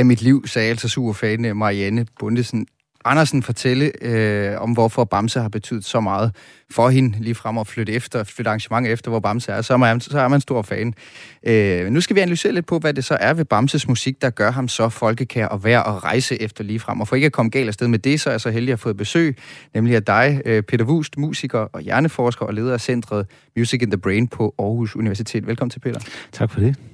af 0.00 0.04
mit 0.06 0.22
liv, 0.22 0.46
sagde 0.46 0.70
altså 0.70 0.88
superfanen 0.88 1.56
Marianne 1.56 2.06
Bundesen 2.20 2.66
Andersen 3.04 3.42
fortælle 3.42 3.92
øh, 4.02 4.60
om, 4.60 4.72
hvorfor 4.72 5.04
Bamse 5.04 5.40
har 5.40 5.48
betydet 5.48 5.84
så 5.84 6.00
meget 6.00 6.34
for 6.70 6.88
hende, 6.88 7.18
lige 7.20 7.34
frem 7.34 7.58
at 7.58 7.66
flytte 7.66 7.92
efter, 7.92 8.24
flytte 8.24 8.48
arrangement 8.48 8.86
efter, 8.86 9.10
hvor 9.10 9.20
Bamse 9.20 9.52
er, 9.52 9.62
så 9.62 9.72
er 9.72 9.76
man, 9.76 10.00
så 10.00 10.20
er 10.20 10.28
man 10.28 10.40
stor 10.40 10.62
fan. 10.62 10.94
Øh, 11.46 11.90
nu 11.90 12.00
skal 12.00 12.16
vi 12.16 12.20
analysere 12.20 12.52
lidt 12.52 12.66
på, 12.66 12.78
hvad 12.78 12.94
det 12.94 13.04
så 13.04 13.16
er 13.20 13.34
ved 13.34 13.44
Bamses 13.44 13.88
musik, 13.88 14.22
der 14.22 14.30
gør 14.30 14.50
ham 14.50 14.68
så 14.68 14.88
folkekær 14.88 15.46
og 15.46 15.64
værd 15.64 15.86
at 15.86 16.04
rejse 16.04 16.42
efter 16.42 16.64
lige 16.64 16.80
frem. 16.80 17.00
Og 17.00 17.08
for 17.08 17.16
ikke 17.16 17.26
at 17.26 17.32
komme 17.32 17.50
galt 17.50 17.68
afsted 17.68 17.88
med 17.88 17.98
det, 17.98 18.20
så 18.20 18.30
er 18.30 18.32
jeg 18.32 18.40
så 18.40 18.50
heldig 18.50 18.72
at 18.72 18.78
have 18.78 18.78
fået 18.82 18.96
besøg, 18.96 19.36
nemlig 19.74 19.96
af 19.96 20.04
dig, 20.04 20.42
øh, 20.44 20.62
Peter 20.62 20.84
Wust, 20.84 21.18
musiker 21.18 21.58
og 21.58 21.80
hjerneforsker 21.80 22.46
og 22.46 22.54
leder 22.54 22.72
af 22.72 22.80
centret 22.80 23.26
Music 23.56 23.82
in 23.82 23.90
the 23.90 23.98
Brain 23.98 24.28
på 24.28 24.54
Aarhus 24.58 24.96
Universitet. 24.96 25.46
Velkommen 25.46 25.70
til, 25.70 25.80
Peter. 25.80 26.00
Tak 26.32 26.50
for 26.50 26.60
det. 26.60 26.87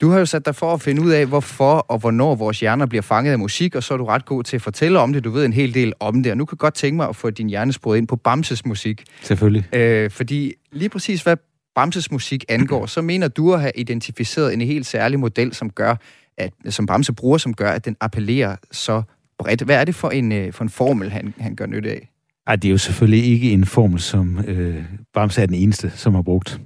Du 0.00 0.10
har 0.10 0.18
jo 0.18 0.26
sat 0.26 0.46
dig 0.46 0.54
for 0.54 0.74
at 0.74 0.80
finde 0.80 1.02
ud 1.02 1.10
af, 1.10 1.26
hvorfor 1.26 1.72
og 1.72 1.98
hvornår 1.98 2.34
vores 2.34 2.60
hjerner 2.60 2.86
bliver 2.86 3.02
fanget 3.02 3.32
af 3.32 3.38
musik, 3.38 3.74
og 3.74 3.82
så 3.82 3.94
er 3.94 3.98
du 3.98 4.04
ret 4.04 4.24
god 4.24 4.44
til 4.44 4.56
at 4.56 4.62
fortælle 4.62 4.98
om 4.98 5.12
det. 5.12 5.24
Du 5.24 5.30
ved 5.30 5.44
en 5.44 5.52
hel 5.52 5.74
del 5.74 5.92
om 6.00 6.22
det, 6.22 6.32
og 6.32 6.38
nu 6.38 6.44
kan 6.44 6.54
jeg 6.54 6.58
godt 6.58 6.74
tænke 6.74 6.96
mig 6.96 7.08
at 7.08 7.16
få 7.16 7.30
din 7.30 7.48
hjerne 7.48 7.98
ind 7.98 8.08
på 8.08 8.16
Bamses 8.16 8.66
musik. 8.66 9.04
Selvfølgelig. 9.22 9.74
Øh, 9.74 10.10
fordi 10.10 10.52
lige 10.72 10.88
præcis 10.88 11.22
hvad 11.22 11.36
Bamses 11.74 12.10
musik 12.10 12.44
angår, 12.48 12.86
så 12.86 13.02
mener 13.02 13.28
du 13.28 13.54
at 13.54 13.60
have 13.60 13.72
identificeret 13.76 14.54
en 14.54 14.60
helt 14.60 14.86
særlig 14.86 15.20
model, 15.20 15.54
som 15.54 15.70
gør, 15.70 15.94
at, 16.38 16.52
som 16.68 16.86
Bamse 16.86 17.12
bruger, 17.12 17.38
som 17.38 17.54
gør, 17.54 17.70
at 17.70 17.84
den 17.84 17.96
appellerer 18.00 18.56
så 18.72 19.02
bredt. 19.38 19.62
Hvad 19.62 19.76
er 19.76 19.84
det 19.84 19.94
for 19.94 20.10
en, 20.10 20.32
øh, 20.32 20.52
for 20.52 20.64
en 20.64 20.70
formel, 20.70 21.10
han, 21.10 21.34
han 21.40 21.54
gør 21.54 21.66
nytte 21.66 21.90
af? 21.90 22.10
Ej, 22.46 22.56
det 22.56 22.68
er 22.68 22.72
jo 22.72 22.78
selvfølgelig 22.78 23.24
ikke 23.24 23.50
en 23.50 23.66
formel, 23.66 24.00
som 24.00 24.38
øh, 24.46 24.84
Bamse 25.14 25.42
er 25.42 25.46
den 25.46 25.54
eneste, 25.54 25.92
som 25.94 26.14
har 26.14 26.22
brugt. 26.22 26.60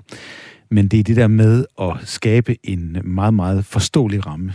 Men 0.72 0.88
det 0.88 1.00
er 1.00 1.04
det 1.04 1.16
der 1.16 1.28
med 1.28 1.64
at 1.80 1.96
skabe 2.04 2.56
en 2.62 2.96
meget, 3.04 3.34
meget 3.34 3.64
forståelig 3.64 4.26
ramme 4.26 4.52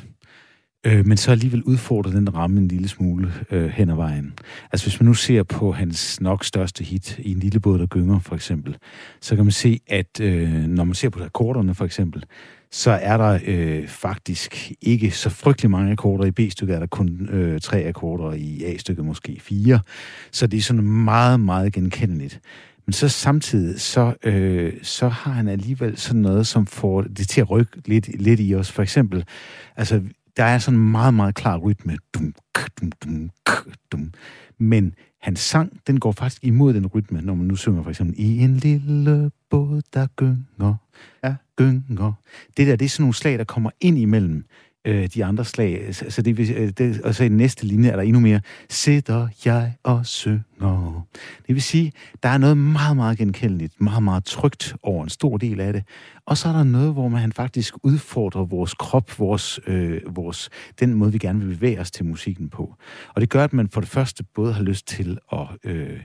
øh, 0.88 1.06
men 1.06 1.18
så 1.18 1.32
alligevel 1.32 1.64
udfordre 1.64 2.12
den 2.12 2.36
ramme 2.36 2.58
en 2.58 2.68
lille 2.68 2.88
smule 2.88 3.34
øh, 3.52 3.70
hen 3.70 3.90
ad 3.90 3.96
vejen. 3.96 4.34
Altså 4.72 4.86
hvis 4.86 5.00
man 5.00 5.08
nu 5.08 5.14
ser 5.14 5.44
på 5.44 5.72
hans 5.72 6.22
nok 6.22 6.44
største 6.44 6.84
hit 6.84 7.20
i 7.20 7.32
En 7.32 7.40
lille 7.40 7.60
båd, 7.60 7.80
der 7.80 7.86
gynger 7.86 8.20
for 8.20 8.36
eksempel, 8.36 8.78
så 9.22 9.36
kan 9.36 9.46
man 9.46 9.52
se, 9.52 9.80
at 9.88 10.20
øh, 10.22 10.54
når 10.54 10.84
man 10.84 10.96
ser 10.96 11.10
på 11.10 11.24
akkorderne 11.24 11.76
for 11.76 11.86
eksempel, 11.86 12.24
så 12.72 12.92
er 12.92 13.18
der 13.18 13.40
øh, 13.46 13.88
faktisk 13.88 14.72
ikke 14.82 15.12
så 15.12 15.30
frygtelig 15.30 15.72
mange 15.72 15.92
akkorder. 15.92 16.26
I 16.26 16.32
B-stykket 16.32 16.76
er 16.76 16.80
der 16.80 16.88
kun 16.88 17.30
øh, 17.32 17.62
tre 17.62 17.84
akkorder, 17.84 18.34
i 18.34 18.64
A-stykket 18.64 19.06
måske 19.06 19.38
fire. 19.40 19.80
Så 20.32 20.48
det 20.48 20.58
er 20.58 20.62
sådan 20.62 20.84
meget, 20.84 21.40
meget 21.40 21.74
genkendeligt. 21.74 22.40
Men 22.88 22.94
så 22.94 23.10
samtidig, 23.10 23.82
så, 23.82 24.14
øh, 24.24 24.74
så 24.84 25.08
har 25.08 25.32
han 25.32 25.48
alligevel 25.48 25.98
sådan 25.98 26.22
noget, 26.22 26.48
som 26.48 26.66
får 26.66 27.02
det 27.02 27.30
til 27.30 27.42
at 27.42 27.50
rykke 27.50 27.82
lidt, 27.86 28.22
lidt 28.22 28.40
i 28.44 28.56
os. 28.56 28.72
For 28.72 28.84
eksempel, 28.84 29.26
altså 29.76 30.02
der 30.38 30.44
er 30.44 30.58
sådan 30.58 30.80
en 30.80 30.92
meget, 30.92 31.14
meget 31.14 31.36
klar 31.36 31.58
rytme. 31.58 31.98
Dum, 32.14 32.34
dum, 32.82 32.92
dum, 33.04 33.32
dum. 33.92 34.12
Men 34.58 34.94
hans 35.22 35.40
sang, 35.40 35.80
den 35.88 36.00
går 36.00 36.12
faktisk 36.12 36.44
imod 36.44 36.74
den 36.74 36.88
rytme, 36.88 37.22
når 37.22 37.36
man 37.36 37.48
nu 37.48 37.56
synger 37.56 37.84
for 37.84 37.90
eksempel 37.90 38.16
i 38.20 38.40
en 38.40 38.58
lille 38.58 39.32
båd, 39.50 39.82
der 39.94 40.08
gynger, 40.16 40.76
ja. 41.24 41.36
gynger. 41.56 42.14
Det 42.58 42.68
der, 42.68 42.76
det 42.76 42.86
er 42.86 42.90
sådan 42.90 43.04
nogle 43.04 43.14
slag, 43.14 43.38
der 43.38 43.44
kommer 43.44 43.70
ind 43.82 43.98
imellem 43.98 44.46
øh, 44.88 45.08
de 45.14 45.26
andre 45.26 45.46
slag. 45.46 45.96
Så, 45.96 46.06
så 46.10 46.22
det, 46.22 46.40
øh, 46.40 46.70
det, 46.70 47.02
og 47.02 47.16
så 47.16 47.24
i 47.24 47.30
næste 47.30 47.66
linje 47.66 47.90
er 47.90 47.96
der 47.96 48.04
endnu 48.04 48.20
mere, 48.20 48.42
sidder 48.70 49.28
jeg 49.46 49.74
og 49.84 50.06
synger. 50.06 51.08
Det 51.48 51.56
vil 51.56 51.62
sige, 51.62 51.92
der 52.24 52.30
er 52.30 52.38
noget 52.38 52.58
meget, 52.58 52.96
meget 52.96 53.18
genkendeligt, 53.18 53.82
meget, 53.82 54.04
meget 54.04 54.26
trygt 54.26 54.76
over 54.84 55.04
en 55.04 55.10
stor 55.10 55.38
del 55.38 55.60
af 55.60 55.74
det. 55.74 55.84
Og 56.26 56.38
så 56.38 56.50
er 56.50 56.54
der 56.54 56.64
noget, 56.64 56.94
hvor 56.94 57.08
man 57.08 57.32
faktisk 57.32 57.74
udfordrer 57.84 58.46
vores 58.46 58.74
krop, 58.74 59.20
vores, 59.20 59.60
øh, 59.68 60.02
vores, 60.16 60.50
den 60.80 60.94
måde, 60.94 61.12
vi 61.12 61.18
gerne 61.18 61.40
vil 61.40 61.56
bevæge 61.56 61.80
os 61.80 61.92
til 61.92 62.06
musikken 62.06 62.50
på. 62.50 62.76
Og 63.16 63.22
det 63.22 63.30
gør, 63.30 63.44
at 63.44 63.54
man 63.54 63.70
for 63.70 63.82
det 63.82 63.90
første 63.90 64.24
både 64.36 64.54
har 64.54 64.64
lyst 64.64 64.88
til 64.88 65.18
at 65.32 65.48
øh, 65.64 66.00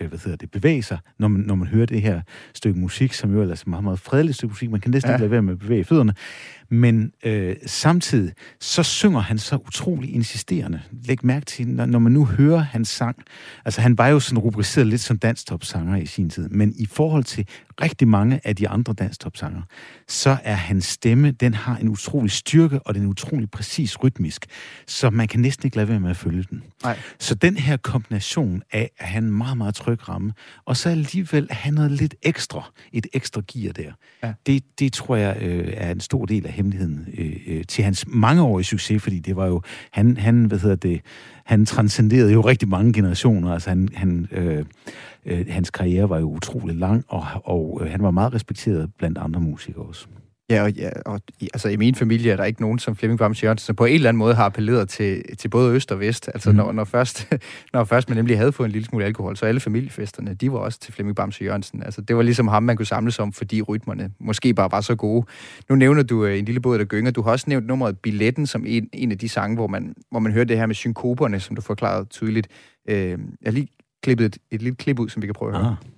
øh, 0.00 0.08
hvad 0.08 0.18
hedder 0.18 0.36
det, 0.36 0.50
bevæge 0.50 0.82
sig, 0.82 0.98
når 1.18 1.28
man, 1.28 1.40
når 1.40 1.54
man 1.54 1.68
hører 1.68 1.86
det 1.86 2.02
her 2.02 2.20
stykke 2.54 2.80
musik, 2.80 3.12
som 3.12 3.32
jo 3.32 3.42
er 3.42 3.50
altså 3.50 3.64
meget, 3.66 3.84
meget 3.84 3.98
fredeligt 3.98 4.36
stykke 4.36 4.52
musik. 4.52 4.70
Man 4.70 4.80
kan 4.80 4.90
næsten 4.90 5.10
ja. 5.10 5.14
ikke 5.14 5.22
lade 5.22 5.30
være 5.30 5.42
med 5.42 5.52
at 5.52 5.58
bevæge 5.58 5.84
fødderne. 5.84 6.14
Men 6.68 7.12
øh, 7.24 7.56
samtidig, 7.66 8.32
så 8.60 8.82
synger 8.82 9.20
han 9.20 9.38
så 9.38 9.56
utrolig 9.56 10.14
insisterende. 10.14 10.82
Læg 11.04 11.26
mærke 11.26 11.46
til, 11.46 11.68
når, 11.68 11.86
når 11.86 11.98
man 11.98 12.12
nu 12.12 12.24
hører 12.24 12.58
hans 12.58 12.88
sang, 12.88 13.16
altså 13.64 13.80
han 13.80 13.98
var 13.98 14.08
jo 14.08 14.20
sådan 14.20 14.38
rubriceret 14.38 14.86
lidt 14.86 15.00
som 15.00 15.18
danstopsanger 15.18 15.96
i 15.96 16.06
sin 16.06 16.30
tid, 16.30 16.48
men 16.48 16.74
i 16.76 16.86
forhold 16.86 17.24
til 17.24 17.48
rigtig 17.82 18.08
mange 18.08 18.40
af 18.44 18.56
de 18.56 18.68
andre 18.68 18.92
danstopsanger, 18.92 19.62
så 20.08 20.36
er 20.44 20.54
hans 20.54 20.84
stemme, 20.84 21.30
den 21.30 21.54
har 21.54 21.76
en 21.76 21.88
utrolig 21.88 22.30
styrke, 22.30 22.80
og 22.80 22.94
den 22.94 23.04
er 23.04 23.08
utrolig 23.08 23.50
præcis 23.50 24.02
rytmisk, 24.02 24.46
så 24.86 25.10
man 25.10 25.28
kan 25.28 25.40
næsten 25.40 25.66
ikke 25.66 25.76
lade 25.76 25.88
være 25.88 26.00
med 26.00 26.10
at 26.10 26.16
følge 26.16 26.44
den. 26.50 26.62
Nej. 26.82 26.98
Så 27.18 27.34
den 27.34 27.56
her 27.56 27.76
kombination 27.76 28.62
af 28.72 28.90
at 28.98 29.06
have 29.06 29.24
en 29.24 29.30
meget, 29.30 29.56
meget 29.56 29.74
tryg 29.84 30.08
ramme, 30.08 30.32
og 30.64 30.76
så 30.76 30.88
alligevel 30.88 31.48
have 31.50 31.74
noget 31.74 31.90
lidt 31.90 32.14
ekstra, 32.22 32.72
et 32.92 33.06
ekstra 33.12 33.42
gear 33.52 33.72
der, 33.72 33.92
ja. 34.22 34.32
det, 34.46 34.64
det 34.78 34.92
tror 34.92 35.16
jeg 35.16 35.36
øh, 35.42 35.72
er 35.76 35.90
en 35.90 36.00
stor 36.00 36.24
del 36.24 36.46
af 36.46 36.52
hemmeligheden 36.52 37.08
øh, 37.18 37.36
øh, 37.46 37.64
til 37.68 37.84
hans 37.84 38.04
mangeårige 38.08 38.64
succes, 38.64 39.02
fordi 39.02 39.18
det 39.18 39.36
var 39.36 39.46
jo, 39.46 39.62
han, 39.90 40.16
han 40.16 40.44
hvad 40.44 40.58
hedder 40.58 40.76
det, 40.76 41.00
han 41.44 41.66
transcenderede 41.66 42.32
jo 42.32 42.40
rigtig 42.40 42.68
mange 42.68 42.92
generationer, 42.92 43.52
altså 43.52 43.68
han, 43.68 43.88
han 43.94 44.28
øh, 44.30 44.64
øh, 45.26 45.46
hans 45.48 45.70
karriere 45.70 46.08
var 46.08 46.18
jo 46.18 46.30
utrolig 46.30 46.76
lang, 46.76 47.04
og, 47.08 47.26
og 47.44 47.80
øh, 47.82 47.90
han 47.90 48.02
var 48.02 48.10
meget 48.10 48.34
respekteret 48.34 48.90
blandt 48.98 49.18
andre 49.18 49.40
musikere 49.40 49.84
også. 49.84 50.06
Ja, 50.50 50.62
og, 50.62 50.72
ja, 50.72 50.90
og 51.06 51.20
altså, 51.40 51.68
i 51.68 51.76
min 51.76 51.94
familie 51.94 52.32
er 52.32 52.36
der 52.36 52.44
ikke 52.44 52.60
nogen 52.60 52.78
som 52.78 52.96
Flemming 52.96 53.18
Bams 53.18 53.44
Jørgensen, 53.44 53.66
som 53.66 53.76
på 53.76 53.84
en 53.84 53.94
eller 53.94 54.08
anden 54.08 54.18
måde 54.18 54.34
har 54.34 54.44
appelleret 54.44 54.88
til, 54.88 55.36
til 55.38 55.48
både 55.48 55.74
øst 55.74 55.92
og 55.92 56.00
vest. 56.00 56.30
Altså, 56.34 56.50
mm. 56.50 56.56
når, 56.56 56.72
når, 56.72 56.84
først, 56.84 57.32
når 57.72 57.84
først 57.84 58.08
man 58.08 58.16
nemlig 58.16 58.38
havde 58.38 58.52
fået 58.52 58.66
en 58.66 58.72
lille 58.72 58.86
smule 58.86 59.04
alkohol, 59.04 59.36
så 59.36 59.46
alle 59.46 59.60
familiefesterne, 59.60 60.34
de 60.34 60.52
var 60.52 60.58
også 60.58 60.80
til 60.80 60.92
Flemming 60.92 61.16
Bams 61.16 61.40
Jørgensen. 61.40 61.82
Altså, 61.82 62.00
det 62.00 62.16
var 62.16 62.22
ligesom 62.22 62.48
ham, 62.48 62.62
man 62.62 62.76
kunne 62.76 62.86
samles 62.86 63.18
om, 63.18 63.32
fordi 63.32 63.62
rytmerne 63.62 64.10
måske 64.20 64.54
bare 64.54 64.72
var 64.72 64.80
så 64.80 64.94
gode. 64.94 65.26
Nu 65.68 65.74
nævner 65.74 66.02
du 66.02 66.24
uh, 66.24 66.38
en 66.38 66.44
lille 66.44 66.60
båd, 66.60 66.78
der 66.78 66.84
gynger. 66.84 67.10
Du 67.10 67.22
har 67.22 67.30
også 67.30 67.44
nævnt 67.48 67.66
nummeret 67.66 67.98
Billetten 67.98 68.46
som 68.46 68.64
en, 68.66 68.88
en 68.92 69.12
af 69.12 69.18
de 69.18 69.28
sange, 69.28 69.56
hvor 69.56 69.66
man, 69.66 69.94
hvor 70.10 70.20
man 70.20 70.32
hører 70.32 70.44
det 70.44 70.58
her 70.58 70.66
med 70.66 70.74
synkoperne, 70.74 71.40
som 71.40 71.56
du 71.56 71.62
forklarede 71.62 72.04
tydeligt. 72.04 72.48
Uh, 72.90 72.94
jeg 72.94 73.18
har 73.44 73.52
lige 73.52 73.68
klippet 74.02 74.26
et, 74.26 74.38
et 74.50 74.62
lille 74.62 74.76
klip 74.76 74.98
ud, 74.98 75.08
som 75.08 75.22
vi 75.22 75.26
kan 75.26 75.34
prøve 75.34 75.54
at 75.54 75.58
høre. 75.58 75.70
Ah. 75.70 75.93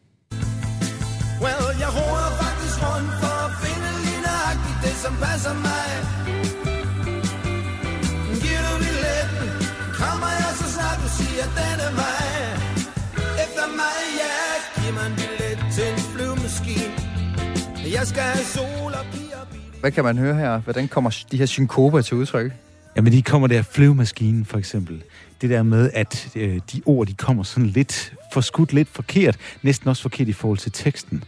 Jeg 17.97 18.07
skal 18.07 18.23
have 18.23 18.45
sol 18.45 18.93
og 18.93 19.05
piger 19.13 19.81
Hvad 19.81 19.91
kan 19.91 20.05
man 20.05 20.19
høre 20.19 20.35
her? 20.35 20.59
Hvordan 20.59 20.89
kommer 20.89 21.25
de 21.33 21.37
her 21.37 21.47
synkoper 21.47 22.01
til 22.01 22.17
udtryk? 22.17 22.53
Jamen, 22.97 23.13
de 23.13 23.23
kommer 23.23 23.49
der 23.49 23.63
flyvemaskinen, 23.63 24.45
for 24.45 24.59
eksempel 24.59 25.03
det 25.41 25.51
der 25.51 25.63
med, 25.63 25.91
at 25.95 26.29
øh, 26.35 26.61
de 26.73 26.83
ord, 26.87 27.07
de 27.07 27.15
kommer 27.15 27.43
sådan 27.43 27.69
lidt 27.69 28.15
forskudt, 28.33 28.73
lidt 28.73 28.89
forkert, 28.89 29.37
næsten 29.63 29.89
også 29.89 30.03
forkert 30.03 30.29
i 30.29 30.33
forhold 30.33 30.59
til 30.59 30.73
teksten. 30.73 31.25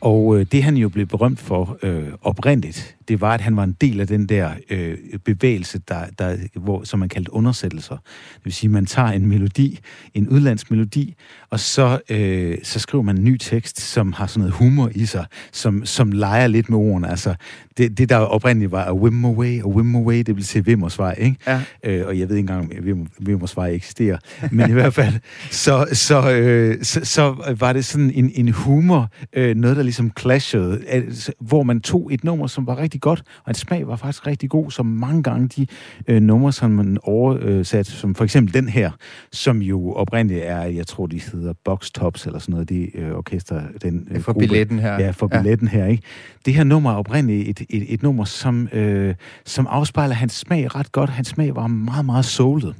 Og 0.00 0.38
øh, 0.38 0.46
det 0.52 0.62
han 0.62 0.76
jo 0.76 0.88
blev 0.88 1.06
berømt 1.06 1.40
for 1.40 1.78
øh, 1.82 2.08
oprindeligt, 2.22 2.95
det 3.08 3.20
var, 3.20 3.34
at 3.34 3.40
han 3.40 3.56
var 3.56 3.64
en 3.64 3.76
del 3.80 4.00
af 4.00 4.06
den 4.06 4.26
der 4.26 4.50
øh, 4.70 4.98
bevægelse, 5.24 5.80
der, 5.88 6.04
der, 6.18 6.36
hvor, 6.54 6.84
som 6.84 7.00
man 7.00 7.08
kaldte 7.08 7.32
undersættelser. 7.32 7.96
Det 8.34 8.44
vil 8.44 8.52
sige, 8.52 8.68
at 8.68 8.72
man 8.72 8.86
tager 8.86 9.08
en 9.08 9.26
melodi, 9.26 9.78
en 10.14 10.28
udlandsk 10.28 10.70
melodi, 10.70 11.14
og 11.50 11.60
så, 11.60 12.00
øh, 12.10 12.58
så 12.62 12.78
skriver 12.78 13.02
man 13.02 13.16
en 13.16 13.24
ny 13.24 13.36
tekst, 13.36 13.80
som 13.80 14.12
har 14.12 14.26
sådan 14.26 14.40
noget 14.40 14.54
humor 14.54 14.90
i 14.94 15.06
sig, 15.06 15.26
som, 15.52 15.86
som 15.86 16.12
leger 16.12 16.46
lidt 16.46 16.70
med 16.70 16.78
ordene. 16.78 17.10
Altså, 17.10 17.34
det, 17.78 17.98
det 17.98 18.08
der 18.08 18.16
oprindeligt 18.16 18.72
var 18.72 18.84
a 18.84 18.94
whim 18.94 19.24
away, 19.24 19.60
a 19.60 19.66
whim 19.66 19.94
away, 19.94 20.18
det 20.18 20.36
vil 20.36 20.44
sige 20.44 20.64
Vimmersvej, 20.64 21.14
ikke? 21.18 21.36
Ja. 21.46 21.62
Øh, 21.84 22.06
og 22.06 22.18
jeg 22.18 22.28
ved 22.28 22.36
ikke 22.36 22.52
engang, 22.52 22.92
om 22.92 23.06
Vimmersvej 23.18 23.68
eksisterer, 23.68 24.18
men 24.50 24.70
i 24.70 24.72
hvert 24.72 24.94
fald, 24.94 25.14
så, 25.50 25.86
så, 25.92 26.30
øh, 26.30 26.84
så, 26.84 27.00
så 27.04 27.54
var 27.58 27.72
det 27.72 27.84
sådan 27.84 28.10
en, 28.10 28.30
en 28.34 28.48
humor, 28.48 29.10
øh, 29.32 29.56
noget, 29.56 29.76
der 29.76 29.82
ligesom 29.82 30.10
clashede, 30.18 30.84
altså, 30.88 31.32
hvor 31.40 31.62
man 31.62 31.80
tog 31.80 32.14
et 32.14 32.24
nummer, 32.24 32.46
som 32.46 32.66
var 32.66 32.78
rigtig 32.78 32.95
godt, 33.00 33.22
og 33.44 33.50
en 33.50 33.54
smag 33.54 33.88
var 33.88 33.96
faktisk 33.96 34.26
rigtig 34.26 34.50
god, 34.50 34.70
så 34.70 34.82
mange 34.82 35.22
gange 35.22 35.48
de 35.48 35.66
øh, 36.08 36.22
numre, 36.22 36.52
som 36.52 36.70
man 36.70 36.98
oversatte, 37.02 37.92
som 37.92 38.14
for 38.14 38.24
eksempel 38.24 38.54
den 38.54 38.68
her, 38.68 38.90
som 39.32 39.62
jo 39.62 39.92
oprindeligt 39.92 40.44
er, 40.44 40.62
jeg 40.62 40.86
tror, 40.86 41.06
de 41.06 41.20
hedder 41.32 41.52
Box 41.64 41.90
Tops, 41.90 42.26
eller 42.26 42.38
sådan 42.38 42.52
noget, 42.52 42.68
det 42.68 42.90
øh, 42.94 43.12
orkester, 43.12 43.62
den 43.82 44.08
øh, 44.10 44.20
For 44.20 44.32
gruppe, 44.32 44.46
billetten 44.46 44.78
her. 44.78 44.92
Ja, 44.92 45.10
for 45.10 45.26
billetten 45.26 45.68
ja. 45.72 45.78
her, 45.78 45.86
ikke? 45.86 46.02
Det 46.46 46.54
her 46.54 46.64
nummer 46.64 46.90
er 46.90 46.96
oprindeligt 46.96 47.48
et, 47.48 47.66
et, 47.70 47.94
et 47.94 48.02
nummer, 48.02 48.24
som, 48.24 48.68
øh, 48.72 49.14
som 49.44 49.66
afspejler 49.70 50.14
hans 50.14 50.32
smag 50.32 50.74
ret 50.74 50.92
godt. 50.92 51.10
Hans 51.10 51.28
smag 51.28 51.54
var 51.54 51.66
meget, 51.66 52.04
meget 52.04 52.24
soulet. 52.24 52.74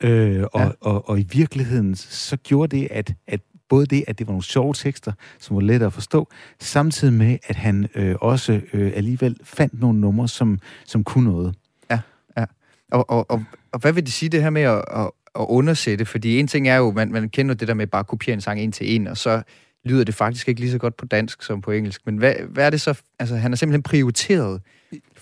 Øh, 0.00 0.44
og, 0.52 0.60
ja. 0.60 0.68
og, 0.80 1.08
og 1.08 1.20
i 1.20 1.26
virkeligheden, 1.32 1.94
så 1.94 2.36
gjorde 2.36 2.76
det, 2.76 2.88
at, 2.90 3.14
at 3.26 3.40
både 3.68 3.86
det, 3.86 4.04
at 4.06 4.18
det 4.18 4.26
var 4.26 4.32
nogle 4.32 4.44
sjove 4.44 4.74
tekster, 4.74 5.12
som 5.38 5.56
var 5.56 5.62
lettere 5.62 5.86
at 5.86 5.92
forstå, 5.92 6.28
samtidig 6.60 7.14
med, 7.14 7.38
at 7.46 7.56
han 7.56 7.88
øh, 7.94 8.14
også 8.20 8.60
øh, 8.72 8.92
alligevel 8.94 9.36
fandt 9.44 9.80
nogle 9.80 10.00
numre, 10.00 10.28
som, 10.28 10.58
som 10.84 11.04
kunne 11.04 11.30
noget. 11.30 11.54
Ja, 11.90 12.00
ja. 12.38 12.44
Og, 12.92 13.10
og, 13.10 13.30
og, 13.30 13.44
og 13.72 13.80
hvad 13.80 13.92
vil 13.92 14.04
det 14.04 14.12
sige, 14.12 14.28
det 14.28 14.42
her 14.42 14.50
med 14.50 14.62
at, 14.62 14.84
at, 14.94 15.10
at 15.34 15.46
undersætte? 15.48 16.04
Fordi 16.04 16.38
en 16.38 16.46
ting 16.46 16.68
er 16.68 16.76
jo, 16.76 16.90
man, 16.90 17.12
man 17.12 17.28
kender 17.28 17.54
det 17.54 17.68
der 17.68 17.74
med 17.74 17.86
bare 17.86 18.00
at 18.00 18.06
kopiere 18.06 18.34
en 18.34 18.40
sang 18.40 18.60
en 18.60 18.72
til 18.72 18.94
en, 18.94 19.06
og 19.06 19.16
så 19.16 19.42
lyder 19.84 20.04
det 20.04 20.14
faktisk 20.14 20.48
ikke 20.48 20.60
lige 20.60 20.70
så 20.70 20.78
godt 20.78 20.96
på 20.96 21.06
dansk 21.06 21.42
som 21.42 21.60
på 21.60 21.70
engelsk. 21.70 22.00
Men 22.06 22.16
hvad, 22.16 22.34
hvad 22.48 22.66
er 22.66 22.70
det 22.70 22.80
så? 22.80 23.00
Altså, 23.18 23.36
han 23.36 23.50
har 23.50 23.56
simpelthen 23.56 23.82
prioriteret 23.82 24.60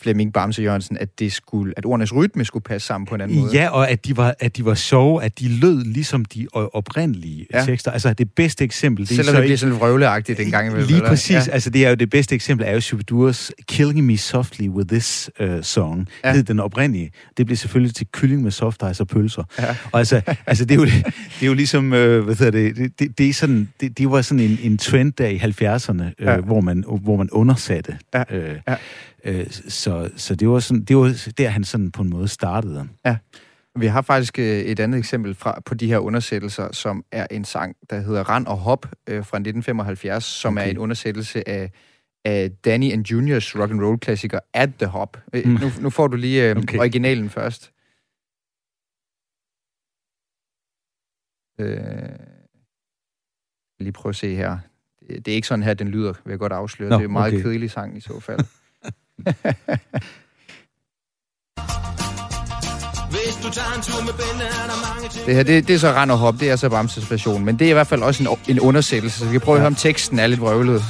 Flemming 0.02 0.32
Bamse 0.32 0.62
Jørgensen, 0.62 0.96
at, 1.00 1.18
det 1.18 1.32
skulle, 1.32 1.74
at 1.76 1.86
ordenes 1.86 2.14
rytme 2.14 2.44
skulle 2.44 2.62
passe 2.62 2.86
sammen 2.86 3.06
på 3.06 3.14
en 3.14 3.20
anden 3.20 3.40
måde. 3.40 3.52
Ja, 3.52 3.68
og 3.68 3.90
at 3.90 4.06
de 4.06 4.16
var, 4.16 4.34
at 4.40 4.56
de 4.56 4.64
var 4.64 4.74
sjove, 4.74 5.22
at 5.22 5.38
de 5.38 5.48
lød 5.48 5.84
ligesom 5.84 6.24
de 6.24 6.46
oprindelige 6.52 7.46
ja. 7.54 7.64
tekster. 7.64 7.90
Altså 7.90 8.12
det 8.12 8.32
bedste 8.32 8.64
eksempel... 8.64 9.08
Det 9.08 9.16
Selvom 9.16 9.34
det 9.34 9.42
bliver 9.42 9.56
sådan 9.56 9.74
vrøvleagtigt 9.74 10.38
den 10.38 10.50
gang. 10.50 10.76
Lige 10.76 10.94
eller? 10.94 11.08
præcis. 11.08 11.48
Ja. 11.48 11.52
Altså 11.52 11.70
det 11.70 11.86
er 11.86 11.88
jo 11.88 11.94
det 11.94 12.10
bedste 12.10 12.34
eksempel, 12.34 12.66
er 12.66 12.72
jo 12.72 12.80
Shubiduras 12.80 13.52
Killing 13.68 14.06
Me 14.06 14.18
Softly 14.18 14.68
With 14.68 14.88
This 14.88 15.30
uh, 15.40 15.46
Song. 15.62 16.08
Ja. 16.24 16.32
Hed 16.32 16.42
den 16.42 16.60
oprindelige. 16.60 17.10
Det 17.36 17.46
blev 17.46 17.56
selvfølgelig 17.56 17.94
til 17.94 18.06
kylling 18.12 18.42
med 18.42 18.50
soft 18.50 18.82
og 18.82 19.06
pølser. 19.06 19.44
Ja. 19.58 19.76
Og 19.92 19.98
altså, 19.98 20.20
altså 20.46 20.64
det, 20.64 20.74
er 20.74 20.78
jo, 20.78 20.84
det 20.84 21.42
er 21.42 21.46
jo 21.46 21.54
ligesom, 21.54 21.92
øh, 21.92 22.24
hvad 22.24 22.34
hedder 22.34 22.50
det, 22.50 22.76
det, 22.76 22.98
det, 22.98 23.18
det, 23.18 23.28
er 23.28 23.32
sådan, 23.32 23.68
det, 23.80 23.98
det 23.98 24.10
var 24.10 24.22
sådan 24.22 24.40
en, 24.40 24.58
en 24.62 24.78
trend 24.78 25.12
der 25.12 25.26
i 25.26 25.36
70'erne, 25.36 26.02
øh, 26.02 26.12
ja. 26.20 26.36
hvor, 26.36 26.60
man, 26.60 26.84
hvor 27.02 27.16
man 27.16 27.30
undersatte. 27.30 27.98
Ja. 28.14 28.22
Øh, 28.30 28.56
ja. 28.68 28.76
Øh, 29.24 29.46
så, 29.68 29.91
så 30.16 30.34
det 30.34 30.48
var, 30.48 30.58
sådan, 30.58 30.84
det 30.84 30.96
var 30.96 31.30
der, 31.38 31.48
han 31.48 31.64
sådan 31.64 31.90
på 31.90 32.02
en 32.02 32.10
måde 32.10 32.28
startede. 32.28 32.88
Ja. 33.04 33.16
Vi 33.78 33.86
har 33.86 34.02
faktisk 34.02 34.38
øh, 34.38 34.44
et 34.44 34.80
andet 34.80 34.98
eksempel 34.98 35.34
fra, 35.34 35.60
på 35.60 35.74
de 35.74 35.86
her 35.86 35.98
undersættelser, 35.98 36.72
som 36.72 37.04
er 37.12 37.26
en 37.30 37.44
sang, 37.44 37.76
der 37.90 38.00
hedder 38.00 38.22
Rand 38.22 38.46
og 38.46 38.58
Hop 38.58 38.86
øh, 39.06 39.14
fra 39.14 39.36
1975, 39.36 40.24
som 40.24 40.56
okay. 40.56 40.66
er 40.66 40.70
en 40.70 40.78
undersættelse 40.78 41.48
af, 41.48 41.70
af 42.24 42.50
Danny 42.64 42.92
and 42.92 43.06
Juniors 43.06 43.56
rock 43.56 43.70
and 43.70 43.82
roll 43.82 43.98
klassiker 43.98 44.38
At 44.54 44.70
the 44.78 44.86
Hop. 44.86 45.16
Øh, 45.32 45.46
mm. 45.46 45.52
Nu, 45.52 45.70
nu 45.80 45.90
får 45.90 46.06
du 46.06 46.16
lige 46.16 46.50
øh, 46.50 46.56
okay. 46.56 46.78
originalen 46.78 47.30
først. 47.30 47.72
Øh, 51.60 52.32
lige 53.80 53.92
prøve 53.92 54.10
at 54.10 54.16
se 54.16 54.34
her. 54.34 54.58
Det, 55.08 55.28
er 55.28 55.34
ikke 55.34 55.48
sådan 55.48 55.62
her, 55.62 55.74
den 55.74 55.88
lyder, 55.88 56.12
vil 56.24 56.30
jeg 56.30 56.38
godt 56.38 56.52
afsløre. 56.52 56.90
Nå, 56.90 56.96
det 56.96 57.02
er 57.02 57.06
en 57.06 57.12
meget 57.12 57.34
okay. 57.34 57.42
kedelig 57.42 57.70
sang 57.70 57.96
i 57.96 58.00
så 58.00 58.20
fald. 58.20 58.40
det 65.26 65.34
her, 65.34 65.42
det, 65.42 65.68
det 65.68 65.74
er 65.74 65.78
så 65.78 65.90
Rand 65.90 66.10
og 66.10 66.18
Hop, 66.18 66.34
det 66.40 66.50
er 66.50 66.56
så 66.56 66.68
Bamses 66.68 67.10
version, 67.10 67.44
men 67.44 67.58
det 67.58 67.64
er 67.64 67.70
i 67.70 67.72
hvert 67.72 67.86
fald 67.86 68.02
også 68.02 68.22
en, 68.22 68.28
en 68.48 68.60
undersættelse, 68.60 69.18
så 69.18 69.24
vi 69.24 69.32
kan 69.32 69.40
prøve 69.40 69.54
ja. 69.54 69.58
at 69.58 69.60
høre, 69.60 69.66
om 69.66 69.74
teksten 69.74 70.18
er 70.18 70.26
lidt 70.26 70.40
vrøvlet. 70.40 70.82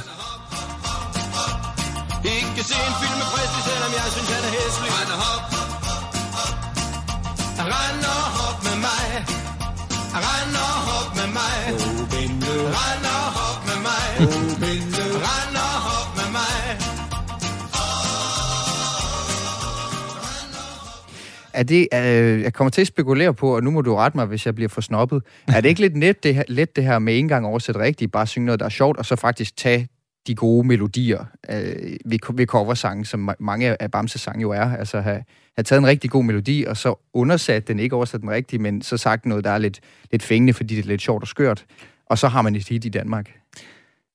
Er 21.53 21.63
det, 21.63 21.87
øh, 21.93 22.41
jeg 22.41 22.53
kommer 22.53 22.71
til 22.71 22.81
at 22.81 22.87
spekulere 22.87 23.33
på, 23.33 23.55
og 23.55 23.63
nu 23.63 23.71
må 23.71 23.81
du 23.81 23.95
rette 23.95 24.17
mig, 24.17 24.25
hvis 24.25 24.45
jeg 24.45 24.55
bliver 24.55 24.69
for 24.69 24.81
snobbet. 24.81 25.23
Er 25.47 25.61
det 25.61 25.69
ikke 25.69 25.81
lidt 25.81 25.95
net 25.95 26.23
det 26.23 26.35
her, 26.35 26.43
let 26.47 26.75
det 26.75 26.83
her 26.83 26.99
med 26.99 27.19
en 27.19 27.27
gang 27.27 27.45
oversætte 27.45 27.81
rigtigt, 27.81 28.11
bare 28.11 28.27
synge 28.27 28.45
noget, 28.45 28.59
der 28.59 28.65
er 28.65 28.69
sjovt, 28.69 28.97
og 28.97 29.05
så 29.05 29.15
faktisk 29.15 29.57
tage 29.57 29.87
de 30.27 30.35
gode 30.35 30.67
melodier 30.67 31.25
øh, 31.49 31.75
ved, 32.05 32.19
ved 32.33 32.45
coversangen, 32.45 33.05
som 33.05 33.29
mange 33.39 33.81
af 33.81 33.91
Bamses 33.91 34.21
sange 34.21 34.41
jo 34.41 34.51
er. 34.51 34.77
Altså 34.77 35.01
have, 35.01 35.23
have 35.57 35.63
taget 35.63 35.79
en 35.79 35.87
rigtig 35.87 36.09
god 36.09 36.23
melodi, 36.23 36.65
og 36.67 36.77
så 36.77 36.95
undersat 37.13 37.67
den, 37.67 37.79
ikke 37.79 37.95
oversat 37.95 38.21
den 38.21 38.29
rigtigt, 38.29 38.61
men 38.61 38.81
så 38.81 38.97
sagt 38.97 39.25
noget, 39.25 39.43
der 39.43 39.49
er 39.49 39.57
lidt, 39.57 39.79
lidt 40.11 40.23
fængende, 40.23 40.53
fordi 40.53 40.75
det 40.75 40.83
er 40.83 40.87
lidt 40.87 41.01
sjovt 41.01 41.23
og 41.23 41.27
skørt. 41.27 41.65
Og 42.05 42.17
så 42.17 42.27
har 42.27 42.41
man 42.41 42.55
et 42.55 42.69
hit 42.69 42.85
i 42.85 42.89
Danmark. 42.89 43.31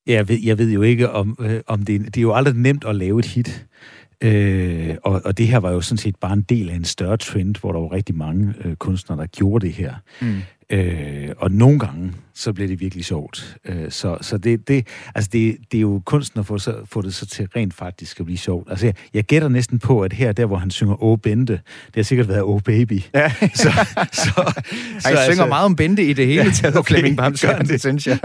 Jeg 0.06 0.28
ved, 0.28 0.38
jeg 0.42 0.58
ved 0.58 0.70
jo 0.70 0.82
ikke, 0.82 1.10
om, 1.10 1.36
øh, 1.40 1.60
om 1.66 1.82
det, 1.84 2.00
det 2.04 2.16
er 2.16 2.22
jo 2.22 2.34
aldrig 2.34 2.54
nemt 2.54 2.84
at 2.84 2.96
lave 2.96 3.18
et 3.18 3.26
hit. 3.26 3.66
Øh, 4.20 4.96
og, 5.02 5.22
og 5.24 5.38
det 5.38 5.48
her 5.48 5.58
var 5.58 5.70
jo 5.70 5.80
sådan 5.80 5.98
set 5.98 6.16
bare 6.16 6.32
en 6.32 6.42
del 6.42 6.70
af 6.70 6.74
en 6.74 6.84
større 6.84 7.16
trend, 7.16 7.54
hvor 7.60 7.72
der 7.72 7.80
var 7.80 7.92
rigtig 7.92 8.14
mange 8.14 8.54
øh, 8.64 8.76
kunstnere, 8.76 9.20
der 9.20 9.26
gjorde 9.26 9.66
det 9.66 9.74
her. 9.74 9.94
Mm. 10.20 10.36
Øh, 10.70 11.28
og 11.36 11.50
nogle 11.50 11.78
gange, 11.78 12.12
så 12.34 12.52
blev 12.52 12.68
det 12.68 12.80
virkelig 12.80 13.04
sjovt. 13.04 13.56
Øh, 13.64 13.90
så 13.90 14.18
så 14.20 14.38
det, 14.38 14.68
det, 14.68 14.86
altså 15.14 15.30
det, 15.32 15.56
det 15.72 15.78
er 15.78 15.82
jo 15.82 16.02
kunsten 16.04 16.40
at 16.40 16.46
få, 16.46 16.58
så, 16.58 16.74
få 16.84 17.02
det 17.02 17.14
så 17.14 17.26
til 17.26 17.48
rent 17.56 17.74
faktisk 17.74 18.20
at 18.20 18.26
blive 18.26 18.38
sjovt. 18.38 18.70
Altså 18.70 18.86
jeg, 18.86 18.94
jeg 19.14 19.24
gætter 19.24 19.48
næsten 19.48 19.78
på, 19.78 20.00
at 20.00 20.12
her, 20.12 20.32
der 20.32 20.46
hvor 20.46 20.56
han 20.56 20.70
synger 20.70 21.02
Åh 21.02 21.18
Bente, 21.18 21.52
det 21.52 21.96
har 21.96 22.02
sikkert 22.02 22.28
været 22.28 22.42
Åh 22.42 22.60
Baby. 22.60 23.00
Ja. 23.14 23.30
så, 23.40 23.48
så, 23.54 24.06
så, 24.12 24.62
så, 24.98 25.08
jeg 25.08 25.28
synger 25.30 25.46
meget 25.46 25.64
om 25.64 25.76
Bente 25.76 26.04
i 26.04 26.12
det 26.12 26.26
hele 26.26 26.52
taget, 26.52 26.74
ja, 26.74 26.78
okay, 26.78 26.94
Flemming 26.94 27.16
Bamsen, 27.16 27.50
det 27.58 27.80
synes 27.80 28.06
jeg. 28.06 28.18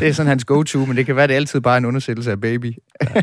Det 0.00 0.08
er 0.08 0.12
sådan 0.12 0.28
hans 0.28 0.44
go-to, 0.44 0.84
men 0.84 0.96
det 0.96 1.06
kan 1.06 1.16
være, 1.16 1.26
det 1.26 1.34
altid 1.34 1.60
bare 1.60 1.78
en 1.78 1.84
undersættelse 1.84 2.30
af 2.30 2.40
Baby. 2.40 2.74
ja, 3.14 3.22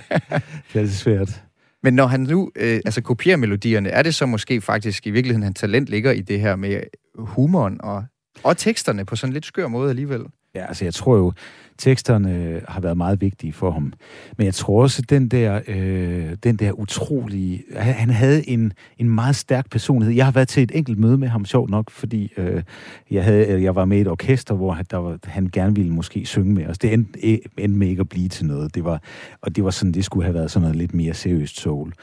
det 0.73 0.81
er 0.81 0.87
svært. 0.87 1.41
Men 1.83 1.93
når 1.93 2.07
han 2.07 2.19
nu 2.19 2.51
øh, 2.55 2.81
altså 2.85 3.01
kopierer 3.01 3.37
melodierne, 3.37 3.89
er 3.89 4.03
det 4.03 4.15
så 4.15 4.25
måske 4.25 4.61
faktisk 4.61 5.07
i 5.07 5.09
virkeligheden, 5.09 5.43
hans 5.43 5.59
talent 5.59 5.89
ligger 5.89 6.11
i 6.11 6.21
det 6.21 6.39
her 6.39 6.55
med 6.55 6.81
humoren 7.15 7.81
og, 7.81 8.05
og 8.43 8.57
teksterne 8.57 9.05
på 9.05 9.15
sådan 9.15 9.29
en 9.29 9.33
lidt 9.33 9.45
skør 9.45 9.67
måde 9.67 9.89
alligevel? 9.89 10.25
Ja, 10.55 10.65
altså 10.65 10.85
jeg 10.85 10.93
tror 10.93 11.17
jo, 11.17 11.33
teksterne 11.81 12.35
øh, 12.35 12.61
har 12.67 12.81
været 12.81 12.97
meget 12.97 13.21
vigtige 13.21 13.53
for 13.53 13.71
ham. 13.71 13.93
Men 14.37 14.45
jeg 14.45 14.53
tror 14.53 14.81
også, 14.81 15.01
den 15.01 15.27
der, 15.27 15.61
øh, 15.67 16.35
den 16.43 16.55
der 16.55 16.71
utrolige... 16.71 17.63
Han 17.75 18.09
havde 18.09 18.49
en, 18.49 18.73
en 18.97 19.09
meget 19.09 19.35
stærk 19.35 19.69
personlighed. 19.69 20.15
Jeg 20.15 20.25
har 20.25 20.31
været 20.31 20.47
til 20.47 20.63
et 20.63 20.71
enkelt 20.73 20.97
møde 20.99 21.17
med 21.17 21.27
ham, 21.27 21.45
sjovt 21.45 21.69
nok, 21.69 21.91
fordi 21.91 22.33
øh, 22.37 22.63
jeg, 23.11 23.23
havde, 23.23 23.47
øh, 23.47 23.63
jeg 23.63 23.75
var 23.75 23.85
med 23.85 23.97
i 23.97 24.01
et 24.01 24.07
orkester, 24.07 24.55
hvor 24.55 24.71
han, 24.71 24.85
der 24.91 24.97
var, 24.97 25.17
han 25.23 25.49
gerne 25.53 25.75
ville 25.75 25.91
måske 25.91 26.25
synge 26.25 26.53
med 26.53 26.65
os. 26.65 26.77
Det 26.77 26.93
endte, 26.93 27.31
øh, 27.31 27.37
endte 27.57 27.79
med 27.79 27.87
ikke 27.87 27.99
at 27.99 28.09
blive 28.09 28.29
til 28.29 28.45
noget. 28.45 28.75
Det 28.75 28.83
var, 28.83 29.01
og 29.41 29.55
det 29.55 29.63
var 29.63 29.69
sådan, 29.69 29.91
det 29.91 30.05
skulle 30.05 30.23
have 30.23 30.33
været 30.33 30.51
sådan 30.51 30.61
noget 30.61 30.75
lidt 30.75 30.93
mere 30.93 31.13
seriøst 31.13 31.59
soul. 31.59 31.93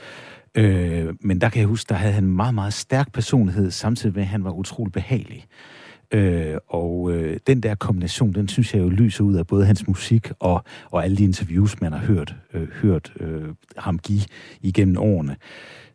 Øh, 0.54 1.14
men 1.20 1.40
der 1.40 1.48
kan 1.48 1.60
jeg 1.60 1.68
huske, 1.68 1.88
der 1.88 1.94
havde 1.94 2.12
han 2.12 2.24
en 2.24 2.36
meget, 2.36 2.54
meget 2.54 2.72
stærk 2.72 3.12
personlighed, 3.12 3.70
samtidig 3.70 4.14
med, 4.14 4.22
at 4.22 4.28
han 4.28 4.44
var 4.44 4.50
utrolig 4.50 4.92
behagelig. 4.92 5.46
Øh, 6.12 6.56
og 6.66 7.12
øh, 7.12 7.38
den 7.46 7.60
der 7.60 7.74
kombination, 7.74 8.32
den 8.32 8.48
synes 8.48 8.74
jeg 8.74 8.80
jo 8.80 8.88
lyser 8.88 9.24
ud 9.24 9.34
af 9.34 9.46
både 9.46 9.66
hans 9.66 9.88
musik 9.88 10.30
og, 10.38 10.64
og 10.90 11.04
alle 11.04 11.16
de 11.16 11.24
interviews, 11.24 11.80
man 11.80 11.92
har 11.92 11.98
hørt, 11.98 12.36
øh, 12.54 12.68
hørt 12.68 13.12
øh, 13.20 13.48
ham 13.76 13.98
give 13.98 14.22
igennem 14.60 14.96
årene. 14.98 15.36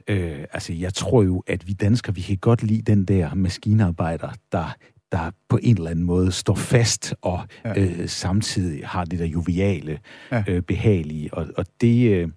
Øh, 0.07 0.39
altså, 0.53 0.73
jeg 0.73 0.93
tror 0.93 1.23
jo, 1.23 1.43
at 1.47 1.67
vi 1.67 1.73
danskere, 1.73 2.15
vi 2.15 2.21
kan 2.21 2.37
godt 2.37 2.63
lide 2.63 2.81
den 2.81 3.05
der 3.05 3.33
maskinarbejder, 3.33 4.29
der 4.51 4.75
der 5.13 5.31
på 5.49 5.59
en 5.63 5.77
eller 5.77 5.89
anden 5.89 6.05
måde 6.05 6.31
står 6.31 6.55
fast 6.55 7.15
og 7.21 7.39
ja. 7.65 7.81
øh, 7.81 8.09
samtidig 8.09 8.87
har 8.87 9.05
det 9.05 9.19
der 9.19 9.25
joviale, 9.25 9.99
ja. 10.31 10.43
øh, 10.47 10.61
behagelige. 10.61 11.33
Og, 11.33 11.47
og 11.57 11.65
det, 11.81 12.11
øh, 12.11 12.29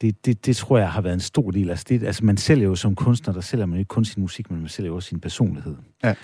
det, 0.00 0.26
det, 0.26 0.46
det 0.46 0.56
tror 0.56 0.78
jeg 0.78 0.92
har 0.92 1.00
været 1.00 1.14
en 1.14 1.20
stor 1.20 1.50
del. 1.50 1.70
Altså, 1.70 1.84
det, 1.88 2.02
altså 2.02 2.24
man 2.24 2.36
sælger 2.36 2.64
jo 2.64 2.74
som 2.74 2.94
kunstner, 2.94 3.34
der 3.34 3.40
sælger 3.40 3.66
man 3.66 3.78
ikke 3.78 3.88
kun 3.88 4.04
sin 4.04 4.22
musik, 4.22 4.50
men 4.50 4.60
man 4.60 4.68
sælger 4.68 4.92
også 4.92 5.08
sin 5.08 5.20
personlighed. 5.20 5.76
Ja. 6.04 6.14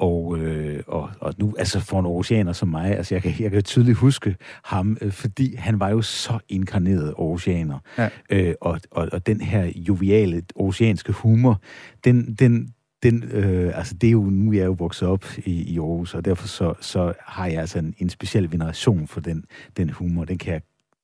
Og, 0.00 0.38
øh, 0.38 0.82
og, 0.86 1.10
og 1.20 1.34
nu, 1.38 1.54
altså 1.58 1.80
for 1.80 2.00
en 2.00 2.06
oceaner 2.06 2.52
som 2.52 2.68
mig, 2.68 2.96
altså 2.96 3.14
jeg 3.14 3.22
kan, 3.22 3.32
jeg 3.38 3.50
kan 3.50 3.62
tydeligt 3.62 3.98
huske 3.98 4.36
ham, 4.64 4.96
øh, 5.00 5.12
fordi 5.12 5.54
han 5.56 5.80
var 5.80 5.88
jo 5.88 6.02
så 6.02 6.38
inkarneret 6.48 7.14
oceaner. 7.16 7.78
Ja. 7.98 8.08
Øh, 8.30 8.54
og, 8.60 8.80
og, 8.90 9.08
og 9.12 9.26
den 9.26 9.40
her 9.40 9.72
joviale 9.76 10.42
oceanske 10.54 11.12
humor, 11.12 11.60
den, 12.04 12.34
den, 12.34 12.74
den, 13.02 13.22
øh, 13.22 13.78
altså 13.78 13.94
det 13.94 14.06
er 14.06 14.10
jo, 14.10 14.22
nu 14.22 14.50
er 14.50 14.56
jeg 14.56 14.66
jo 14.66 14.76
vokset 14.78 15.08
op 15.08 15.24
i, 15.44 15.62
i 15.62 15.78
Aarhus, 15.78 16.14
og 16.14 16.24
derfor 16.24 16.48
så, 16.48 16.74
så 16.80 17.12
har 17.26 17.46
jeg 17.46 17.60
altså 17.60 17.78
en, 17.78 17.94
en 17.98 18.10
speciel 18.10 18.52
veneration 18.52 19.06
for 19.06 19.20
den, 19.20 19.44
den 19.76 19.90
humor. 19.90 20.24
Den 20.24 20.38
kan 20.38 20.52
jeg 20.52 20.62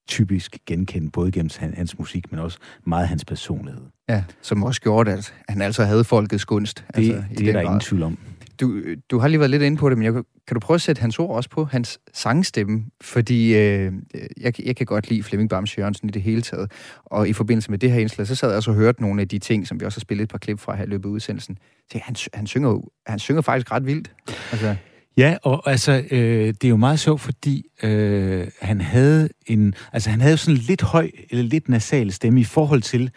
typisk 0.08 0.58
genkende, 0.66 1.10
både 1.10 1.32
gennem 1.32 1.50
hans, 1.58 1.76
hans 1.76 1.98
musik, 1.98 2.32
men 2.32 2.40
også 2.40 2.58
meget 2.84 3.08
hans 3.08 3.24
personlighed. 3.24 3.82
Ja, 4.08 4.24
som 4.42 4.62
også 4.62 4.80
gjorde, 4.80 5.12
at 5.12 5.34
han 5.48 5.62
altså 5.62 5.84
havde 5.84 6.04
folkets 6.04 6.44
gunst. 6.44 6.84
Det, 6.96 6.96
altså, 6.96 7.24
det 7.38 7.48
er 7.48 7.52
der 7.52 7.52
grad. 7.52 7.62
ingen 7.62 7.80
tvivl 7.80 8.02
om. 8.02 8.18
Du, 8.60 8.82
du 9.10 9.18
har 9.18 9.28
lige 9.28 9.40
været 9.40 9.50
lidt 9.50 9.62
inde 9.62 9.76
på 9.76 9.90
det, 9.90 9.98
men 9.98 10.04
jeg, 10.04 10.12
kan 10.46 10.54
du 10.54 10.60
prøve 10.60 10.74
at 10.74 10.80
sætte 10.80 11.00
hans 11.00 11.18
ord 11.18 11.36
også 11.36 11.50
på 11.50 11.64
hans 11.64 11.98
sangstemme? 12.12 12.84
Fordi 13.00 13.54
øh, 13.54 13.92
jeg, 14.40 14.66
jeg 14.66 14.76
kan 14.76 14.86
godt 14.86 15.08
lide 15.10 15.22
Flemming 15.22 15.50
Bams 15.50 15.78
Jørgensen 15.78 16.08
i 16.08 16.12
det 16.12 16.22
hele 16.22 16.42
taget. 16.42 16.72
Og 17.04 17.28
i 17.28 17.32
forbindelse 17.32 17.70
med 17.70 17.78
det 17.78 17.90
her 17.90 18.00
indslag, 18.00 18.26
så 18.26 18.34
sad 18.34 18.48
jeg 18.48 18.56
også 18.56 18.70
og 18.70 18.76
hørte 18.76 19.02
nogle 19.02 19.20
af 19.20 19.28
de 19.28 19.38
ting, 19.38 19.66
som 19.66 19.80
vi 19.80 19.84
også 19.84 19.98
har 19.98 20.00
spillet 20.00 20.22
et 20.22 20.30
par 20.30 20.38
klip 20.38 20.58
fra 20.58 20.76
her 20.76 20.84
i 20.84 20.88
løbet 20.88 21.08
af 21.08 21.12
udsendelsen. 21.12 21.58
Så 21.92 21.98
han, 22.02 22.16
han, 22.34 22.46
synger, 22.46 22.80
han 23.06 23.18
synger 23.18 23.42
faktisk 23.42 23.72
ret 23.72 23.86
vildt. 23.86 24.12
Altså, 24.52 24.76
Ja, 25.16 25.36
og 25.42 25.70
altså, 25.70 26.04
øh, 26.10 26.46
det 26.48 26.64
er 26.64 26.68
jo 26.68 26.76
meget 26.76 27.00
sjovt, 27.00 27.20
fordi 27.20 27.64
øh, 27.82 28.48
han 28.60 28.80
havde 28.80 29.28
en, 29.46 29.74
altså 29.92 30.10
han 30.10 30.20
havde 30.20 30.36
sådan 30.36 30.60
lidt 30.60 30.82
høj, 30.82 31.10
eller 31.30 31.44
lidt 31.44 31.68
nasal 31.68 32.12
stemme 32.12 32.40
i 32.40 32.44
forhold 32.44 32.82
til, 32.82 33.10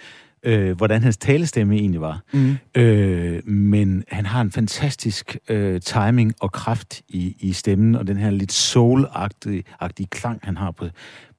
øh, 0.44 0.78
hvordan 0.78 1.04
hans 1.04 1.18
talestemme 1.18 1.76
egentlig 1.76 2.02
var. 2.02 2.22
Mm. 2.34 2.58
Øh, 2.76 3.48
men 3.48 4.04
han 4.08 4.26
har 4.26 4.42
en 4.42 4.52
fantastisk 4.52 5.38
øh, 5.50 5.82
timing 5.82 6.34
og 6.40 6.52
kraft 6.52 7.02
i, 7.08 7.36
i 7.40 7.54
stemmen, 7.54 7.96
og 7.96 8.08
den 8.08 8.18
her 8.18 8.30
lidt 8.30 8.52
soul-agtige 8.52 10.06
klang, 10.12 10.40
han 10.44 10.58
har 10.58 10.72
på, 10.72 10.86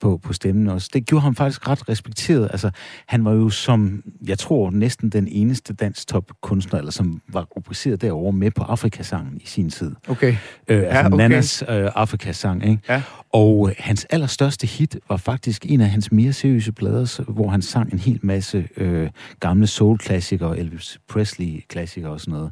på, 0.00 0.20
på 0.22 0.32
stemmen 0.32 0.68
også. 0.68 0.90
Det 0.92 1.06
gjorde 1.06 1.22
ham 1.22 1.34
faktisk 1.34 1.68
ret 1.68 1.88
respekteret. 1.88 2.48
Altså, 2.52 2.70
han 3.06 3.24
var 3.24 3.32
jo 3.32 3.48
som, 3.48 4.02
jeg 4.26 4.38
tror, 4.38 4.70
næsten 4.70 5.10
den 5.10 5.28
eneste 5.28 5.74
dansk 5.74 6.06
topkunstner, 6.08 6.78
eller 6.78 6.92
som 6.92 7.22
var 7.28 7.44
rubriceret 7.56 8.02
derovre 8.02 8.32
med 8.32 8.50
på 8.50 8.62
Afrikasangen 8.62 9.36
i 9.36 9.46
sin 9.46 9.70
tid. 9.70 9.94
Okay. 10.08 10.36
Øh, 10.68 10.78
altså 10.78 10.98
Ja, 10.98 11.06
okay. 11.06 11.16
Nannas 11.16 11.64
øh, 11.68 11.90
Afrikasang, 11.94 12.64
ikke? 12.64 12.82
Ja. 12.88 13.02
Og 13.32 13.68
øh, 13.68 13.74
hans 13.78 14.04
allerstørste 14.04 14.66
hit 14.66 14.98
var 15.08 15.16
faktisk 15.16 15.66
en 15.68 15.80
af 15.80 15.90
hans 15.90 16.12
mere 16.12 16.32
seriøse 16.32 16.72
plader, 16.72 17.22
hvor 17.28 17.48
han 17.48 17.62
sang 17.62 17.92
en 17.92 17.98
hel 17.98 18.20
masse 18.22 18.68
øh, 18.76 19.10
gamle 19.40 19.66
soul-klassikere, 19.66 20.58
Elvis 20.58 20.98
Presley-klassikere 21.08 22.12
og 22.12 22.20
sådan 22.20 22.32
noget. 22.34 22.50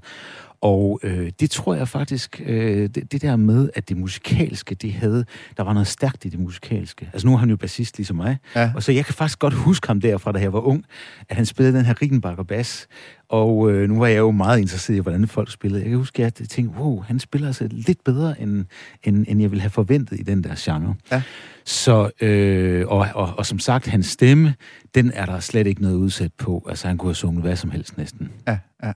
Og 0.60 1.00
øh, 1.02 1.32
det 1.40 1.50
tror 1.50 1.74
jeg 1.74 1.88
faktisk, 1.88 2.42
øh, 2.46 2.88
det, 2.94 3.12
det 3.12 3.22
der 3.22 3.36
med, 3.36 3.70
at 3.74 3.88
det 3.88 3.96
musikalske, 3.96 4.74
det 4.74 4.92
havde, 4.92 5.24
der 5.56 5.62
var 5.62 5.72
noget 5.72 5.86
stærkt 5.86 6.24
i 6.24 6.28
det 6.28 6.38
musikalske. 6.40 7.10
Altså 7.12 7.26
nu 7.26 7.32
er 7.34 7.38
han 7.38 7.50
jo 7.50 7.56
bassist 7.56 7.96
ligesom 7.98 8.16
mig, 8.16 8.38
Ja. 8.54 8.72
og 8.74 8.82
så 8.82 8.92
jeg 8.92 9.04
kan 9.04 9.14
faktisk 9.14 9.38
godt 9.38 9.54
huske 9.54 9.86
ham 9.86 10.00
derfra, 10.00 10.32
da 10.32 10.38
jeg 10.38 10.52
var 10.52 10.60
ung, 10.60 10.84
at 11.28 11.36
han 11.36 11.46
spillede 11.46 11.76
den 11.76 11.84
her 11.86 12.02
Rickenbacker 12.02 12.42
bass, 12.42 12.86
og 13.28 13.70
øh, 13.72 13.88
nu 13.88 13.98
var 13.98 14.06
jeg 14.06 14.18
jo 14.18 14.30
meget 14.30 14.58
interesseret 14.60 14.96
i, 14.96 15.00
hvordan 15.00 15.28
folk 15.28 15.50
spillede. 15.52 15.82
Jeg 15.82 15.88
kan 15.90 15.98
huske, 15.98 16.24
at 16.26 16.40
jeg 16.40 16.48
tænkte, 16.48 16.78
wow, 16.80 17.00
han 17.02 17.18
spiller 17.18 17.46
altså 17.46 17.68
lidt 17.70 18.04
bedre, 18.04 18.40
end, 18.40 18.64
end, 19.04 19.24
end 19.28 19.40
jeg 19.40 19.50
ville 19.50 19.60
have 19.62 19.70
forventet 19.70 20.20
i 20.20 20.22
den 20.22 20.44
der 20.44 20.54
genre. 20.58 20.94
Ja. 21.12 21.22
Så, 21.64 22.10
øh, 22.20 22.86
og, 22.88 23.06
og, 23.14 23.34
og 23.38 23.46
som 23.46 23.58
sagt, 23.58 23.86
hans 23.86 24.06
stemme, 24.06 24.54
den 24.94 25.10
er 25.14 25.26
der 25.26 25.40
slet 25.40 25.66
ikke 25.66 25.82
noget 25.82 25.96
udsat 25.96 26.32
på. 26.38 26.66
Altså, 26.68 26.88
han 26.88 26.98
kunne 26.98 27.08
have 27.08 27.14
sunget 27.14 27.42
hvad 27.42 27.56
som 27.56 27.70
helst 27.70 27.98
næsten. 27.98 28.30
Ja, 28.46 28.58
ja. 28.84 28.92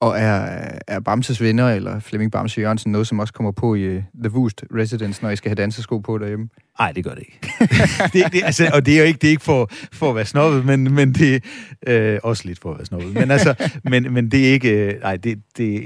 Og 0.00 0.18
er, 0.18 0.68
er 0.86 1.00
Bamses 1.00 1.40
venner, 1.40 1.70
eller 1.70 2.00
Flemming 2.00 2.32
Bamse 2.32 2.60
Jørgensen, 2.60 2.92
noget, 2.92 3.06
som 3.06 3.18
også 3.18 3.32
kommer 3.32 3.52
på 3.52 3.74
i 3.74 3.96
uh, 3.96 4.02
The 4.24 4.30
Woost 4.30 4.64
Residence, 4.74 5.22
når 5.22 5.30
I 5.30 5.36
skal 5.36 5.48
have 5.48 5.54
dansesko 5.54 5.98
på 5.98 6.18
derhjemme? 6.18 6.48
Nej, 6.78 6.92
det 6.92 7.04
gør 7.04 7.14
det 7.14 7.18
ikke. 7.20 7.40
det, 8.12 8.32
det, 8.32 8.42
altså, 8.44 8.70
og 8.74 8.86
det 8.86 8.94
er 8.94 8.98
jo 8.98 9.04
ikke, 9.04 9.18
det 9.18 9.26
er 9.26 9.30
ikke 9.30 9.42
for, 9.42 9.70
for 9.92 10.10
at 10.10 10.16
være 10.16 10.24
snobbet, 10.24 10.64
men, 10.64 10.94
men 10.94 11.12
det 11.12 11.44
er 11.82 12.12
øh, 12.12 12.18
også 12.22 12.42
lidt 12.46 12.58
for 12.60 12.70
at 12.70 12.78
være 12.78 12.86
snobbet. 12.86 13.14
Men, 13.14 13.30
altså, 13.30 13.54
men, 13.84 14.12
men 14.12 14.30
det 14.30 14.48
er 14.48 14.52
ikke, 14.52 14.70
øh, 14.70 15.00
nej, 15.00 15.16
det, 15.16 15.38
det, 15.56 15.82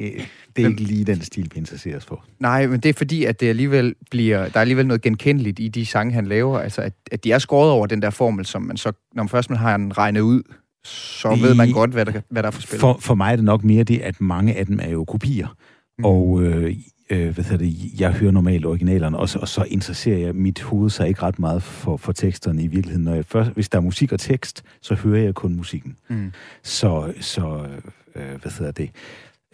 det 0.56 0.64
er 0.64 0.68
ikke 0.68 0.82
lige 0.82 1.04
den 1.04 1.20
stil, 1.20 1.50
vi 1.54 1.58
interesserer 1.58 1.96
os 1.96 2.04
for. 2.04 2.24
Nej, 2.38 2.66
men 2.66 2.80
det 2.80 2.88
er 2.88 2.92
fordi, 2.92 3.24
at 3.24 3.40
det 3.40 3.48
alligevel 3.48 3.94
bliver, 4.10 4.48
der 4.48 4.56
er 4.56 4.60
alligevel 4.60 4.86
noget 4.86 5.02
genkendeligt 5.02 5.58
i 5.58 5.68
de 5.68 5.86
sange, 5.86 6.12
han 6.12 6.26
laver. 6.26 6.58
Altså, 6.58 6.82
at, 6.82 6.92
at 7.12 7.24
de 7.24 7.32
er 7.32 7.38
skåret 7.38 7.70
over 7.70 7.86
den 7.86 8.02
der 8.02 8.10
formel, 8.10 8.46
som 8.46 8.62
man 8.62 8.76
så, 8.76 8.92
når 9.14 9.22
man 9.22 9.28
først 9.28 9.50
man 9.50 9.58
har 9.58 9.76
den 9.76 9.98
regnet 9.98 10.20
ud, 10.20 10.42
så 10.84 11.38
ved 11.42 11.54
man 11.54 11.72
godt, 11.72 11.90
hvad 11.90 12.06
der, 12.06 12.20
hvad 12.30 12.42
der 12.42 12.46
er 12.46 12.50
for 12.50 12.62
spil. 12.62 12.78
For, 12.78 12.98
for 13.00 13.14
mig 13.14 13.32
er 13.32 13.36
det 13.36 13.44
nok 13.44 13.64
mere 13.64 13.84
det, 13.84 13.98
at 13.98 14.20
mange 14.20 14.54
af 14.54 14.66
dem 14.66 14.78
er 14.82 14.88
jo 14.88 15.04
kopier. 15.04 15.56
Mm. 15.98 16.04
Og 16.04 16.42
øh, 16.42 16.76
øh, 17.10 17.34
hvad 17.34 17.58
det, 17.58 18.00
jeg 18.00 18.12
hører 18.12 18.32
normalt 18.32 18.66
originalerne, 18.66 19.18
og 19.18 19.28
så, 19.28 19.38
og 19.38 19.48
så 19.48 19.64
interesserer 19.64 20.18
jeg 20.18 20.34
mit 20.34 20.62
hoved 20.62 20.90
sig 20.90 21.08
ikke 21.08 21.22
ret 21.22 21.38
meget 21.38 21.62
for, 21.62 21.96
for 21.96 22.12
teksterne 22.12 22.62
i 22.62 22.66
virkeligheden. 22.66 23.04
Når 23.04 23.14
jeg 23.14 23.24
først, 23.24 23.50
hvis 23.50 23.68
der 23.68 23.78
er 23.78 23.82
musik 23.82 24.12
og 24.12 24.20
tekst, 24.20 24.64
så 24.82 24.94
hører 24.94 25.22
jeg 25.22 25.34
kun 25.34 25.54
musikken. 25.54 25.96
Mm. 26.08 26.32
Så, 26.62 27.12
så 27.20 27.66
øh, 28.14 28.40
hvad 28.42 28.58
hedder 28.58 28.72
det, 28.72 28.90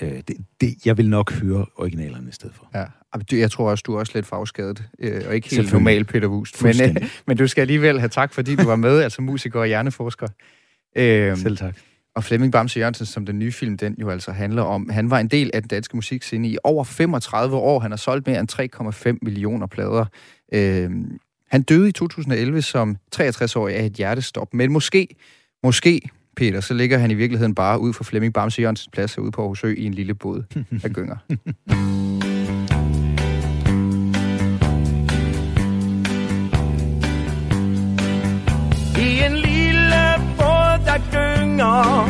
øh, 0.03 0.23
det, 0.29 0.37
det, 0.61 0.87
jeg 0.87 0.97
vil 0.97 1.11
nok 1.11 1.33
høre 1.33 1.67
originalerne 1.77 2.29
i 2.29 2.33
stedet 2.33 2.55
for. 2.55 2.71
Ja. 2.75 2.85
Jeg 3.33 3.51
tror 3.51 3.71
også, 3.71 3.83
du 3.87 3.95
er 3.95 3.99
også 3.99 4.13
lidt 4.15 4.27
fagskadet, 4.27 4.85
øh, 4.99 5.23
og 5.29 5.35
ikke 5.35 5.57
helt 5.57 5.73
normal 5.73 6.05
Peter 6.05 6.29
Wust. 6.29 6.63
Men, 6.63 6.75
øh, 6.83 6.97
men 7.27 7.37
du 7.37 7.47
skal 7.47 7.61
alligevel 7.61 7.99
have 7.99 8.09
tak, 8.09 8.35
fordi 8.35 8.57
du 8.57 8.65
var 8.65 8.77
med, 8.77 9.01
altså 9.01 9.23
musiker 9.23 9.61
og 9.61 9.67
hjerneforsker. 9.67 10.27
Øh, 10.97 11.37
Selv 11.37 11.57
tak. 11.57 11.77
Og 12.17 12.25
Flemming 12.25 12.53
Bamse 12.53 12.79
Jørgensen, 12.79 13.07
som 13.07 13.27
den 13.27 13.39
nye 13.39 13.53
film, 13.53 13.77
den 13.77 13.95
jo 14.01 14.11
altså 14.11 14.33
handler 14.33 14.63
om, 14.63 14.89
han 14.89 15.11
var 15.11 15.19
en 15.19 15.29
del 15.29 15.51
af 15.55 15.63
den 15.63 15.69
danske 15.69 15.97
musikscene 15.97 16.49
i 16.49 16.59
over 16.65 16.85
35 16.85 17.57
år. 17.57 17.81
Han 17.81 17.91
har 17.91 17.97
solgt 17.97 18.27
mere 18.27 18.41
end 18.41 19.13
3,5 19.13 19.19
millioner 19.23 19.67
plader. 19.67 20.05
Øh, 20.53 20.91
han 21.51 21.63
døde 21.63 21.89
i 21.89 21.93
2011 21.93 22.63
som 22.63 22.97
63-årig 23.17 23.75
af 23.75 23.87
et 23.87 23.93
hjertestop. 23.93 24.55
Men 24.55 24.73
måske, 24.73 25.09
måske, 25.63 26.01
Peter, 26.37 26.61
så 26.61 26.75
ligger 26.75 26.99
han 26.99 27.11
i 27.11 27.15
virkeligheden 27.15 27.55
bare 27.55 27.81
ud 27.81 27.93
for 27.93 28.05
Flemming 28.05 28.35
Bamse 28.35 28.63
Jørgensens 28.63 28.89
plads 28.93 29.15
herude 29.15 29.33
på 29.33 29.43
Aarhus 29.43 29.65
Ø 29.65 29.75
i 29.75 29.85
en 29.85 29.95
lille 29.95 30.15
båd 30.15 30.43
af 30.85 30.91
gynger. 30.91 31.17
der 40.97 41.03
gynger, 41.11 42.09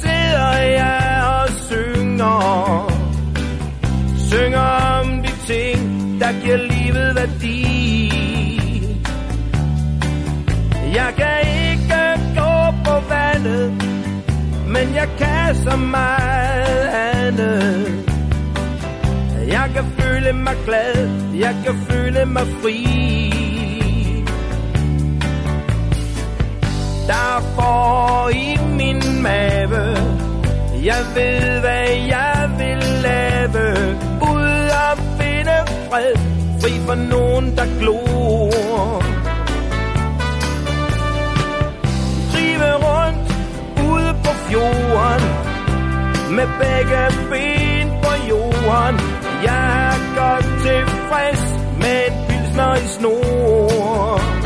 sidder 0.00 0.56
jeg 0.58 1.22
og 1.36 1.48
synger. 1.68 2.92
Synger 4.30 4.70
om 5.00 5.22
de 5.22 5.32
ting, 5.46 6.20
der 6.20 6.32
giver 6.42 6.56
livet 6.56 7.16
værdi. 7.16 8.12
Jeg 10.94 11.10
kan 11.16 11.38
ikke 11.70 12.02
gå 12.36 12.54
på 12.84 12.94
vandet, 13.08 13.72
men 14.66 14.94
jeg 14.94 15.08
kan 15.18 15.54
så 15.54 15.76
meget 15.76 16.88
andet. 17.22 18.04
Jeg 19.48 19.70
kan 19.74 19.84
føle 19.98 20.32
mig 20.32 20.56
glad, 20.66 21.08
jeg 21.34 21.56
kan 21.64 21.74
føle 21.88 22.24
mig 22.26 22.46
fri. 22.62 23.43
Der 27.06 27.42
får 27.56 28.28
i 28.28 28.58
min 28.78 29.22
mave. 29.22 29.84
Jeg 30.84 31.02
ved, 31.14 31.60
hvad 31.60 31.88
jeg 32.14 32.50
vil 32.58 32.82
lave. 33.02 33.64
Ud 34.32 34.68
og 34.84 34.98
finde 35.18 35.56
fred, 35.90 36.16
fri 36.60 36.70
for 36.86 36.94
nogen, 36.94 37.56
der 37.56 37.66
glor. 37.80 39.02
Drive 42.32 42.72
rundt 42.86 43.28
ude 43.88 44.14
på 44.24 44.32
fjorden, 44.46 45.24
med 46.36 46.48
begge 46.60 47.02
ben 47.30 47.88
på 48.02 48.12
jorden. 48.28 49.00
Jeg 49.44 49.88
er 49.88 49.96
godt 50.16 50.44
tilfreds 50.66 51.42
med 51.80 52.00
en 52.06 52.26
pilsner 52.28 52.74
i 52.74 52.86
snor. 52.86 54.43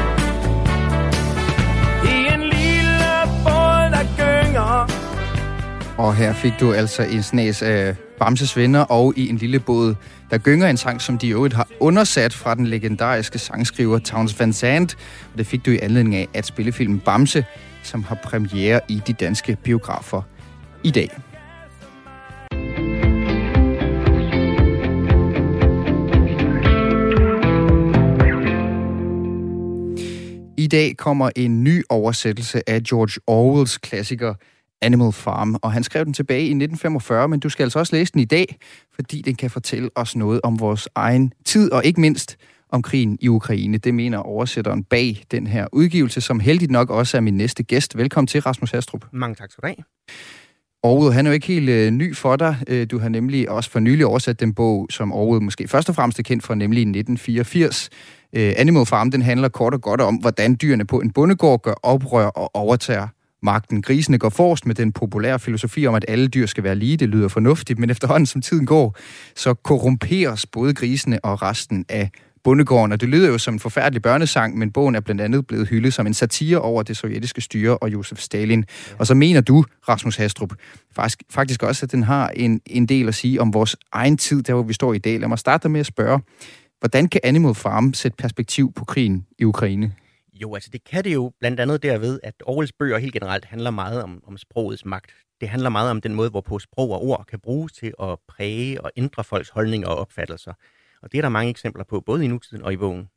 Og 5.98 6.14
her 6.14 6.32
fik 6.32 6.52
du 6.60 6.72
altså 6.72 7.02
en 7.02 7.22
snas 7.22 7.62
af 7.62 7.96
Bamses 8.18 8.56
venner 8.56 8.80
og 8.80 9.12
i 9.16 9.28
en 9.28 9.36
lille 9.36 9.60
båd, 9.60 9.94
der 10.30 10.38
gynger 10.38 10.68
en 10.68 10.76
sang, 10.76 11.00
som 11.00 11.18
de 11.18 11.26
i 11.26 11.32
øvrigt 11.32 11.54
har 11.54 11.68
undersat 11.80 12.32
fra 12.32 12.54
den 12.54 12.66
legendariske 12.66 13.38
sangskriver 13.38 13.98
Towns 13.98 14.40
Van 14.40 14.52
Zandt. 14.52 14.96
Og 15.32 15.38
det 15.38 15.46
fik 15.46 15.66
du 15.66 15.70
i 15.70 15.78
anledning 15.82 16.14
af 16.14 16.28
at 16.34 16.46
spillefilmen 16.46 17.00
Bamse, 17.00 17.44
som 17.82 18.02
har 18.02 18.18
premiere 18.24 18.80
i 18.88 19.02
de 19.06 19.12
danske 19.12 19.56
biografer 19.64 20.22
i 20.84 20.90
dag. 20.90 21.10
I 30.56 30.66
dag 30.66 30.96
kommer 30.96 31.30
en 31.36 31.64
ny 31.64 31.84
oversættelse 31.88 32.70
af 32.70 32.82
George 32.82 33.20
Orwells 33.26 33.78
klassiker 33.78 34.34
Animal 34.82 35.12
Farm, 35.12 35.56
og 35.62 35.72
han 35.72 35.84
skrev 35.84 36.04
den 36.04 36.12
tilbage 36.12 36.40
i 36.40 36.50
1945, 36.50 37.28
men 37.28 37.40
du 37.40 37.48
skal 37.48 37.62
altså 37.64 37.78
også 37.78 37.96
læse 37.96 38.12
den 38.12 38.20
i 38.20 38.24
dag, 38.24 38.56
fordi 38.94 39.22
den 39.22 39.34
kan 39.34 39.50
fortælle 39.50 39.90
os 39.94 40.16
noget 40.16 40.40
om 40.42 40.60
vores 40.60 40.88
egen 40.94 41.32
tid, 41.44 41.72
og 41.72 41.84
ikke 41.84 42.00
mindst 42.00 42.36
om 42.70 42.82
krigen 42.82 43.18
i 43.20 43.28
Ukraine. 43.28 43.78
Det 43.78 43.94
mener 43.94 44.18
oversætteren 44.18 44.84
bag 44.84 45.24
den 45.30 45.46
her 45.46 45.66
udgivelse, 45.72 46.20
som 46.20 46.40
heldigt 46.40 46.70
nok 46.70 46.90
også 46.90 47.16
er 47.16 47.20
min 47.20 47.36
næste 47.36 47.62
gæst. 47.62 47.96
Velkommen 47.96 48.26
til, 48.26 48.40
Rasmus 48.40 48.70
Hastrup. 48.70 49.04
Mange 49.12 49.34
tak 49.34 49.52
skal 49.52 49.62
du 49.62 49.66
have. 49.66 49.84
Orwell, 50.82 51.14
han 51.14 51.26
er 51.26 51.30
jo 51.30 51.34
ikke 51.34 51.46
helt 51.46 51.68
øh, 51.68 51.90
ny 51.90 52.16
for 52.16 52.36
dig. 52.36 52.56
Øh, 52.68 52.86
du 52.90 52.98
har 52.98 53.08
nemlig 53.08 53.50
også 53.50 53.70
for 53.70 53.80
nylig 53.80 54.06
oversat 54.06 54.40
den 54.40 54.54
bog, 54.54 54.86
som 54.90 55.12
Orwell 55.12 55.42
måske 55.42 55.68
først 55.68 55.88
og 55.88 55.94
fremmest 55.94 56.18
er 56.18 56.22
kendt 56.22 56.44
for, 56.44 56.54
nemlig 56.54 56.80
1984. 56.80 57.90
Øh, 58.32 58.52
Animal 58.56 58.86
Farm, 58.86 59.10
den 59.10 59.22
handler 59.22 59.48
kort 59.48 59.74
og 59.74 59.80
godt 59.80 60.00
om, 60.00 60.14
hvordan 60.16 60.56
dyrene 60.62 60.84
på 60.84 61.00
en 61.00 61.10
bondegård 61.10 61.62
gør 61.62 61.74
oprør 61.82 62.26
og 62.26 62.56
overtager 62.56 63.08
magten. 63.42 63.82
Grisene 63.82 64.18
går 64.18 64.28
forrest 64.28 64.66
med 64.66 64.74
den 64.74 64.92
populære 64.92 65.38
filosofi 65.38 65.86
om, 65.86 65.94
at 65.94 66.04
alle 66.08 66.28
dyr 66.28 66.46
skal 66.46 66.64
være 66.64 66.74
lige. 66.74 66.96
Det 66.96 67.08
lyder 67.08 67.28
fornuftigt, 67.28 67.78
men 67.78 67.90
efterhånden 67.90 68.26
som 68.26 68.42
tiden 68.42 68.66
går, 68.66 68.96
så 69.36 69.54
korrumperes 69.54 70.46
både 70.46 70.74
grisene 70.74 71.24
og 71.24 71.42
resten 71.42 71.84
af 71.88 72.10
bondegården. 72.44 72.92
Og 72.92 73.00
det 73.00 73.08
lyder 73.08 73.28
jo 73.28 73.38
som 73.38 73.54
en 73.54 73.60
forfærdelig 73.60 74.02
børnesang, 74.02 74.58
men 74.58 74.72
bogen 74.72 74.94
er 74.94 75.00
blandt 75.00 75.20
andet 75.20 75.46
blevet 75.46 75.68
hyldet 75.68 75.94
som 75.94 76.06
en 76.06 76.14
satire 76.14 76.60
over 76.60 76.82
det 76.82 76.96
sovjetiske 76.96 77.40
styre 77.40 77.78
og 77.78 77.92
Josef 77.92 78.18
Stalin. 78.18 78.64
Og 78.98 79.06
så 79.06 79.14
mener 79.14 79.40
du, 79.40 79.64
Rasmus 79.88 80.16
Hastrup, 80.16 80.52
faktisk, 80.92 81.22
faktisk 81.30 81.62
også, 81.62 81.86
at 81.86 81.92
den 81.92 82.02
har 82.02 82.28
en, 82.28 82.60
en 82.66 82.86
del 82.86 83.08
at 83.08 83.14
sige 83.14 83.40
om 83.40 83.54
vores 83.54 83.76
egen 83.92 84.16
tid, 84.16 84.42
der 84.42 84.54
hvor 84.54 84.62
vi 84.62 84.72
står 84.72 84.94
i 84.94 84.98
dag. 84.98 85.20
Lad 85.20 85.28
mig 85.28 85.38
starte 85.38 85.68
med 85.68 85.80
at 85.80 85.86
spørge, 85.86 86.20
hvordan 86.80 87.08
kan 87.08 87.20
Animal 87.24 87.54
Farm 87.54 87.94
sætte 87.94 88.16
perspektiv 88.16 88.72
på 88.72 88.84
krigen 88.84 89.26
i 89.38 89.44
Ukraine? 89.44 89.92
Jo, 90.42 90.54
altså 90.54 90.70
det 90.72 90.84
kan 90.84 91.04
det 91.04 91.14
jo 91.14 91.32
blandt 91.40 91.60
andet 91.60 91.82
derved, 91.82 92.20
at 92.22 92.34
Orwells 92.46 92.72
bøger 92.72 92.98
helt 92.98 93.12
generelt 93.12 93.44
handler 93.44 93.70
meget 93.70 94.02
om, 94.02 94.22
om 94.26 94.36
sprogets 94.36 94.84
magt. 94.84 95.10
Det 95.40 95.48
handler 95.48 95.70
meget 95.70 95.90
om 95.90 96.00
den 96.00 96.14
måde, 96.14 96.30
hvorpå 96.30 96.58
sprog 96.58 96.90
og 96.90 97.02
ord 97.02 97.24
kan 97.28 97.40
bruges 97.40 97.72
til 97.72 97.92
at 98.02 98.18
præge 98.28 98.80
og 98.80 98.90
ændre 98.96 99.24
folks 99.24 99.48
holdninger 99.48 99.88
og 99.88 99.96
opfattelser. 99.96 100.52
Og 101.02 101.12
det 101.12 101.18
er 101.18 101.22
der 101.22 101.28
mange 101.28 101.50
eksempler 101.50 101.84
på, 101.84 102.00
både 102.00 102.24
i 102.24 102.28
nutiden 102.28 102.62
og 102.64 102.72
i 102.72 102.76
bogen. 102.76 103.08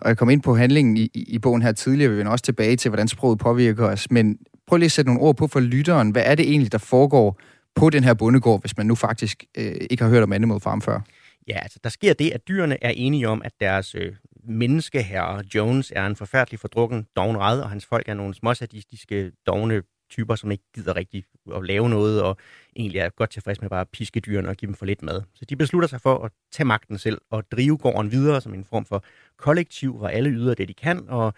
Og 0.00 0.08
jeg 0.08 0.18
kom 0.18 0.30
ind 0.30 0.42
på 0.42 0.56
handlingen 0.56 0.96
i, 0.96 1.10
i 1.14 1.38
bogen 1.38 1.62
her 1.62 1.72
tidligere, 1.72 2.10
vi 2.10 2.18
vender 2.18 2.32
også 2.32 2.44
tilbage 2.44 2.76
til, 2.76 2.88
hvordan 2.88 3.08
sproget 3.08 3.38
påvirker 3.38 3.84
os. 3.84 4.10
Men 4.10 4.38
prøv 4.66 4.76
lige 4.76 4.86
at 4.86 4.92
sætte 4.92 5.08
nogle 5.08 5.22
ord 5.22 5.36
på 5.36 5.46
for 5.46 5.60
lytteren. 5.60 6.10
Hvad 6.10 6.22
er 6.24 6.34
det 6.34 6.48
egentlig, 6.48 6.72
der 6.72 6.78
foregår 6.78 7.40
på 7.74 7.90
den 7.90 8.04
her 8.04 8.14
bondegård, 8.14 8.60
hvis 8.60 8.76
man 8.76 8.86
nu 8.86 8.94
faktisk 8.94 9.44
øh, 9.58 9.74
ikke 9.90 10.02
har 10.02 10.10
hørt 10.10 10.22
om 10.22 10.32
Animal 10.32 10.60
Farm 10.60 10.82
før? 10.82 11.00
Ja, 11.48 11.58
altså 11.58 11.78
der 11.84 11.90
sker 11.90 12.12
det, 12.12 12.30
at 12.30 12.48
dyrene 12.48 12.84
er 12.84 12.90
enige 12.90 13.28
om, 13.28 13.42
at 13.44 13.52
deres 13.60 13.94
øh, 13.94 14.12
menneskeherre 14.46 15.44
Jones 15.54 15.92
er 15.96 16.06
en 16.06 16.16
forfærdelig 16.16 16.60
fordrukken 16.60 17.06
dognrad, 17.16 17.60
og 17.60 17.70
hans 17.70 17.86
folk 17.86 18.08
er 18.08 18.14
nogle 18.14 18.34
småsadistiske 18.34 19.32
dogne 19.46 19.82
typer, 20.10 20.34
som 20.34 20.50
ikke 20.50 20.64
gider 20.74 20.96
rigtig 20.96 21.24
at 21.54 21.64
lave 21.64 21.88
noget, 21.88 22.22
og 22.22 22.36
egentlig 22.76 22.98
er 22.98 23.08
godt 23.08 23.30
tilfreds 23.30 23.60
med 23.60 23.70
bare 23.70 23.80
at 23.80 23.88
piske 23.88 24.20
dyrene 24.20 24.48
og 24.48 24.56
give 24.56 24.66
dem 24.66 24.74
for 24.74 24.86
lidt 24.86 25.02
mad. 25.02 25.22
Så 25.34 25.44
de 25.44 25.56
beslutter 25.56 25.88
sig 25.88 26.00
for 26.00 26.24
at 26.24 26.32
tage 26.52 26.66
magten 26.66 26.98
selv 26.98 27.20
og 27.30 27.50
drive 27.50 27.78
gården 27.78 28.10
videre 28.10 28.40
som 28.40 28.54
en 28.54 28.64
form 28.64 28.84
for 28.84 29.04
kollektiv, 29.36 29.96
hvor 29.98 30.08
alle 30.08 30.30
yder 30.30 30.54
det, 30.54 30.68
de 30.68 30.74
kan, 30.74 31.08
og 31.08 31.34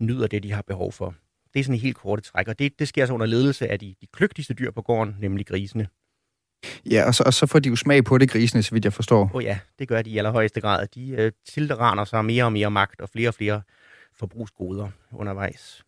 nyder 0.00 0.26
det, 0.26 0.42
de 0.42 0.52
har 0.52 0.62
behov 0.62 0.92
for. 0.92 1.14
Det 1.54 1.60
er 1.60 1.64
sådan 1.64 1.74
en 1.74 1.80
helt 1.80 1.96
korte 1.96 2.22
træk, 2.22 2.48
og 2.48 2.58
det, 2.58 2.78
det 2.78 2.88
sker 2.88 3.06
så 3.06 3.12
under 3.12 3.26
ledelse 3.26 3.68
af 3.68 3.78
de, 3.78 3.94
de 4.00 4.06
kløgtigste 4.12 4.54
dyr 4.54 4.70
på 4.70 4.82
gården, 4.82 5.16
nemlig 5.20 5.46
grisene. 5.46 5.88
Ja, 6.90 7.06
og 7.06 7.14
så, 7.14 7.22
og 7.26 7.34
så 7.34 7.46
får 7.46 7.58
de 7.58 7.68
jo 7.68 7.76
smag 7.76 8.04
på 8.04 8.18
det, 8.18 8.30
grisene, 8.30 8.62
så 8.62 8.70
vidt 8.72 8.84
jeg 8.84 8.92
forstår. 8.92 9.22
Åh 9.22 9.34
oh 9.34 9.44
ja, 9.44 9.58
det 9.78 9.88
gør 9.88 10.02
de 10.02 10.10
i 10.10 10.18
allerhøjeste 10.18 10.60
grad. 10.60 10.86
De 10.94 11.10
øh, 11.10 11.32
tilraner 11.54 12.04
sig 12.04 12.24
mere 12.24 12.44
og 12.44 12.52
mere 12.52 12.70
magt 12.70 13.00
og 13.00 13.08
flere 13.08 13.28
og 13.28 13.34
flere 13.34 13.62
forbrugsgoder 14.18 14.88
undervejs. 15.12 15.82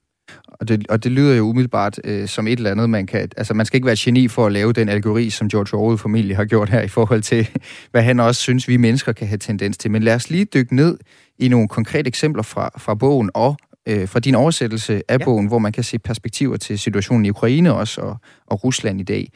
Og 0.46 0.68
det, 0.68 0.86
og 0.88 1.04
det 1.04 1.12
lyder 1.12 1.36
jo 1.36 1.42
umiddelbart 1.42 2.00
øh, 2.04 2.28
som 2.28 2.46
et 2.46 2.56
eller 2.56 2.70
andet, 2.70 2.90
man 2.90 3.06
kan... 3.06 3.28
Altså, 3.36 3.54
man 3.54 3.66
skal 3.66 3.76
ikke 3.76 3.86
være 3.86 3.96
geni 3.98 4.28
for 4.28 4.46
at 4.46 4.52
lave 4.52 4.72
den 4.72 4.88
algori, 4.88 5.30
som 5.30 5.48
George 5.48 5.78
Orwell 5.78 5.98
formentlig 5.98 6.36
har 6.36 6.44
gjort 6.44 6.68
her, 6.68 6.80
i 6.80 6.88
forhold 6.88 7.22
til, 7.22 7.48
hvad 7.90 8.02
han 8.02 8.20
også 8.20 8.40
synes, 8.40 8.68
vi 8.68 8.76
mennesker 8.76 9.12
kan 9.12 9.28
have 9.28 9.38
tendens 9.38 9.78
til. 9.78 9.90
Men 9.90 10.02
lad 10.02 10.14
os 10.14 10.30
lige 10.30 10.44
dykke 10.44 10.76
ned 10.76 10.98
i 11.38 11.48
nogle 11.48 11.68
konkrete 11.68 12.08
eksempler 12.08 12.42
fra, 12.42 12.70
fra 12.78 12.94
bogen 12.94 13.30
og 13.34 13.56
øh, 13.88 14.08
fra 14.08 14.20
din 14.20 14.34
oversættelse 14.34 15.02
af 15.08 15.18
ja. 15.18 15.24
bogen, 15.24 15.46
hvor 15.46 15.58
man 15.58 15.72
kan 15.72 15.84
se 15.84 15.98
perspektiver 15.98 16.56
til 16.56 16.78
situationen 16.78 17.24
i 17.26 17.30
Ukraine 17.30 17.74
også, 17.74 18.00
og, 18.00 18.16
og 18.46 18.64
Rusland 18.64 19.00
i 19.00 19.04
dag. 19.04 19.32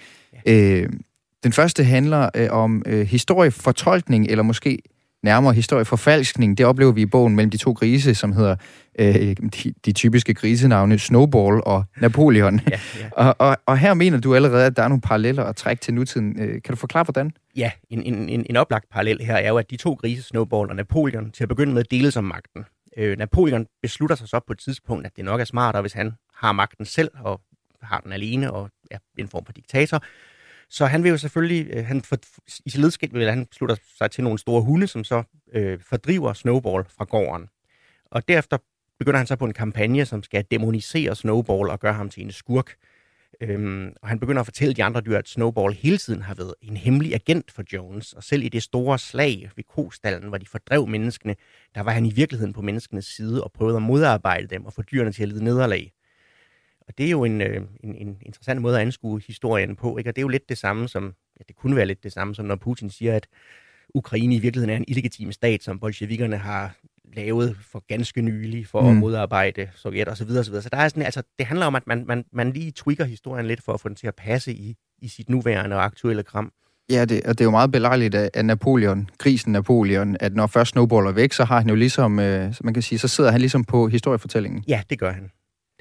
Ja. 0.46 0.52
Øh, 0.52 0.88
den 1.44 1.52
første 1.52 1.84
handler 1.84 2.30
øh, 2.34 2.48
om 2.50 2.82
øh, 2.86 3.06
historiefortolkning, 3.06 4.26
eller 4.26 4.42
måske 4.42 4.78
nærmere 5.22 5.54
historieforfalskning. 5.54 6.58
Det 6.58 6.66
oplever 6.66 6.92
vi 6.92 7.02
i 7.02 7.06
bogen 7.06 7.36
mellem 7.36 7.50
de 7.50 7.56
to 7.56 7.72
grise, 7.72 8.14
som 8.14 8.32
hedder 8.32 8.56
øh, 8.98 9.14
de, 9.14 9.74
de 9.84 9.92
typiske 9.92 10.34
grisenavne 10.34 10.98
Snowball 10.98 11.60
og 11.66 11.84
Napoleon. 12.00 12.60
Ja, 12.70 12.80
ja. 13.00 13.10
og, 13.28 13.36
og, 13.38 13.56
og 13.66 13.78
her 13.78 13.94
mener 13.94 14.20
du 14.20 14.34
allerede, 14.34 14.66
at 14.66 14.76
der 14.76 14.82
er 14.82 14.88
nogle 14.88 15.00
paralleller 15.00 15.44
at 15.44 15.56
trække 15.56 15.80
til 15.80 15.94
nutiden. 15.94 16.40
Øh, 16.40 16.62
kan 16.62 16.72
du 16.74 16.76
forklare, 16.76 17.04
hvordan? 17.04 17.32
Ja, 17.56 17.70
en, 17.90 18.02
en, 18.02 18.28
en, 18.28 18.46
en 18.50 18.56
oplagt 18.56 18.90
parallel 18.90 19.20
her 19.22 19.36
er 19.36 19.48
jo, 19.48 19.56
at 19.56 19.70
de 19.70 19.76
to 19.76 19.92
grise, 19.92 20.22
Snowball 20.22 20.70
og 20.70 20.76
Napoleon, 20.76 21.30
til 21.30 21.42
at 21.44 21.48
begynde 21.48 21.74
med 21.74 21.84
deles 21.84 22.16
om 22.16 22.24
magten. 22.24 22.64
Øh, 22.96 23.18
Napoleon 23.18 23.66
beslutter 23.82 24.16
sig 24.16 24.28
så 24.28 24.40
på 24.46 24.52
et 24.52 24.58
tidspunkt, 24.58 25.06
at 25.06 25.16
det 25.16 25.24
nok 25.24 25.40
er 25.40 25.44
smartere, 25.44 25.82
hvis 25.82 25.92
han 25.92 26.12
har 26.34 26.52
magten 26.52 26.84
selv 26.84 27.10
og 27.20 27.40
har 27.82 28.00
den 28.00 28.12
alene 28.12 28.52
og 28.52 28.70
er 28.90 28.98
en 29.18 29.28
form 29.28 29.44
for 29.44 29.52
diktator, 29.52 30.02
så 30.74 30.86
han 30.86 31.02
vil 31.02 31.10
jo 31.10 31.18
selvfølgelig, 31.18 31.66
øh, 31.70 31.86
han 31.86 32.02
for, 32.02 32.16
i 32.66 32.70
sit 32.70 32.80
ledskab 32.80 33.14
vil 33.14 33.30
han 33.30 33.46
slutter 33.52 33.76
sig 33.98 34.10
til 34.10 34.24
nogle 34.24 34.38
store 34.38 34.62
hunde, 34.62 34.86
som 34.86 35.04
så 35.04 35.22
øh, 35.52 35.78
fordriver 35.80 36.32
Snowball 36.32 36.84
fra 36.98 37.04
gården. 37.04 37.48
Og 38.10 38.28
derefter 38.28 38.58
begynder 38.98 39.18
han 39.18 39.26
så 39.26 39.36
på 39.36 39.44
en 39.44 39.52
kampagne, 39.52 40.06
som 40.06 40.22
skal 40.22 40.44
demonisere 40.50 41.16
Snowball 41.16 41.70
og 41.70 41.80
gøre 41.80 41.92
ham 41.92 42.08
til 42.08 42.22
en 42.22 42.32
skurk. 42.32 42.74
Øhm, 43.40 43.92
og 44.02 44.08
han 44.08 44.20
begynder 44.20 44.40
at 44.40 44.46
fortælle 44.46 44.74
de 44.74 44.84
andre 44.84 45.00
dyr, 45.00 45.18
at 45.18 45.28
Snowball 45.28 45.74
hele 45.74 45.98
tiden 45.98 46.22
har 46.22 46.34
været 46.34 46.54
en 46.62 46.76
hemmelig 46.76 47.14
agent 47.14 47.50
for 47.50 47.62
Jones. 47.72 48.12
Og 48.12 48.22
selv 48.22 48.42
i 48.42 48.48
det 48.48 48.62
store 48.62 48.98
slag 48.98 49.50
ved 49.56 49.64
kostallen, 49.64 50.28
hvor 50.28 50.38
de 50.38 50.46
fordrev 50.46 50.86
menneskene, 50.86 51.36
der 51.74 51.80
var 51.80 51.92
han 51.92 52.06
i 52.06 52.12
virkeligheden 52.12 52.52
på 52.52 52.62
menneskenes 52.62 53.04
side 53.04 53.44
og 53.44 53.52
prøvede 53.52 53.76
at 53.76 53.82
modarbejde 53.82 54.46
dem 54.46 54.64
og 54.66 54.72
få 54.72 54.82
dyrene 54.82 55.12
til 55.12 55.22
at 55.22 55.28
lide 55.28 55.44
nederlag. 55.44 55.92
Og 56.88 56.98
det 56.98 57.06
er 57.06 57.10
jo 57.10 57.24
en, 57.24 57.40
øh, 57.40 57.60
en, 57.84 57.94
en 57.94 58.16
interessant 58.22 58.60
måde 58.60 58.76
at 58.76 58.82
anskue 58.82 59.20
historien 59.26 59.76
på, 59.76 59.98
ikke? 59.98 60.10
og 60.10 60.16
det 60.16 60.20
er 60.20 60.24
jo 60.24 60.28
lidt 60.28 60.48
det 60.48 60.58
samme 60.58 60.88
som, 60.88 61.14
ja, 61.38 61.44
det 61.48 61.56
kunne 61.56 61.76
være 61.76 61.86
lidt 61.86 62.02
det 62.02 62.12
samme 62.12 62.34
som 62.34 62.46
når 62.46 62.56
Putin 62.56 62.90
siger, 62.90 63.16
at 63.16 63.26
Ukraine 63.94 64.34
i 64.34 64.38
virkeligheden 64.38 64.70
er 64.70 64.76
en 64.76 64.84
illegitim 64.88 65.32
stat, 65.32 65.62
som 65.62 65.78
bolsjevikerne 65.78 66.36
har 66.36 66.76
lavet 67.16 67.56
for 67.72 67.84
ganske 67.88 68.22
nylig 68.22 68.66
for 68.66 68.80
mm. 68.80 68.88
at 68.88 68.96
modarbejde 68.96 69.68
Sovjet 69.74 70.08
osv. 70.08 70.28
Videre, 70.28 70.44
så, 70.44 70.50
videre. 70.50 70.62
så 70.62 70.68
der 70.72 70.76
er 70.76 70.88
sådan, 70.88 71.02
altså, 71.02 71.22
det 71.38 71.46
handler 71.46 71.66
om, 71.66 71.74
at 71.74 71.86
man, 71.86 72.04
man, 72.06 72.24
man 72.32 72.52
lige 72.52 72.70
tweaker 72.70 73.04
historien 73.04 73.46
lidt 73.46 73.62
for 73.62 73.72
at 73.72 73.80
få 73.80 73.88
den 73.88 73.96
til 73.96 74.06
at 74.06 74.14
passe 74.14 74.52
i, 74.52 74.76
i 74.98 75.08
sit 75.08 75.28
nuværende 75.28 75.76
og 75.76 75.84
aktuelle 75.84 76.22
kram. 76.22 76.52
Ja, 76.90 77.04
det, 77.04 77.22
og 77.24 77.38
det 77.38 77.40
er 77.40 77.44
jo 77.44 77.50
meget 77.50 77.72
belejligt 77.72 78.14
af 78.14 78.44
Napoleon, 78.44 79.08
grisen 79.18 79.52
Napoleon, 79.52 80.16
at 80.20 80.34
når 80.34 80.46
først 80.46 80.70
Snowball 80.70 81.06
er 81.06 81.12
væk, 81.12 81.32
så 81.32 81.44
har 81.44 81.58
han 81.58 81.68
jo 81.68 81.74
ligesom, 81.74 82.18
øh, 82.18 82.54
man 82.64 82.74
kan 82.74 82.82
sige, 82.82 82.98
så 82.98 83.08
sidder 83.08 83.30
han 83.30 83.40
ligesom 83.40 83.64
på 83.64 83.88
historiefortællingen. 83.88 84.64
Ja, 84.68 84.82
det 84.90 84.98
gør 84.98 85.12
han 85.12 85.30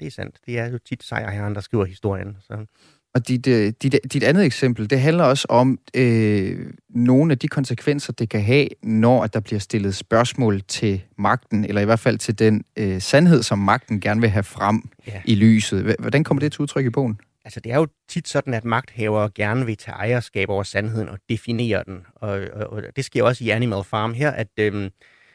det 0.00 0.06
er 0.06 0.10
sandt. 0.10 0.36
Det 0.46 0.58
er 0.58 0.70
jo 0.70 0.78
tit 0.78 1.02
sejrherren, 1.02 1.54
der 1.54 1.60
skriver 1.60 1.84
historien. 1.84 2.36
Så. 2.40 2.66
Og 3.14 3.28
dit, 3.28 3.46
øh, 3.46 3.72
dit, 3.82 3.96
dit 4.12 4.22
andet 4.22 4.44
eksempel, 4.44 4.90
det 4.90 5.00
handler 5.00 5.24
også 5.24 5.46
om 5.48 5.78
øh, 5.96 6.72
nogle 6.88 7.32
af 7.32 7.38
de 7.38 7.48
konsekvenser, 7.48 8.12
det 8.12 8.28
kan 8.28 8.42
have, 8.42 8.68
når 8.82 9.26
der 9.26 9.40
bliver 9.40 9.58
stillet 9.58 9.94
spørgsmål 9.94 10.62
til 10.62 11.02
magten, 11.18 11.64
eller 11.64 11.80
i 11.80 11.84
hvert 11.84 12.00
fald 12.00 12.18
til 12.18 12.38
den 12.38 12.64
øh, 12.76 13.00
sandhed, 13.00 13.42
som 13.42 13.58
magten 13.58 14.00
gerne 14.00 14.20
vil 14.20 14.30
have 14.30 14.42
frem 14.42 14.82
ja. 15.06 15.22
i 15.24 15.34
lyset. 15.34 15.96
Hvordan 15.98 16.24
kommer 16.24 16.40
det 16.40 16.52
til 16.52 16.60
udtryk 16.60 16.86
i 16.86 16.90
bogen? 16.90 17.20
Altså, 17.44 17.60
det 17.60 17.72
er 17.72 17.76
jo 17.76 17.86
tit 18.08 18.28
sådan, 18.28 18.54
at 18.54 18.64
magthavere 18.64 19.30
gerne 19.34 19.66
vil 19.66 19.76
tage 19.76 19.94
ejerskab 19.94 20.48
over 20.48 20.62
sandheden 20.62 21.08
og 21.08 21.18
definere 21.28 21.84
den. 21.86 22.06
Og, 22.14 22.40
og, 22.52 22.66
og 22.66 22.82
det 22.96 23.04
sker 23.04 23.22
også 23.22 23.44
i 23.44 23.48
Animal 23.48 23.84
Farm 23.84 24.14
her, 24.14 24.30
at... 24.30 24.48
Øh, 24.58 24.90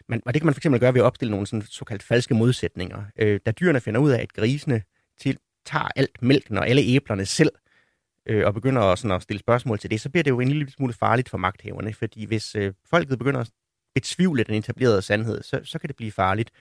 man, 0.10 0.22
og 0.26 0.34
det 0.34 0.42
kan 0.42 0.46
man 0.46 0.56
fx 0.56 0.80
gøre 0.80 0.94
ved 0.94 1.02
at 1.02 1.06
opstille 1.06 1.32
nogle 1.32 1.48
sådan 1.48 1.66
såkaldt 1.70 2.04
falske 2.04 2.34
modsætninger. 2.34 3.04
Øh, 3.20 3.40
da 3.46 3.52
dyrene 3.52 3.80
finder 3.80 4.00
ud 4.00 4.12
af, 4.12 4.22
at 4.22 4.34
grisene 4.34 4.82
til, 5.22 5.38
tager 5.66 5.88
alt 5.96 6.22
mælken 6.22 6.58
og 6.58 6.68
alle 6.68 6.82
æblerne 6.82 7.26
selv, 7.26 7.52
øh, 8.26 8.46
og 8.46 8.54
begynder 8.54 8.82
at, 8.82 9.00
sådan 9.00 9.16
at 9.16 9.22
stille 9.22 9.40
spørgsmål 9.40 9.80
til 9.80 9.92
det, 9.92 10.02
så 10.02 10.10
bliver 10.10 10.24
det 10.24 10.32
jo 10.32 10.40
en 10.40 10.48
lille 10.48 10.72
smule 10.72 10.94
farligt 10.94 11.30
for 11.30 11.38
magthaverne, 11.38 11.94
fordi 11.94 12.26
hvis 12.26 12.56
øh, 12.56 12.74
folket 12.90 13.18
begynder 13.18 13.40
at 13.40 13.50
betvivle 13.96 14.44
den 14.44 14.56
etablerede 14.56 15.02
sandhed, 15.02 15.44
så, 15.44 15.60
så 15.64 15.80
kan 15.80 15.88
det 15.88 15.96
blive 15.96 16.12
farligt. 16.12 16.52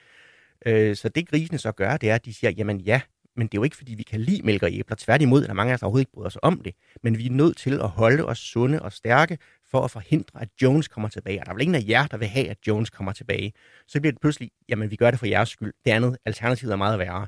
Øh, 0.67 0.97
så 0.97 1.09
det 1.09 1.29
grisene 1.29 1.59
så 1.59 1.73
gør, 1.73 1.97
det 1.97 2.11
er, 2.11 2.15
at 2.15 2.25
de 2.25 2.35
siger, 2.35 2.51
jamen 2.51 2.81
ja, 2.81 3.01
men 3.37 3.47
det 3.47 3.55
er 3.55 3.59
jo 3.59 3.65
ikke, 3.65 3.77
fordi 3.77 3.95
vi 3.95 4.03
kan 4.03 4.21
lide 4.21 4.43
mælk 4.43 4.63
og 4.63 4.73
æbler. 4.73 4.97
Tværtimod, 4.97 5.43
der 5.43 5.49
er 5.49 5.53
mange 5.53 5.71
af 5.71 5.75
os, 5.75 5.81
der 5.81 5.87
overhovedet 5.87 6.03
ikke 6.03 6.13
bryder 6.13 6.29
sig 6.29 6.45
om 6.45 6.61
det. 6.61 6.75
Men 7.03 7.19
vi 7.19 7.27
er 7.27 7.31
nødt 7.31 7.57
til 7.57 7.81
at 7.81 7.89
holde 7.89 8.25
os 8.25 8.39
sunde 8.39 8.83
og 8.83 8.93
stærke, 8.93 9.39
for 9.71 9.81
at 9.85 9.91
forhindre, 9.91 10.43
at 10.43 10.49
Jones 10.62 10.89
kommer 10.89 11.09
tilbage. 11.09 11.41
Og 11.41 11.47
der 11.47 11.53
er 11.53 11.55
vel 11.55 11.62
ingen 11.62 11.75
af 11.75 11.85
jer, 11.89 12.07
der 12.07 12.16
vil 12.16 12.29
have, 12.29 12.49
at 12.49 12.59
Jones 12.66 12.91
kommer 12.91 13.12
tilbage. 13.12 13.53
Så 13.87 14.01
bliver 14.01 14.12
det 14.12 14.21
pludselig, 14.21 14.51
jamen 14.69 14.91
vi 14.91 14.97
gør 14.97 15.11
det 15.11 15.19
for 15.19 15.27
jeres 15.27 15.49
skyld. 15.49 15.73
Det 15.85 15.91
andet, 15.91 16.16
alternativet 16.25 16.73
er 16.73 16.77
meget 16.77 16.99
værre. 16.99 17.27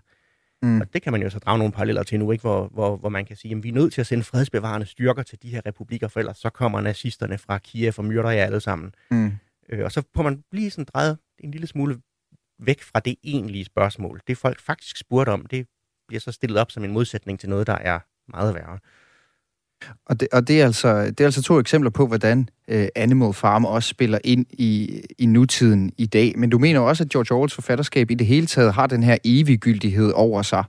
Mm. 0.63 0.81
Og 0.81 0.95
det 0.95 1.03
kan 1.03 1.13
man 1.13 1.23
jo 1.23 1.31
så 1.31 1.39
drage 1.39 1.59
nogle 1.59 1.73
paralleller 1.73 2.03
til 2.03 2.19
nu, 2.19 2.33
ikke? 2.33 2.43
Hvor, 2.43 2.69
hvor, 2.69 2.97
hvor 2.97 3.09
man 3.09 3.25
kan 3.25 3.37
sige, 3.37 3.57
at 3.57 3.63
vi 3.63 3.69
er 3.69 3.73
nødt 3.73 3.93
til 3.93 4.01
at 4.01 4.07
sende 4.07 4.25
fredsbevarende 4.25 4.87
styrker 4.87 5.23
til 5.23 5.43
de 5.43 5.49
her 5.49 5.61
republikker, 5.67 6.09
for 6.09 6.21
ellers 6.21 6.39
så 6.39 6.51
kommer 6.51 6.81
nazisterne 6.81 7.39
fra 7.39 7.59
Kiev 7.59 7.93
og 7.97 8.05
myrder 8.05 8.31
jer 8.31 8.45
alle 8.45 8.61
sammen. 8.61 8.95
Mm. 9.11 9.33
Øh, 9.69 9.85
og 9.85 9.93
så 9.93 10.03
får 10.15 10.23
man 10.23 10.45
blive 10.51 10.71
sådan 10.71 10.87
drejet 10.95 11.19
en 11.39 11.51
lille 11.51 11.67
smule 11.67 12.01
væk 12.59 12.83
fra 12.83 13.01
det 13.01 13.17
egentlige 13.25 13.65
spørgsmål. 13.65 14.21
Det 14.27 14.39
folk 14.39 14.61
faktisk 14.61 14.97
spurgte 14.97 15.31
om, 15.31 15.47
det 15.47 15.67
bliver 16.09 16.21
så 16.21 16.33
stillet 16.33 16.59
op 16.59 16.71
som 16.71 16.85
en 16.85 16.93
modsætning 16.93 17.41
til 17.41 17.49
noget, 17.49 17.67
der 17.67 17.77
er 17.77 17.99
meget 18.29 18.55
værre. 18.55 18.79
Og 20.07 20.21
det, 20.21 20.29
og 20.33 20.49
det, 20.49 20.61
er, 20.61 20.65
altså, 20.67 21.05
det 21.05 21.21
er 21.21 21.25
altså 21.25 21.43
to 21.43 21.59
eksempler 21.61 21.91
på, 21.91 22.07
hvordan 22.07 22.49
øh, 22.69 22.89
Animal 22.97 23.33
Farm 23.33 23.65
også 23.65 23.89
spiller 23.89 24.19
ind 24.25 24.47
i, 24.51 25.03
i 25.19 25.27
nutiden 25.27 25.93
i 25.99 26.07
dag. 26.07 26.35
Men 26.37 26.51
du 26.51 26.59
mener 26.59 26.81
også, 26.81 27.05
at 27.05 27.11
George 27.11 27.35
Orwells 27.35 27.55
forfatterskab 27.55 28.11
i 28.11 28.15
det 28.15 28.27
hele 28.27 28.47
taget 28.47 28.75
har 28.75 28.87
den 28.87 29.03
her 29.03 29.17
eviggyldighed 29.25 30.13
over 30.15 30.43
sig, 30.43 30.65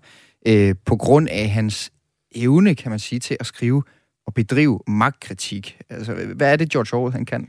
øh, 0.47 0.75
på 0.85 0.95
grund 0.95 1.27
af 1.31 1.49
hans 1.49 1.91
evne, 2.35 2.75
kan 2.75 2.89
man 2.89 2.99
sige, 2.99 3.19
til 3.19 3.37
at 3.39 3.45
skrive 3.45 3.83
og 4.27 4.33
bedrive 4.33 4.79
magtkritik. 4.87 5.77
Altså, 5.89 6.13
hvad 6.13 6.51
er 6.51 6.55
det, 6.55 6.71
George 6.71 6.97
Orwell 6.97 7.13
han 7.13 7.25
kan? 7.25 7.47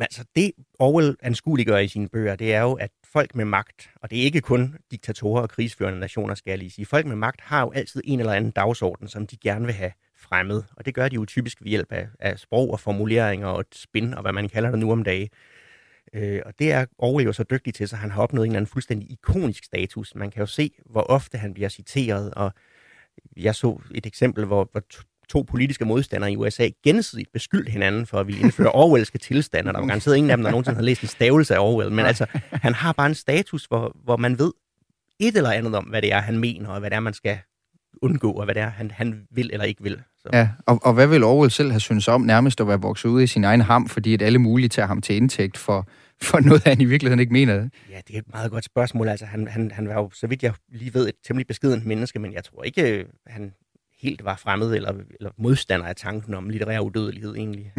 Altså, 0.00 0.24
det 0.36 0.52
Orwell 0.78 1.16
anskueliggør 1.22 1.78
i 1.78 1.88
sine 1.88 2.08
bøger, 2.08 2.36
det 2.36 2.54
er 2.54 2.60
jo, 2.60 2.72
at 2.72 2.90
folk 3.04 3.34
med 3.34 3.44
magt, 3.44 3.90
og 3.96 4.10
det 4.10 4.18
er 4.18 4.22
ikke 4.22 4.40
kun 4.40 4.74
diktatorer 4.90 5.42
og 5.42 5.50
krigsførende 5.50 6.00
nationer, 6.00 6.34
skal 6.34 6.50
jeg 6.50 6.58
lige 6.58 6.70
sige, 6.70 6.86
folk 6.86 7.06
med 7.06 7.16
magt 7.16 7.40
har 7.40 7.60
jo 7.60 7.70
altid 7.70 8.02
en 8.04 8.20
eller 8.20 8.32
anden 8.32 8.50
dagsorden, 8.50 9.08
som 9.08 9.26
de 9.26 9.36
gerne 9.36 9.64
vil 9.64 9.74
have 9.74 9.92
fremmed. 10.16 10.62
Og 10.76 10.86
det 10.86 10.94
gør 10.94 11.08
de 11.08 11.14
jo 11.14 11.24
typisk 11.24 11.62
ved 11.62 11.68
hjælp 11.68 11.92
af, 11.92 12.08
af 12.20 12.38
sprog 12.38 12.72
og 12.72 12.80
formuleringer 12.80 13.46
og 13.46 13.60
et 13.60 13.74
spin, 13.74 14.14
og 14.14 14.22
hvad 14.22 14.32
man 14.32 14.48
kalder 14.48 14.70
det 14.70 14.78
nu 14.78 14.92
om 14.92 15.04
dagen. 15.04 15.28
Øh, 16.14 16.42
og 16.46 16.58
det 16.58 16.72
er 16.72 16.86
Orwell 16.98 17.26
jo 17.26 17.32
så 17.32 17.42
dygtig 17.42 17.74
til, 17.74 17.88
så 17.88 17.96
han 17.96 18.10
har 18.10 18.22
opnået 18.22 18.44
en 18.44 18.50
eller 18.50 18.58
anden 18.58 18.70
fuldstændig 18.72 19.10
ikonisk 19.10 19.64
status. 19.64 20.14
Man 20.14 20.30
kan 20.30 20.40
jo 20.40 20.46
se, 20.46 20.70
hvor 20.86 21.02
ofte 21.02 21.38
han 21.38 21.54
bliver 21.54 21.68
citeret, 21.68 22.34
og 22.34 22.52
jeg 23.36 23.54
så 23.54 23.80
et 23.94 24.06
eksempel, 24.06 24.44
hvor, 24.44 24.68
hvor 24.72 24.82
to 25.28 25.42
politiske 25.42 25.84
modstandere 25.84 26.32
i 26.32 26.36
USA 26.36 26.68
gensidigt 26.84 27.32
beskyldte 27.32 27.72
hinanden 27.72 28.06
for 28.06 28.20
at 28.20 28.26
ville 28.26 28.40
indføre 28.40 28.70
Orwellske 28.82 29.18
tilstande. 29.18 29.72
Der 29.72 29.78
var 29.78 29.86
garanteret 29.86 30.16
ingen 30.16 30.30
af 30.30 30.36
dem, 30.36 30.44
der 30.44 30.50
nogensinde 30.50 30.76
har 30.76 30.82
læst 30.82 31.02
en 31.02 31.08
stavelse 31.08 31.54
af 31.54 31.58
Orwell. 31.58 31.92
Men 31.92 32.06
altså, 32.06 32.26
han 32.52 32.74
har 32.74 32.92
bare 32.92 33.06
en 33.06 33.14
status, 33.14 33.64
hvor, 33.64 33.96
hvor 34.04 34.16
man 34.16 34.38
ved 34.38 34.52
et 35.20 35.36
eller 35.36 35.50
andet 35.50 35.74
om, 35.74 35.84
hvad 35.84 36.02
det 36.02 36.12
er, 36.12 36.20
han 36.20 36.38
mener, 36.38 36.68
og 36.68 36.80
hvad 36.80 36.90
det 36.90 36.96
er, 36.96 37.00
man 37.00 37.14
skal 37.14 37.38
undgå, 38.02 38.32
og 38.32 38.44
hvad 38.44 38.54
det 38.54 38.62
er, 38.62 38.70
han, 38.70 38.90
han 38.90 39.26
vil 39.30 39.50
eller 39.52 39.64
ikke 39.64 39.82
vil. 39.82 40.02
Så. 40.18 40.28
Ja, 40.32 40.48
og, 40.66 40.78
og 40.82 40.94
hvad 40.94 41.06
vil 41.06 41.24
Orwell 41.24 41.50
selv 41.50 41.70
have 41.70 41.80
synes 41.80 42.08
om 42.08 42.20
nærmest 42.20 42.60
at 42.60 42.68
være 42.68 42.80
vokset 42.80 43.08
ud 43.08 43.22
i 43.22 43.26
sin 43.26 43.44
egen 43.44 43.60
ham, 43.60 43.88
fordi 43.88 44.14
at 44.14 44.22
alle 44.22 44.38
mulige 44.38 44.68
tager 44.68 44.86
ham 44.86 45.00
til 45.00 45.16
indtægt 45.16 45.56
for, 45.56 45.88
for 46.22 46.40
noget, 46.40 46.64
han 46.64 46.80
i 46.80 46.84
virkeligheden 46.84 47.20
ikke 47.20 47.32
mener? 47.32 47.54
Ja, 47.90 48.00
det 48.08 48.14
er 48.14 48.18
et 48.18 48.32
meget 48.32 48.50
godt 48.50 48.64
spørgsmål. 48.64 49.08
Altså, 49.08 49.26
han, 49.26 49.48
han, 49.48 49.70
han 49.70 49.88
var 49.88 49.94
jo, 49.94 50.10
så 50.14 50.26
vidt 50.26 50.42
jeg 50.42 50.52
lige 50.72 50.94
ved, 50.94 51.08
et 51.08 51.14
temmelig 51.26 51.46
beskedent 51.46 51.86
menneske, 51.86 52.18
men 52.18 52.32
jeg 52.32 52.44
tror 52.44 52.62
ikke, 52.62 52.98
øh, 52.98 53.04
han 53.26 53.52
helt 54.02 54.24
var 54.24 54.36
fremmed 54.36 54.74
eller, 54.74 54.92
eller 55.20 55.30
modstander 55.38 55.86
af 55.86 55.96
tanken 55.96 56.34
om 56.34 56.48
litterær 56.48 56.80
udødelighed 56.80 57.34
egentlig. 57.36 57.72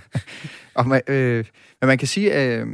Og 0.74 0.88
man, 0.88 1.02
øh, 1.06 1.44
men 1.80 1.86
man 1.86 1.98
kan 1.98 2.08
sige, 2.08 2.42
øh, 2.42 2.66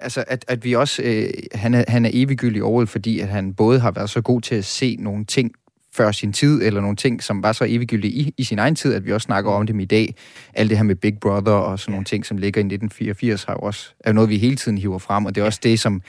altså, 0.00 0.24
at, 0.26 0.44
at 0.48 0.64
vi 0.64 0.72
også, 0.72 1.02
øh, 1.02 1.30
han, 1.52 1.74
er, 1.74 1.84
han 1.88 2.04
er 2.04 2.10
eviggyldig 2.12 2.62
overhovedet, 2.62 2.88
fordi 2.88 3.20
at 3.20 3.28
han 3.28 3.54
både 3.54 3.80
har 3.80 3.90
været 3.90 4.10
så 4.10 4.20
god 4.20 4.40
til 4.40 4.54
at 4.54 4.64
se 4.64 4.96
nogle 4.96 5.24
ting 5.24 5.52
før 5.94 6.12
sin 6.12 6.32
tid, 6.32 6.62
eller 6.62 6.80
nogle 6.80 6.96
ting, 6.96 7.22
som 7.22 7.42
var 7.42 7.52
så 7.52 7.64
eviggyldige 7.68 8.12
i, 8.12 8.34
i 8.38 8.44
sin 8.44 8.58
egen 8.58 8.74
tid, 8.74 8.94
at 8.94 9.06
vi 9.06 9.12
også 9.12 9.24
snakker 9.24 9.50
om 9.50 9.66
dem 9.66 9.80
i 9.80 9.84
dag. 9.84 10.14
Alt 10.54 10.70
det 10.70 10.78
her 10.78 10.84
med 10.84 10.94
Big 10.94 11.18
Brother 11.20 11.52
og 11.52 11.78
sådan 11.78 11.92
nogle 11.92 12.04
ting, 12.04 12.26
som 12.26 12.36
ligger 12.36 12.58
i 12.58 12.64
1984, 12.64 13.44
har 13.44 13.52
jo 13.52 13.58
også, 13.58 13.94
er 14.00 14.12
noget, 14.12 14.30
vi 14.30 14.38
hele 14.38 14.56
tiden 14.56 14.78
hiver 14.78 14.98
frem, 14.98 15.24
og 15.24 15.34
det 15.34 15.40
er 15.40 15.44
også 15.44 15.60
det, 15.62 15.80
som, 15.80 16.02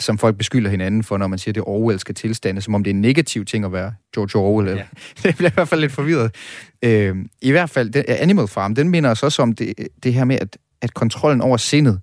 som 0.00 0.18
folk 0.18 0.36
beskylder 0.36 0.70
hinanden 0.70 1.04
for, 1.04 1.18
når 1.18 1.26
man 1.26 1.38
siger, 1.38 1.52
det 1.52 1.62
Orwellske 1.66 2.12
tilstande, 2.12 2.60
som 2.60 2.74
om 2.74 2.84
det 2.84 2.90
er 2.90 2.94
en 2.94 3.00
negativ 3.00 3.44
ting 3.44 3.64
at 3.64 3.72
være 3.72 3.94
George 4.14 4.38
Orwell. 4.38 4.68
Ja. 4.68 4.84
det 5.22 5.36
bliver 5.36 5.50
i 5.50 5.54
hvert 5.54 5.68
fald 5.68 5.80
lidt 5.80 5.92
forvirret. 5.92 6.34
Øh, 6.82 7.16
I 7.42 7.50
hvert 7.50 7.70
fald, 7.70 7.90
det, 7.90 8.04
Animal 8.08 8.48
Farm, 8.48 8.74
den 8.74 8.88
minder 8.88 9.10
os 9.10 9.22
også 9.22 9.42
om 9.42 9.52
det, 9.52 9.88
det 10.02 10.14
her 10.14 10.24
med, 10.24 10.38
at, 10.40 10.58
at 10.82 10.94
kontrollen 10.94 11.40
over 11.40 11.56
sindet 11.56 12.00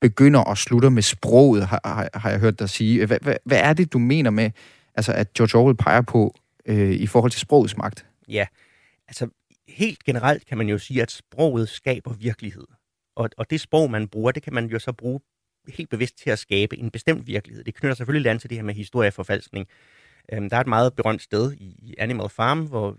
begynder 0.00 0.40
og 0.40 0.58
slutter 0.58 0.88
med 0.88 1.02
sproget, 1.02 1.66
har, 1.66 1.80
har, 1.84 2.08
har 2.14 2.30
jeg 2.30 2.38
hørt 2.38 2.58
dig 2.58 2.68
sige. 2.68 3.06
Hvad, 3.06 3.18
hvad, 3.22 3.34
hvad 3.44 3.58
er 3.58 3.72
det, 3.72 3.92
du 3.92 3.98
mener 3.98 4.30
med, 4.30 4.50
altså, 4.94 5.12
at 5.12 5.32
George 5.32 5.58
Orwell 5.58 5.76
peger 5.76 6.00
på, 6.00 6.34
øh, 6.68 6.90
i 6.90 7.06
forhold 7.06 7.30
til 7.32 7.40
sprogets 7.40 7.76
magt? 7.76 8.06
Ja, 8.28 8.46
altså 9.08 9.28
helt 9.68 10.04
generelt 10.04 10.46
kan 10.46 10.58
man 10.58 10.68
jo 10.68 10.78
sige, 10.78 11.02
at 11.02 11.10
sproget 11.10 11.68
skaber 11.68 12.12
virkelighed. 12.12 12.64
Og, 13.16 13.30
og 13.36 13.50
det 13.50 13.60
sprog, 13.60 13.90
man 13.90 14.08
bruger, 14.08 14.32
det 14.32 14.42
kan 14.42 14.54
man 14.54 14.66
jo 14.66 14.78
så 14.78 14.92
bruge 14.92 15.20
helt 15.68 15.90
bevidst 15.90 16.18
til 16.18 16.30
at 16.30 16.38
skabe 16.38 16.76
en 16.78 16.90
bestemt 16.90 17.26
virkelighed. 17.26 17.64
Det 17.64 17.74
knytter 17.74 17.94
selvfølgelig 17.94 18.30
an 18.30 18.38
til 18.38 18.50
det 18.50 18.58
her 18.58 18.64
med 18.64 18.74
historieforfalskning. 18.74 19.66
Øhm, 20.32 20.50
der 20.50 20.56
er 20.56 20.60
et 20.60 20.66
meget 20.66 20.94
berømt 20.94 21.22
sted 21.22 21.52
i 21.52 21.94
Animal 21.98 22.28
Farm, 22.28 22.66
hvor 22.66 22.96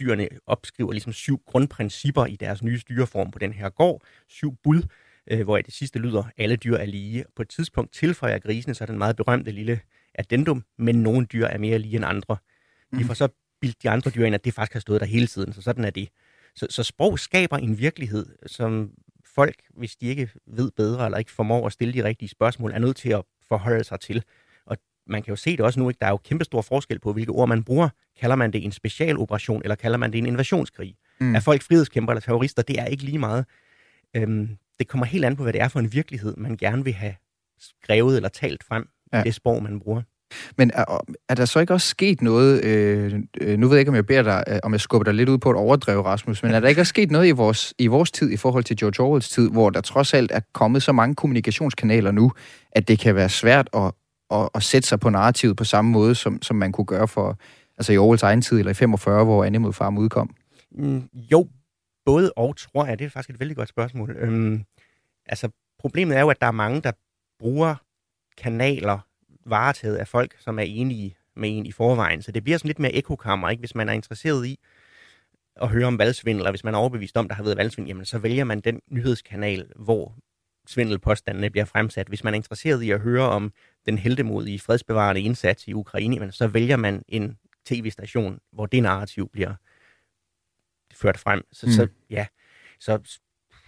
dyrene 0.00 0.28
opskriver 0.46 0.92
ligesom 0.92 1.12
syv 1.12 1.42
grundprincipper 1.46 2.26
i 2.26 2.36
deres 2.36 2.62
nye 2.62 2.78
styreform 2.78 3.30
på 3.30 3.38
den 3.38 3.52
her 3.52 3.68
gård. 3.68 4.02
Syv 4.28 4.56
bud, 4.62 4.82
øh, 5.30 5.44
hvor 5.44 5.56
det 5.56 5.74
sidste 5.74 5.98
lyder, 5.98 6.24
alle 6.36 6.56
dyr 6.56 6.76
er 6.76 6.86
lige. 6.86 7.24
På 7.36 7.42
et 7.42 7.48
tidspunkt 7.48 7.92
tilføjer 7.92 8.38
grisene 8.38 8.74
så 8.74 8.86
den 8.86 8.98
meget 8.98 9.16
berømte 9.16 9.50
lille 9.50 9.80
addendum, 10.14 10.64
men 10.78 11.02
nogle 11.02 11.26
dyr 11.26 11.46
er 11.46 11.58
mere 11.58 11.78
lige 11.78 11.96
end 11.96 12.04
andre. 12.04 12.36
De 12.98 13.04
får 13.04 13.14
så 13.14 13.28
bildt 13.60 13.82
de 13.82 13.90
andre 13.90 14.10
dyr 14.10 14.24
ind, 14.24 14.34
at 14.34 14.44
det 14.44 14.54
faktisk 14.54 14.72
har 14.72 14.80
stået 14.80 15.00
der 15.00 15.06
hele 15.06 15.26
tiden, 15.26 15.52
så 15.52 15.62
sådan 15.62 15.84
er 15.84 15.90
det. 15.90 16.08
Så, 16.54 16.66
så 16.70 16.82
sprog 16.82 17.18
skaber 17.18 17.56
en 17.56 17.78
virkelighed, 17.78 18.26
som 18.46 18.90
folk, 19.34 19.56
hvis 19.76 19.96
de 19.96 20.06
ikke 20.06 20.30
ved 20.46 20.70
bedre, 20.70 21.04
eller 21.04 21.18
ikke 21.18 21.30
formår 21.30 21.66
at 21.66 21.72
stille 21.72 21.94
de 21.94 22.04
rigtige 22.04 22.28
spørgsmål, 22.28 22.72
er 22.72 22.78
nødt 22.78 22.96
til 22.96 23.10
at 23.10 23.22
forholde 23.48 23.84
sig 23.84 24.00
til. 24.00 24.24
Og 24.66 24.76
man 25.06 25.22
kan 25.22 25.32
jo 25.32 25.36
se 25.36 25.50
det 25.50 25.60
også 25.60 25.80
nu, 25.80 25.88
ikke? 25.88 25.98
der 25.98 26.06
er 26.06 26.10
jo 26.10 26.16
kæmpe 26.16 26.44
stor 26.44 26.62
forskel 26.62 26.98
på, 26.98 27.12
hvilke 27.12 27.32
ord 27.32 27.48
man 27.48 27.64
bruger. 27.64 27.88
Kalder 28.20 28.36
man 28.36 28.52
det 28.52 28.64
en 28.64 28.72
specialoperation, 28.72 29.62
eller 29.62 29.74
kalder 29.74 29.98
man 29.98 30.12
det 30.12 30.18
en 30.18 30.26
invasionskrig? 30.26 30.96
Mm. 31.20 31.34
Er 31.34 31.40
folk 31.40 31.62
frihedskæmper 31.62 32.12
eller 32.12 32.20
terrorister? 32.20 32.62
Det 32.62 32.78
er 32.78 32.86
ikke 32.86 33.04
lige 33.04 33.18
meget. 33.18 33.44
Øhm, 34.16 34.56
det 34.78 34.88
kommer 34.88 35.06
helt 35.06 35.24
an 35.24 35.36
på, 35.36 35.42
hvad 35.42 35.52
det 35.52 35.60
er 35.60 35.68
for 35.68 35.80
en 35.80 35.92
virkelighed, 35.92 36.36
man 36.36 36.56
gerne 36.56 36.84
vil 36.84 36.92
have 36.92 37.14
skrevet 37.58 38.16
eller 38.16 38.28
talt 38.28 38.64
frem 38.64 38.88
ja. 39.12 39.22
det 39.22 39.34
sprog, 39.34 39.62
man 39.62 39.80
bruger. 39.80 40.02
Men 40.56 40.70
er, 40.74 41.04
er 41.28 41.34
der 41.34 41.44
så 41.44 41.60
ikke 41.60 41.72
også 41.72 41.86
sket 41.86 42.22
noget, 42.22 42.64
øh, 42.64 43.14
øh, 43.40 43.58
nu 43.58 43.68
ved 43.68 43.76
jeg 43.76 43.80
ikke, 43.80 43.88
om 43.88 43.94
jeg 43.94 44.06
beder 44.06 44.22
dig, 44.22 44.44
øh, 44.48 44.58
om 44.62 44.72
jeg 44.72 44.80
skubber 44.80 45.04
dig 45.04 45.14
lidt 45.14 45.28
ud 45.28 45.38
på 45.38 45.50
et 45.50 45.56
overdrev, 45.56 46.00
Rasmus, 46.00 46.42
men 46.42 46.52
er 46.52 46.60
der 46.60 46.68
ikke 46.68 46.80
også 46.80 46.88
sket 46.88 47.10
noget 47.10 47.26
i 47.28 47.30
vores, 47.30 47.74
i 47.78 47.86
vores 47.86 48.10
tid, 48.10 48.30
i 48.30 48.36
forhold 48.36 48.64
til 48.64 48.76
George 48.76 49.04
Orwells 49.04 49.28
tid, 49.28 49.50
hvor 49.50 49.70
der 49.70 49.80
trods 49.80 50.14
alt 50.14 50.30
er 50.30 50.40
kommet 50.52 50.82
så 50.82 50.92
mange 50.92 51.14
kommunikationskanaler 51.14 52.10
nu, 52.10 52.32
at 52.72 52.88
det 52.88 52.98
kan 52.98 53.14
være 53.14 53.28
svært 53.28 53.68
at, 53.74 53.92
at, 54.30 54.48
at 54.54 54.62
sætte 54.62 54.88
sig 54.88 55.00
på 55.00 55.10
narrativet 55.10 55.56
på 55.56 55.64
samme 55.64 55.90
måde, 55.90 56.14
som, 56.14 56.42
som 56.42 56.56
man 56.56 56.72
kunne 56.72 56.84
gøre 56.84 57.08
for, 57.08 57.38
altså 57.78 57.92
i 57.92 57.98
Orwells 57.98 58.22
egen 58.22 58.42
tid, 58.42 58.58
eller 58.58 58.70
i 58.70 58.74
45, 58.74 59.24
hvor 59.24 59.44
Animal 59.44 59.72
Farm 59.72 59.98
udkom? 59.98 60.34
Mm, 60.72 61.02
jo, 61.32 61.46
både 62.04 62.32
og, 62.36 62.56
tror 62.56 62.86
jeg. 62.86 62.98
Det 62.98 63.04
er 63.04 63.10
faktisk 63.10 63.30
et 63.30 63.40
vældig 63.40 63.56
godt 63.56 63.68
spørgsmål. 63.68 64.16
Øhm, 64.18 64.64
altså, 65.26 65.48
problemet 65.78 66.16
er 66.16 66.20
jo, 66.20 66.28
at 66.28 66.40
der 66.40 66.46
er 66.46 66.50
mange, 66.50 66.80
der 66.80 66.92
bruger 67.38 67.74
kanaler 68.38 68.98
varetaget 69.50 69.96
af 69.96 70.08
folk, 70.08 70.36
som 70.38 70.58
er 70.58 70.62
enige 70.62 71.16
med 71.36 71.58
en 71.58 71.66
i 71.66 71.72
forvejen. 71.72 72.22
Så 72.22 72.32
det 72.32 72.44
bliver 72.44 72.58
sådan 72.58 72.68
lidt 72.68 72.78
mere 72.78 72.94
ekokammer, 72.94 73.50
ikke? 73.50 73.60
Hvis 73.60 73.74
man 73.74 73.88
er 73.88 73.92
interesseret 73.92 74.46
i 74.46 74.58
at 75.56 75.68
høre 75.68 75.86
om 75.86 75.98
valgsvindel, 75.98 76.40
eller 76.40 76.50
hvis 76.50 76.64
man 76.64 76.74
er 76.74 76.78
overbevist 76.78 77.16
om, 77.16 77.28
der 77.28 77.34
har 77.34 77.42
været 77.42 77.56
valgsvindel, 77.56 77.88
jamen 77.88 78.04
så 78.04 78.18
vælger 78.18 78.44
man 78.44 78.60
den 78.60 78.80
nyhedskanal, 78.90 79.72
hvor 79.76 80.14
svindelpåstandene 80.66 81.50
bliver 81.50 81.64
fremsat. 81.64 82.08
Hvis 82.08 82.24
man 82.24 82.34
er 82.34 82.36
interesseret 82.36 82.82
i 82.82 82.90
at 82.90 83.00
høre 83.00 83.28
om 83.28 83.52
den 83.86 83.98
heldemodige 83.98 84.58
fredsbevarende 84.58 85.20
indsats 85.20 85.68
i 85.68 85.72
Ukraine, 85.72 86.14
jamen, 86.14 86.32
så 86.32 86.46
vælger 86.46 86.76
man 86.76 87.02
en 87.08 87.38
tv-station, 87.66 88.40
hvor 88.52 88.66
det 88.66 88.82
narrativ 88.82 89.28
bliver 89.32 89.54
ført 90.94 91.18
frem. 91.18 91.42
Så, 91.52 91.66
mm. 91.66 91.72
så 91.72 91.88
ja, 92.10 92.26
så, 92.80 92.98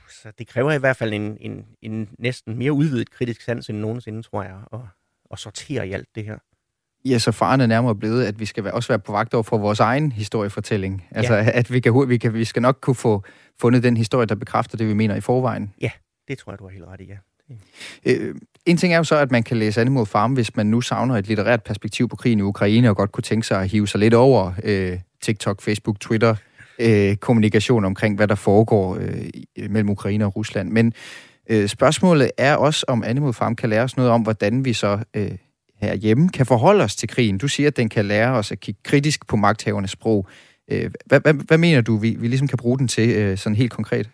så 0.09 0.33
det 0.39 0.47
kræver 0.47 0.72
i 0.72 0.78
hvert 0.78 0.97
fald 0.97 1.12
en, 1.12 1.37
en, 1.41 1.66
en 1.83 2.09
næsten 2.18 2.59
mere 2.59 2.72
udvidet 2.72 3.11
kritisk 3.11 3.41
sans 3.41 3.70
end 3.70 3.78
nogensinde, 3.78 4.22
tror 4.22 4.43
jeg, 4.43 4.61
at, 4.72 4.80
at 5.33 5.39
sortere 5.39 5.89
i 5.89 5.93
alt 5.93 6.09
det 6.14 6.24
her. 6.24 6.39
Ja, 7.05 7.18
så 7.18 7.33
faren 7.33 7.61
er 7.61 7.66
nærmere 7.66 7.95
blevet, 7.95 8.24
at 8.24 8.41
vi 8.41 8.45
skal 8.45 8.72
også 8.72 8.89
være 8.89 8.99
på 8.99 9.12
vagt 9.12 9.35
over 9.35 9.43
for 9.43 9.59
vores 9.59 9.80
egen 9.80 10.12
historiefortælling. 10.12 11.05
Altså, 11.11 11.35
ja. 11.35 11.51
at 11.55 11.72
vi, 11.72 11.80
kan, 11.80 12.09
vi, 12.09 12.16
kan, 12.16 12.35
vi 12.35 12.45
skal 12.45 12.62
nok 12.62 12.78
kunne 12.80 12.95
få 12.95 13.22
fundet 13.61 13.83
den 13.83 13.97
historie, 13.97 14.26
der 14.26 14.35
bekræfter 14.35 14.76
det, 14.76 14.89
vi 14.89 14.95
mener 14.95 15.14
i 15.14 15.20
forvejen. 15.20 15.74
Ja, 15.80 15.91
det 16.28 16.39
tror 16.39 16.53
jeg, 16.53 16.59
du 16.59 16.64
har 16.64 16.70
helt 16.70 16.85
ret 16.85 17.01
i, 17.01 17.05
ja. 17.05 17.16
Øh, 18.07 18.35
en 18.66 18.76
ting 18.76 18.93
er 18.93 18.97
jo 18.97 19.05
så, 19.05 19.16
at 19.16 19.30
man 19.30 19.43
kan 19.43 19.57
læse 19.57 19.80
Animal 19.80 20.07
Farm, 20.07 20.33
hvis 20.33 20.57
man 20.57 20.66
nu 20.66 20.80
savner 20.80 21.16
et 21.16 21.28
litterært 21.28 21.62
perspektiv 21.62 22.09
på 22.09 22.16
krigen 22.16 22.39
i 22.39 22.43
Ukraine, 22.43 22.91
og 22.91 22.97
godt 22.97 23.12
kunne 23.12 23.22
tænke 23.22 23.47
sig 23.47 23.61
at 23.61 23.68
hive 23.68 23.89
sig 23.89 24.01
lidt 24.01 24.14
over 24.14 24.53
øh, 24.64 24.99
TikTok, 25.22 25.62
Facebook, 25.62 26.01
Twitter, 26.01 26.35
øh, 26.78 27.16
kommunikation 27.16 27.85
omkring, 27.85 28.16
hvad 28.16 28.28
der 28.28 28.35
foregår 28.35 28.97
øh, 28.97 29.70
mellem 29.70 29.91
Ukraine 29.91 30.26
og 30.26 30.37
Rusland. 30.37 30.70
Men 30.70 30.87
øh, 30.87 30.93
Øh, 31.51 31.68
spørgsmålet 31.68 32.30
er 32.38 32.57
også, 32.57 32.84
om 32.88 33.05
Animal 33.05 33.32
Farm 33.32 33.57
kan 33.57 33.68
lære 33.68 33.82
os 33.82 33.97
noget 33.97 34.12
om, 34.12 34.22
hvordan 34.22 34.64
vi 34.64 34.72
så 34.72 35.05
øh, 35.14 35.38
herhjemme 35.76 36.28
kan 36.28 36.47
forholde 36.47 36.84
os 36.84 36.97
til 36.97 37.09
krigen. 37.09 37.38
Du 37.38 37.49
siger, 37.49 37.66
at 37.66 37.76
den 37.76 37.88
kan 37.88 38.05
lære 38.05 38.32
os 38.32 38.53
at 38.53 38.61
kigge 38.61 38.80
kritisk 38.84 39.26
på 39.26 39.36
magthavernes 39.36 39.90
sprog. 39.90 40.28
Øh, 40.68 40.90
hvad, 41.07 41.20
hvad, 41.20 41.34
hvad 41.34 41.59
mener 41.59 41.80
du, 41.80 41.97
vi, 41.97 42.16
vi 42.18 42.28
ligesom 42.28 42.49
kan 42.49 42.59
bruge 42.59 42.78
den 42.78 42.88
til 42.88 43.11
øh, 43.11 43.38
sådan 43.38 43.57
helt 43.57 43.72
konkret? 43.72 44.11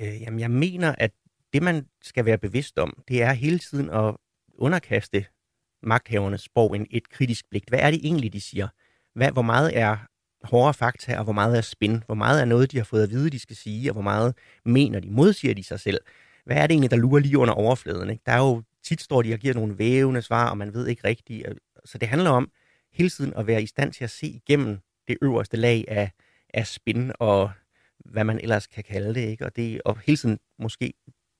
Øh, 0.00 0.22
jamen, 0.22 0.40
jeg 0.40 0.50
mener, 0.50 0.94
at 0.98 1.10
det, 1.52 1.62
man 1.62 1.86
skal 2.02 2.24
være 2.24 2.38
bevidst 2.38 2.78
om, 2.78 3.02
det 3.08 3.22
er 3.22 3.32
hele 3.32 3.58
tiden 3.58 3.90
at 3.90 4.14
underkaste 4.58 5.24
magthavernes 5.82 6.40
sprog 6.40 6.76
en, 6.76 6.86
et 6.90 7.10
kritisk 7.10 7.44
blik. 7.50 7.64
Hvad 7.68 7.78
er 7.78 7.90
det 7.90 8.00
egentlig, 8.02 8.32
de 8.32 8.40
siger? 8.40 8.68
Hvad, 9.14 9.30
hvor 9.30 9.42
meget 9.42 9.78
er 9.78 9.96
hårde 10.42 10.74
fakta, 10.74 11.18
og 11.18 11.24
hvor 11.24 11.32
meget 11.32 11.56
er 11.56 11.60
spin? 11.60 12.02
Hvor 12.06 12.14
meget 12.14 12.40
er 12.40 12.44
noget, 12.44 12.72
de 12.72 12.76
har 12.76 12.84
fået 12.84 13.02
at 13.02 13.10
vide, 13.10 13.30
de 13.30 13.38
skal 13.38 13.56
sige, 13.56 13.90
og 13.90 13.92
hvor 13.92 14.02
meget 14.02 14.34
mener 14.64 15.00
de, 15.00 15.10
modsiger 15.10 15.54
de 15.54 15.64
sig 15.64 15.80
selv? 15.80 15.98
Hvad 16.44 16.56
er 16.56 16.66
det 16.66 16.74
egentlig, 16.74 16.90
der 16.90 16.96
lurer 16.96 17.20
lige 17.20 17.38
under 17.38 17.54
overfladen? 17.54 18.10
Ikke? 18.10 18.22
Der 18.26 18.32
er 18.32 18.38
jo 18.38 18.62
tit 18.84 19.00
står 19.00 19.22
de 19.22 19.32
og 19.32 19.38
giver 19.38 19.54
nogle 19.54 19.78
vævende 19.78 20.22
svar, 20.22 20.50
og 20.50 20.58
man 20.58 20.74
ved 20.74 20.86
ikke 20.86 21.04
rigtigt. 21.04 21.46
Så 21.84 21.98
det 21.98 22.08
handler 22.08 22.30
om 22.30 22.50
hele 22.92 23.10
tiden 23.10 23.32
at 23.36 23.46
være 23.46 23.62
i 23.62 23.66
stand 23.66 23.92
til 23.92 24.04
at 24.04 24.10
se 24.10 24.26
igennem 24.26 24.78
det 25.08 25.18
øverste 25.22 25.56
lag 25.56 25.84
af, 25.88 26.10
af 26.54 26.66
spin 26.66 27.12
og 27.18 27.50
hvad 28.04 28.24
man 28.24 28.38
ellers 28.38 28.66
kan 28.66 28.84
kalde 28.84 29.14
det. 29.14 29.20
Ikke? 29.20 29.44
Og, 29.44 29.56
det, 29.56 29.82
og 29.84 29.98
hele 29.98 30.16
tiden 30.16 30.38
måske 30.58 30.92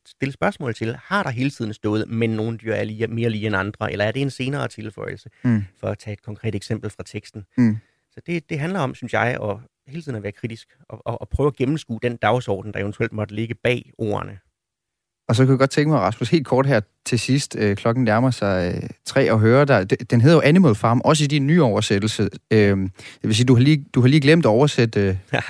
stille 0.07 0.33
spørgsmål 0.33 0.75
til, 0.75 0.97
har 0.97 1.23
der 1.23 1.31
hele 1.31 1.51
tiden 1.51 1.75
stået, 1.75 2.09
men 2.09 2.31
nogle 2.31 2.59
dyr 2.59 2.75
er 2.75 2.85
lige, 2.85 3.07
mere 3.07 3.31
lige 3.31 3.47
end 3.47 3.57
andre, 3.57 3.93
eller 3.93 4.05
er 4.05 4.13
det 4.13 4.23
en 4.23 4.31
senere 4.31 4.69
tilføjelse, 4.69 5.31
mm. 5.45 5.65
for 5.81 5.89
at 5.89 5.99
tage 5.99 6.13
et 6.13 6.23
konkret 6.23 6.55
eksempel 6.55 6.91
fra 6.91 7.03
teksten. 7.03 7.45
Mm. 7.57 7.77
Så 8.11 8.21
det, 8.27 8.51
det 8.51 8.59
handler 8.59 8.81
om, 8.81 8.95
synes 8.95 9.13
jeg, 9.13 9.39
at 9.43 9.57
hele 9.87 10.03
tiden 10.03 10.17
at 10.17 10.23
være 10.23 10.33
kritisk, 10.33 10.77
og, 10.89 11.03
og, 11.05 11.21
og 11.21 11.29
prøve 11.29 11.47
at 11.47 11.57
gennemskue 11.57 11.99
den 12.03 12.17
dagsorden, 12.17 12.73
der 12.73 12.81
eventuelt 12.81 13.13
måtte 13.13 13.35
ligge 13.35 13.55
bag 13.55 13.93
ordene. 13.99 14.39
Og 15.29 15.37
så 15.37 15.45
kan 15.45 15.51
jeg 15.51 15.59
godt 15.59 15.71
tænke 15.71 15.91
mig, 15.91 16.01
Rasmus, 16.01 16.31
helt 16.31 16.47
kort 16.47 16.67
her 16.67 16.81
til 17.07 17.19
sidst, 17.19 17.57
øh, 17.59 17.77
klokken 17.77 18.05
nærmer 18.05 18.31
sig 18.31 18.75
øh, 18.77 18.89
tre, 19.07 19.33
og 19.33 19.41
høre 19.41 19.65
dig. 19.65 20.11
Den 20.11 20.21
hedder 20.21 20.37
jo 20.37 20.41
Animal 20.41 20.75
Farm, 20.75 21.01
også 21.05 21.25
i 21.25 21.27
din 21.27 21.47
nye 21.47 21.63
oversættelse. 21.63 22.29
Øh, 22.51 22.59
det 22.59 22.91
vil 23.23 23.35
sige, 23.35 23.47
du 23.47 23.55
har 23.55 23.63
lige, 23.63 23.85
du 23.95 24.01
har 24.01 24.09
lige 24.09 24.21
glemt 24.21 24.47
at 24.47 24.49
oversætte 24.49 25.01
øh, 25.01 25.17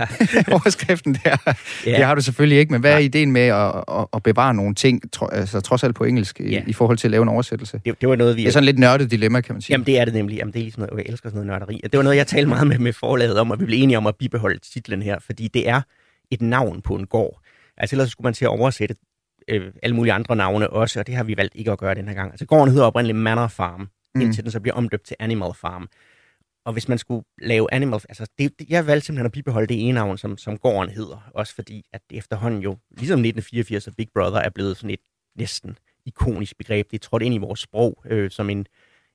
overskriften 0.54 1.18
der. 1.24 1.36
Yeah. 1.46 1.98
Det 1.98 2.06
har 2.06 2.14
du 2.14 2.20
selvfølgelig 2.20 2.58
ikke, 2.58 2.72
men 2.72 2.80
hvad 2.80 2.92
er 2.92 2.98
ideen 2.98 3.32
med 3.32 3.42
at, 3.42 3.84
at, 3.88 4.06
at 4.12 4.22
bevare 4.22 4.54
nogle 4.54 4.74
ting, 4.74 5.12
tro, 5.12 5.26
altså, 5.26 5.60
trods 5.60 5.84
alt 5.84 5.94
på 5.94 6.04
engelsk, 6.04 6.40
i, 6.40 6.42
yeah. 6.42 6.68
i 6.68 6.72
forhold 6.72 6.98
til 6.98 7.06
at 7.06 7.10
lave 7.10 7.22
en 7.22 7.28
oversættelse? 7.28 7.80
Det, 7.84 8.00
det 8.00 8.08
var 8.08 8.16
noget, 8.16 8.36
vi... 8.36 8.42
Det 8.42 8.48
er 8.48 8.52
sådan 8.52 8.64
lidt 8.64 8.78
nørdet 8.78 9.10
dilemma, 9.10 9.40
kan 9.40 9.54
man 9.54 9.62
sige. 9.62 9.74
Jamen, 9.74 9.86
det 9.86 9.98
er 9.98 10.04
det 10.04 10.14
nemlig. 10.14 10.36
Jamen, 10.36 10.52
det 10.52 10.58
er 10.58 10.62
ligesom 10.64 10.80
noget, 10.80 11.04
jeg 11.04 11.12
elsker 11.12 11.28
sådan 11.28 11.46
noget 11.46 11.60
nørderi. 11.60 11.80
Det 11.82 11.96
var 11.96 12.02
noget, 12.02 12.16
jeg 12.16 12.26
talte 12.26 12.48
meget 12.48 12.66
med, 12.66 12.78
med 12.78 12.92
forlaget 12.92 13.38
om, 13.38 13.50
og 13.50 13.60
vi 13.60 13.64
blev 13.64 13.82
enige 13.82 13.96
om 13.96 14.06
at 14.06 14.16
bibeholde 14.16 14.58
titlen 14.58 15.02
her, 15.02 15.18
fordi 15.26 15.48
det 15.48 15.68
er 15.68 15.80
et 16.30 16.42
navn 16.42 16.82
på 16.82 16.94
en 16.94 17.06
gård. 17.06 17.40
Altså 17.76 17.96
ellers 17.96 18.10
skulle 18.10 18.26
man 18.26 18.34
til 18.34 18.44
at 18.44 18.48
oversætte 18.48 18.94
øh, 19.48 19.72
alle 19.82 19.96
mulige 19.96 20.12
andre 20.12 20.36
navne 20.36 20.70
også, 20.70 21.00
og 21.00 21.06
det 21.06 21.14
har 21.14 21.24
vi 21.24 21.36
valgt 21.36 21.54
ikke 21.54 21.72
at 21.72 21.78
gøre 21.78 21.94
den 21.94 22.08
her 22.08 22.14
gang. 22.14 22.30
Altså 22.30 22.46
gården 22.46 22.72
hedder 22.72 22.86
oprindeligt 22.86 23.18
Manor 23.18 23.46
Farm, 23.46 23.88
mm. 24.14 24.20
indtil 24.20 24.42
den 24.44 24.50
så 24.52 24.60
bliver 24.60 24.74
omdøbt 24.74 25.04
til 25.04 25.16
Animal 25.20 25.54
Farm. 25.54 25.88
Og 26.64 26.72
hvis 26.72 26.88
man 26.88 26.98
skulle 26.98 27.24
lave 27.42 27.74
Animal... 27.74 28.00
Altså, 28.08 28.26
det, 28.38 28.58
det, 28.58 28.70
jeg 28.70 28.86
valgte 28.86 29.06
simpelthen 29.06 29.26
at 29.26 29.32
bibeholde 29.32 29.66
det 29.66 29.88
ene 29.88 29.92
navn, 29.92 30.18
som, 30.18 30.38
som 30.38 30.58
gården 30.58 30.90
hedder. 30.90 31.30
Også 31.34 31.54
fordi, 31.54 31.84
at 31.92 32.00
det 32.10 32.18
efterhånden 32.18 32.60
jo, 32.62 32.70
ligesom 32.90 33.18
1984 33.20 33.86
og 33.86 33.92
Big 33.96 34.08
Brother, 34.14 34.40
er 34.40 34.50
blevet 34.50 34.76
sådan 34.76 34.90
et 34.90 35.00
næsten 35.38 35.78
ikonisk 36.06 36.58
begreb. 36.58 36.90
Det 36.90 37.00
trådte 37.00 37.26
ind 37.26 37.34
i 37.34 37.38
vores 37.38 37.60
sprog 37.60 38.02
øh, 38.06 38.30
som 38.30 38.50
en, 38.50 38.66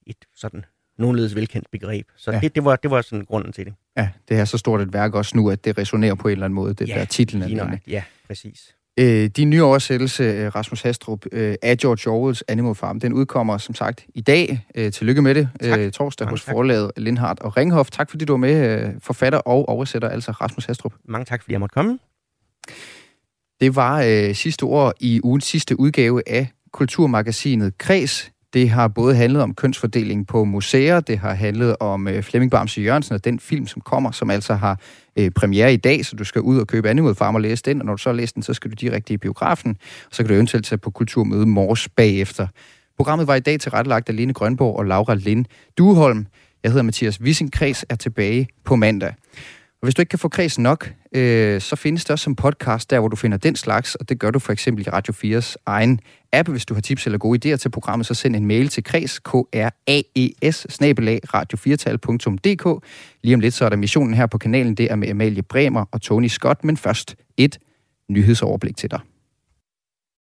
et 0.08 0.18
sådan 0.36 0.66
nogenledes 0.98 1.36
velkendt 1.36 1.72
begreb. 1.72 2.08
Så 2.16 2.32
Ja. 2.32 2.40
det, 2.40 2.56
det, 2.56 2.66
var, 2.66 2.76
det 2.76 2.92
var 2.92 3.02
sådan 3.02 3.26
grunden 3.26 3.54
til 3.54 3.66
det. 3.66 3.74
Ja, 3.98 4.10
det 4.30 4.38
er 4.40 4.46
så 4.46 4.58
stort 4.58 4.82
et 4.82 4.94
værk 4.94 5.14
også 5.14 5.38
nu, 5.38 5.50
at 5.50 5.66
det 5.66 5.78
resonerer 5.78 6.16
på 6.16 6.28
en 6.28 6.32
eller 6.32 6.46
anden 6.46 6.56
måde, 6.56 6.74
det 6.74 6.90
Ja, 6.90 7.00
der 7.00 7.06
titlen 7.06 7.42
af 7.42 7.50
nøjagtigt. 7.50 7.88
Ja, 7.88 8.04
præcis. 8.28 8.76
Øh, 9.00 9.26
din 9.26 9.50
nye 9.50 9.64
oversættelse, 9.64 10.24
øh, 10.24 10.56
Rasmus 10.56 10.82
Hastrup, 10.82 11.26
øh, 11.32 11.56
af 11.62 11.78
George 11.78 12.12
Orwells 12.12 12.44
Animal 12.48 12.76
Farm, 12.76 13.00
den 13.00 13.14
udkommer 13.14 13.58
som 13.58 13.76
sagt 13.76 14.06
i 14.16 14.22
dag. 14.22 14.66
Øh, 14.76 14.92
tillykke 14.92 15.22
med 15.22 15.36
det. 15.36 15.50
Tak. 15.62 15.80
Øh, 15.80 15.92
torsdag 15.92 16.26
Mange 16.26 16.34
hos 16.34 16.44
tak. 16.46 16.54
forlaget 16.54 16.92
Lindhardt 16.98 17.40
og 17.40 17.58
Ringhof. 17.58 17.90
Tak 17.90 18.10
fordi 18.10 18.26
du 18.26 18.34
var 18.34 18.38
med, 18.38 18.84
øh, 18.84 18.94
forfatter 19.00 19.40
og 19.40 19.70
oversætter, 19.70 20.10
altså 20.10 20.32
Rasmus 20.32 20.66
Hastrup. 20.66 20.94
Mange 21.06 21.26
tak, 21.26 21.42
fordi 21.42 21.52
jeg 21.52 21.60
måtte 21.60 21.74
komme. 21.74 22.00
Det 23.62 23.76
var 23.76 24.02
øh, 24.08 24.36
sidste 24.36 24.64
ord 24.64 24.94
i 25.00 25.22
ugens 25.24 25.46
sidste 25.46 25.80
udgave 25.80 26.22
af 26.30 26.48
Kulturmagasinet 26.74 27.78
Kreds. 27.78 28.32
Det 28.58 28.70
har 28.70 28.88
både 28.88 29.16
handlet 29.16 29.42
om 29.42 29.54
kønsfordeling 29.54 30.28
på 30.28 30.44
museer, 30.44 31.00
det 31.00 31.18
har 31.18 31.34
handlet 31.34 31.76
om 31.80 32.08
øh, 32.08 32.24
Flemming 32.24 32.52
Bamse 32.52 32.82
Jørgensen 32.82 33.16
og 33.16 33.26
den 33.26 33.40
film, 33.40 33.68
som 33.68 33.82
kommer, 33.82 34.12
som 34.12 34.30
altså 34.30 34.54
har 34.54 34.80
øh, 35.20 35.32
premiere 35.32 35.74
i 35.74 35.78
dag, 35.78 36.06
så 36.06 36.16
du 36.16 36.24
skal 36.24 36.42
ud 36.42 36.60
og 36.60 36.68
købe 36.68 36.90
Animal 36.90 37.16
Farm 37.16 37.36
og 37.36 37.42
læse 37.42 37.64
den, 37.64 37.80
og 37.80 37.86
når 37.86 37.94
du 37.94 37.98
så 37.98 38.10
har 38.10 38.16
læst 38.16 38.36
den, 38.36 38.44
så 38.44 38.54
skal 38.54 38.72
du 38.72 38.76
direkte 38.82 39.14
i 39.14 39.18
biografen, 39.18 39.78
og 40.06 40.10
så 40.12 40.24
kan 40.24 40.28
du 40.28 40.34
eventuelt 40.34 40.66
tage 40.66 40.80
på 40.80 40.92
kulturmøde 40.92 41.46
Mors 41.46 41.90
bagefter. 41.90 42.48
Programmet 42.98 43.28
var 43.28 43.36
i 43.36 43.40
dag 43.40 43.60
tilrettelagt 43.60 44.10
af 44.10 44.16
Lene 44.16 44.34
Grønborg 44.34 44.76
og 44.78 44.86
Laura 44.86 45.16
Lind 45.16 45.46
Duholm. 45.78 46.28
Jeg 46.64 46.72
hedder 46.72 46.84
Mathias 46.84 47.22
Wissinkreds 47.22 47.86
er 47.90 47.96
tilbage 47.96 48.48
på 48.66 48.76
mandag. 48.76 49.14
Og 49.82 49.86
hvis 49.86 49.96
du 49.96 50.02
ikke 50.02 50.10
kan 50.10 50.20
få 50.20 50.30
kreds 50.30 50.60
nok, 50.60 50.94
øh, 51.12 51.62
så 51.62 51.76
findes 51.76 52.04
det 52.04 52.12
også 52.12 52.24
som 52.24 52.36
podcast, 52.36 52.90
der 52.90 53.00
hvor 53.00 53.08
du 53.08 53.16
finder 53.16 53.38
den 53.38 53.56
slags, 53.56 53.96
og 53.96 54.10
det 54.10 54.20
gør 54.20 54.32
du 54.32 54.40
for 54.40 54.54
eksempel 54.54 54.88
i 54.88 54.90
Radio 54.90 55.40
4's 55.40 55.56
egen 55.66 56.00
app. 56.34 56.50
Hvis 56.50 56.66
du 56.66 56.74
har 56.74 56.82
tips 56.82 57.06
eller 57.06 57.18
gode 57.18 57.54
idéer 57.54 57.58
til 57.58 57.70
programmet, 57.70 58.08
så 58.08 58.14
send 58.14 58.36
en 58.36 58.46
mail 58.46 58.68
til 58.68 58.84
kreds, 58.84 59.20
k 59.20 59.34
r 59.34 59.70
a 59.88 60.02
e 60.16 60.52
s 60.52 60.68
radio 61.34 61.58
4 61.58 62.82
Lige 63.24 63.34
om 63.36 63.40
lidt, 63.40 63.54
så 63.54 63.66
er 63.66 63.70
der 63.70 63.78
missionen 63.78 64.14
her 64.14 64.26
på 64.26 64.38
kanalen, 64.38 64.76
det 64.76 64.92
er 64.92 64.96
med 64.96 65.10
Amalie 65.10 65.44
Bremer 65.44 65.86
og 65.92 66.02
Tony 66.02 66.28
Scott, 66.28 66.64
men 66.64 66.78
først 66.78 67.16
et 67.38 67.60
nyhedsoverblik 68.10 68.78
til 68.78 68.92
dig. 68.92 69.00